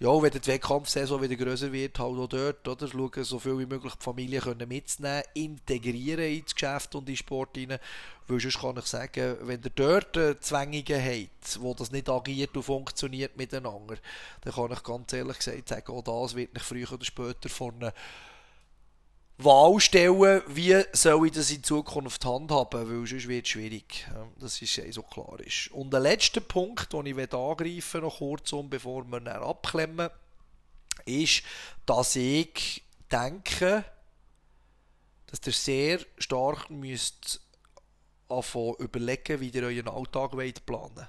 [0.00, 2.88] Ja, wenn die Wettkampfsaison wieder größer wird, halt auch dort, oder?
[2.88, 7.16] Schauen, so viel wie möglich die Familie können mitnehmen, integrieren ins Geschäft und in den
[7.16, 7.78] Sport rein.
[8.26, 12.56] Weil sonst kann ich sagen, wenn ihr dort äh, Zwängungen habt, wo das nicht agiert
[12.56, 13.96] und funktioniert miteinander,
[14.40, 17.92] dann kann ich ganz ehrlich gesagt sagen, auch das wird nicht früher oder später von
[19.38, 24.06] Wahl stellen, wie soll ich das in Zukunft handhaben, weil sonst wird es schwierig.
[24.38, 25.38] Das ist ja so klar.
[25.72, 30.08] Und der letzte Punkt, den ich angreifen noch kurz um, bevor wir dann abklemmen,
[31.04, 31.42] ist,
[31.84, 33.84] dass ich denke,
[35.26, 37.40] dass ihr sehr stark müsst
[38.28, 41.08] anfangen überlegen, wie ihr euren Alltag wollt planen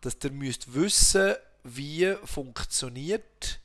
[0.00, 3.60] Dass ihr müsst wissen, wie funktioniert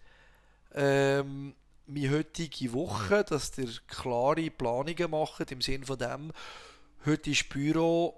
[0.74, 1.56] ähm,
[1.88, 6.32] meine heutige Woche, dass ihr klare Planungen macht, im Sinne von dem,
[7.06, 8.16] heute ist Büro,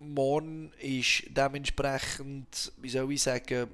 [0.00, 3.68] morgen ist dementsprechend, wie soll ich sagen,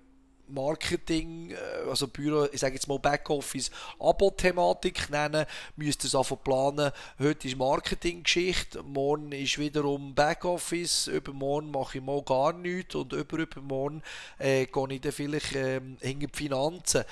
[0.46, 5.46] Marketing, äh, also Büro, ich sage jetzt mal Backoffice, Abo-Thematik nennen,
[5.76, 6.92] müsst ihr es einfach planen.
[7.18, 13.38] Heute ist Marketing-Geschichte, morgen ist wiederum Backoffice, übermorgen mache ich mal gar nichts und über
[13.38, 14.02] übermorgen
[14.38, 17.04] äh, gehe ich dann vielleicht äh, hinter die Finanzen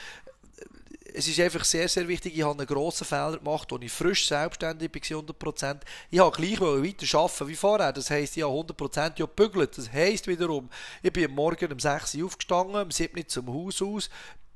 [1.15, 2.37] es ist einfach sehr, sehr wichtig.
[2.37, 5.81] Ich habe einen grossen Fehler gemacht, als ich frisch selbstständig war, 100%.
[6.11, 7.93] Ich habe gleich weiter arbeiten wie vorher.
[7.93, 9.77] Das heisst, ich habe 100% ja gebügelt.
[9.77, 10.69] Das heisst wiederum,
[11.03, 14.11] ich bin Morgen um 6 Uhr aufgestanden, um 7 Uhr zum Haus aus,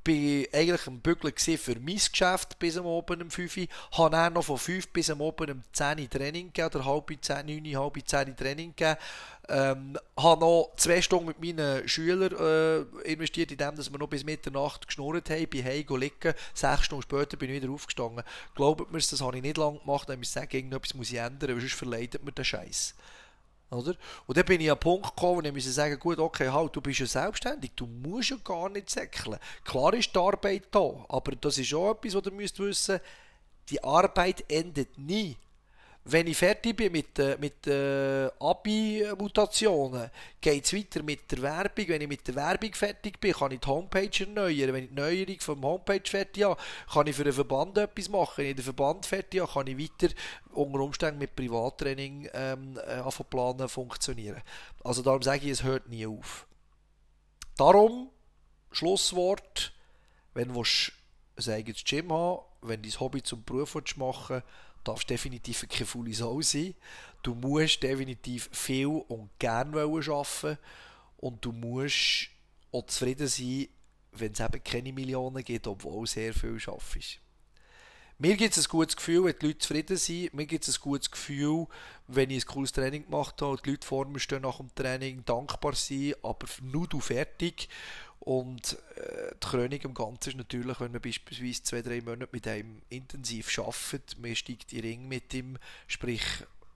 [0.07, 3.67] bin eigentlich am Bügeln für mein Geschäft bis am Abend um 5 Uhr.
[3.91, 7.13] Habe dann noch von 5 bis am Abend um 10 Uhr Training gegeben, oder halb
[7.21, 9.01] 10, 9, halb 10 Training gegeben.
[9.49, 14.09] Ähm, habe noch zwei Stunden mit meinen Schülern äh, investiert, in dem, dass wir noch
[14.09, 16.35] bis Mitternacht geschnurrt haben, bin heim liegen.
[16.55, 18.25] Sechs Stunden später bin ich wieder aufgestanden.
[18.55, 21.19] Glaubt mir, das habe ich nicht lange gemacht, dann muss ich sagen, irgendetwas muss ich
[21.19, 22.95] ändern, sonst verleidet mir den Scheiß.
[23.71, 23.95] Oder?
[24.27, 26.75] Und dann bin ich an den Punkt gekommen, wo ich musste sagen, gut, okay, halt,
[26.77, 29.39] du bist ja selbstständig, du musst ja gar nicht säckeln.
[29.65, 33.01] Klar ist die Arbeit da, aber das ist auch etwas, was müsst wissen,
[33.69, 35.37] die Arbeit endet nie.
[36.09, 40.09] Wenn ich fertig bin mit, äh, mit äh, Abi-Mutationen,
[40.41, 41.89] geht es weiter mit der Werbung.
[41.89, 44.73] Wenn ich mit der Werbung fertig bin, kann ich die Homepage erneuern.
[44.73, 46.61] Wenn ich die Neuerung vom Homepage fertig habe,
[46.93, 48.35] kann ich für den Verband etwas machen.
[48.37, 50.15] Wenn ich den Verband fertig habe, kann ich weiter
[50.53, 54.43] unter Umständen mit Privattraining ähm, äh, planen funktionieren.
[54.85, 56.47] Also darum sage ich, es hört nie auf.
[57.57, 58.11] Darum,
[58.71, 59.73] Schlusswort,
[60.35, 64.47] wenn du ein eigenes Gym haben wenn du dein Hobby zum Beruf machen willst,
[64.87, 66.75] darfst definitiv keine faule Sau sein.
[67.23, 70.59] Du musst definitiv viel und gern arbeiten
[71.19, 72.29] und du musst
[72.73, 73.69] auch zufrieden sein,
[74.13, 77.21] wenn es eben keine Millionen gibt, obwohl sehr viel schaffst.
[78.19, 80.33] Mir gibt es ein gutes Gefühl, wenn die Leute zufrieden sind.
[80.33, 81.67] Mir gibt es ein gutes Gefühl,
[82.07, 85.23] wenn ich ein cooles Training gemacht habe die Leute vor mir stehen nach dem Training,
[85.27, 87.69] dankbar sind, aber nur du fertig.
[88.27, 92.49] Und äh, die Krönung im Ganzen ist natürlich, wenn man beispielsweise zwei, drei Monate mit
[92.49, 96.25] einem intensiv arbeitet, man steigt in Ring mit ihm, sprich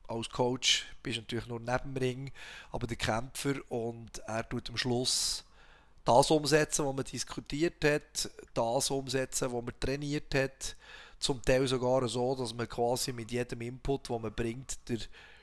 [0.06, 2.30] als Coach bist du natürlich nur neben dem Ring,
[2.70, 3.54] aber der Kämpfer.
[3.68, 5.42] Und er tut am Schluss
[6.04, 10.76] das umsetzen, was man diskutiert hat, das umsetzen, was man trainiert hat,
[11.18, 14.98] zum Teil sogar so, dass man quasi mit jedem Input, den man bringt, der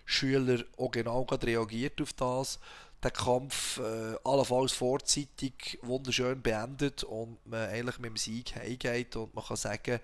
[0.05, 2.59] Schüler auch genau reagiert auf das,
[3.03, 9.35] den Kampf äh, allenfalls vorzeitig wunderschön beendet und man eigentlich mit dem Sieg heimgeht und
[9.35, 9.99] man kann sagen,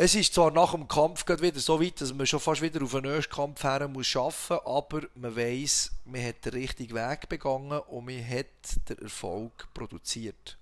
[0.00, 2.92] es ist zwar nach dem Kampf wieder so weit, dass man schon fast wieder auf
[2.92, 7.80] den nächsten Kampf her muss arbeiten, aber man weiß, man hat den richtigen Weg begangen
[7.80, 8.46] und man hat
[8.88, 10.56] den Erfolg produziert.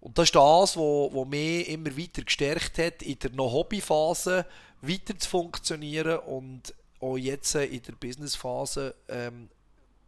[0.00, 4.44] Und das ist das, was mich immer weiter gestärkt hat, in der noch Hobbyphase
[4.82, 9.48] weiter zu funktionieren und auch jetzt in der Businessphase ähm,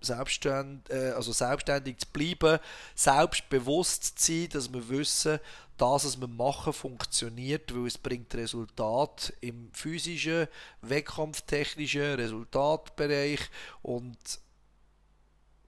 [0.01, 2.59] selbstständig, äh, also selbstständig zu bleiben,
[2.95, 5.39] selbstbewusst zu sein, dass wir wissen,
[5.77, 10.49] das, was wir machen, funktioniert, weil es bringt Resultat im physischen,
[10.81, 13.41] wettkampftechnischen Resultatbereich
[13.83, 14.17] und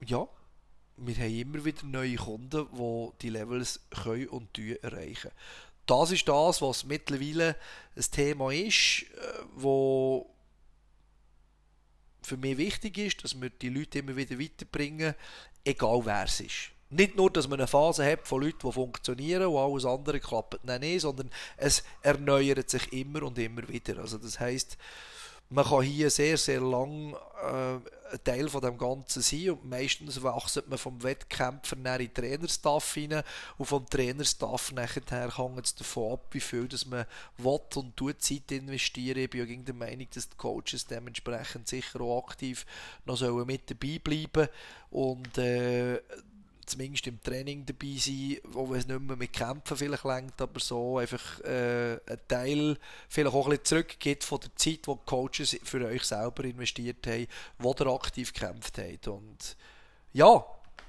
[0.05, 0.27] ja,
[0.97, 5.31] wir haben immer wieder neue Kunden, die die Levels können und erreichen.
[5.85, 7.55] Das ist das, was mittlerweile
[7.95, 10.29] ein Thema ist, äh, wo
[12.21, 15.15] für mich wichtig ist, dass wir die Leute immer wieder weiterbringen,
[15.63, 16.71] egal wer es ist.
[16.91, 20.65] Nicht nur, dass man eine Phase hat von Leuten, die funktionieren und alles andere klappt
[20.65, 23.99] nicht, sondern es erneuert sich immer und immer wieder.
[23.99, 24.77] Also das heißt,
[25.49, 27.79] man kann hier sehr, sehr lang äh,
[28.11, 32.93] ein Teil von dem Ganzen sein und meistens wachset man vom Wettkämpfer in den Trainerstaff
[32.93, 33.23] hinein
[33.57, 37.05] und vom Trainerstaff nachher hängt es davon ab, wie viel dass man
[37.37, 39.19] will und tut Zeit investieren.
[39.19, 42.65] Ich bin ja der Meinung, dass die Coaches dementsprechend sicher auch aktiv
[43.05, 44.47] noch mit dabei bleiben
[44.91, 46.01] und äh,
[46.69, 50.97] zumindest im Training dabei sein, wo es nicht mehr mit Kämpfen vielleicht lenkt, aber so
[50.97, 52.77] einfach äh, ein Teil
[53.07, 57.05] vielleicht auch ein bisschen zurückgeht von der Zeit, die die Coaches für euch selber investiert
[57.07, 57.27] haben,
[57.57, 59.07] wo ihr aktiv gekämpft habt.
[59.07, 59.57] Und
[60.13, 60.43] ja,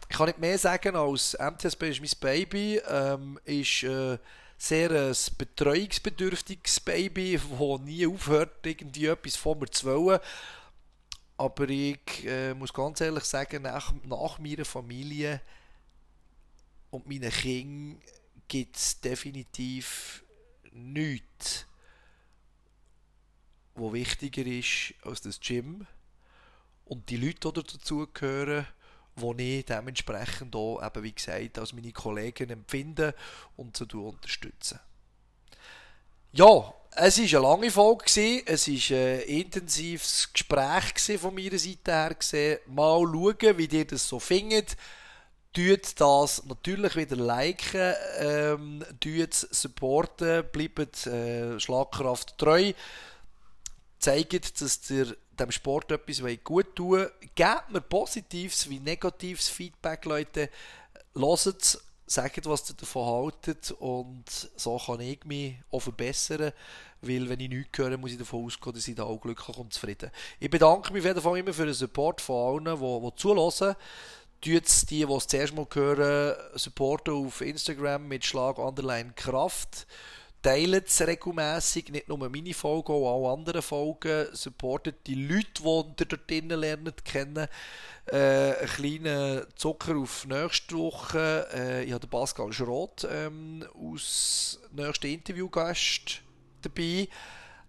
[0.09, 4.19] ich kann nicht mehr sagen als MTSB ist mein Baby, ähm, ist äh,
[4.59, 10.21] sehr ein betreuungsbedürftiges Baby, das nie aufhört, irgendwie etwas von mir zu wollen.
[11.37, 15.41] Aber ich äh, muss ganz ehrlich sagen, nach, nach meiner Familie
[16.91, 18.03] und meinen Kindern
[18.49, 20.25] gibt es definitiv
[20.73, 21.67] nichts,
[23.75, 25.87] wo wichtiger ist als das Gym
[26.85, 28.67] und die Leute, die dazugehören,
[29.17, 33.15] die ich dementsprechend auch, eben wie gesagt, als meine Kollegen empfinde
[33.57, 34.81] und so unterstützen.
[36.33, 42.61] Ja, es war eine lange Folge, es war ein intensives Gespräch von meiner Seite her.
[42.67, 44.77] Mal schauen, wie ihr das so findet.
[45.53, 52.73] Tut das natürlich wieder liken, ähm, tut supporten, bleibt äh, Schlagkraft treu,
[53.99, 60.51] zeigt, dass ihr dem Sport etwas gut tun Gebt mir positives wie negatives Feedback, Leute.
[61.15, 63.71] Hört sagt, was ihr davon haltet.
[63.73, 64.25] Und
[64.57, 66.53] so kann ich mich auch verbessern,
[67.03, 69.73] weil wenn ich nichts höre, muss ich davon ausgehen, dass ich da auch glücklich und
[69.73, 73.17] zufrieden Ich bedanke mich auf jeden Fall immer für den Support von allen, die, die
[73.17, 73.77] zulassen
[74.41, 79.87] tut die, die es zuerst mal hören, supporten auf Instagram mit Schlag Underline Kraft.
[80.43, 84.27] Teilt es regelmässig, nicht nur meine Folgen, auch alle anderen Folgen.
[84.33, 87.47] Supportet die Leute, die ihr dort drinnen lernen kennen.
[88.07, 91.47] Äh, einen kleinen Zucker auf nächste Woche.
[91.53, 96.23] Äh, ich habe den Pascal Schrott ähm, aus nächsten Interviewgast
[96.63, 97.09] dabei.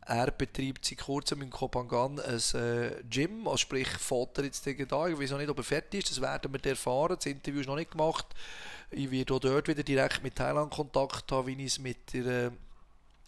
[0.06, 5.08] Er betreibt seit kurzem in Kopangan ein äh, Gym, also sprich Vater jetzt da.
[5.08, 7.16] Ich weiß noch nicht, ob er fertig ist, das werden wir erfahren.
[7.16, 8.26] Das Interview ist noch nicht gemacht.
[8.90, 12.48] Ich werde auch dort wieder direkt mit Thailand Kontakt haben, wie ich es mit der
[12.48, 12.52] äh,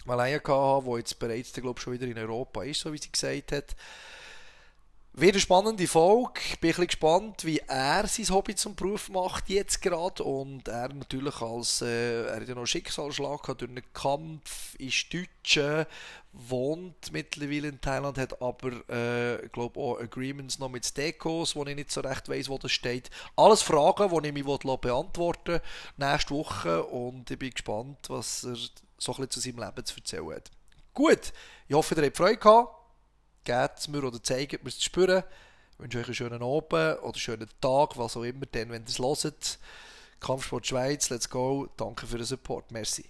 [0.06, 3.52] Malaya hatte, die jetzt bereits, glaube schon wieder in Europa ist, so wie sie gesagt
[3.52, 3.76] hat.
[5.16, 6.42] Wieder spannende Folge.
[6.50, 10.24] Ich bin ein gespannt, wie er sein Hobby zum Beruf macht jetzt gerade.
[10.24, 14.74] Und er natürlich als, äh, er hat ja noch einen Schicksalsschlag gehabt durch einen Kampf,
[14.80, 15.86] ist Deutscher,
[16.32, 21.76] wohnt mittlerweile in Thailand, hat aber, äh, glaube auch Agreements noch mit Stekos, wo ich
[21.76, 23.12] nicht so recht weiß, wo das steht.
[23.36, 24.44] Alles Fragen, die ich mich
[24.82, 25.62] beantworten will,
[25.98, 26.86] nächste Woche.
[26.86, 28.56] Und ich bin gespannt, was er
[28.98, 30.50] so ein bisschen zu seinem Leben zu erzählen hat.
[30.96, 31.34] Gut,
[31.68, 32.83] ich hoffe, ihr habt Freude gehabt
[33.44, 35.24] gebt es mir oder zeigt mir es zu spüren.
[35.74, 38.84] Ich wünsche euch einen schönen Abend oder einen schönen Tag, was auch immer, denn wenn
[38.84, 39.60] ihr es hört.
[40.20, 41.68] Kampfsport Schweiz, let's go.
[41.76, 42.72] Danke für den Support.
[42.72, 43.06] Merci.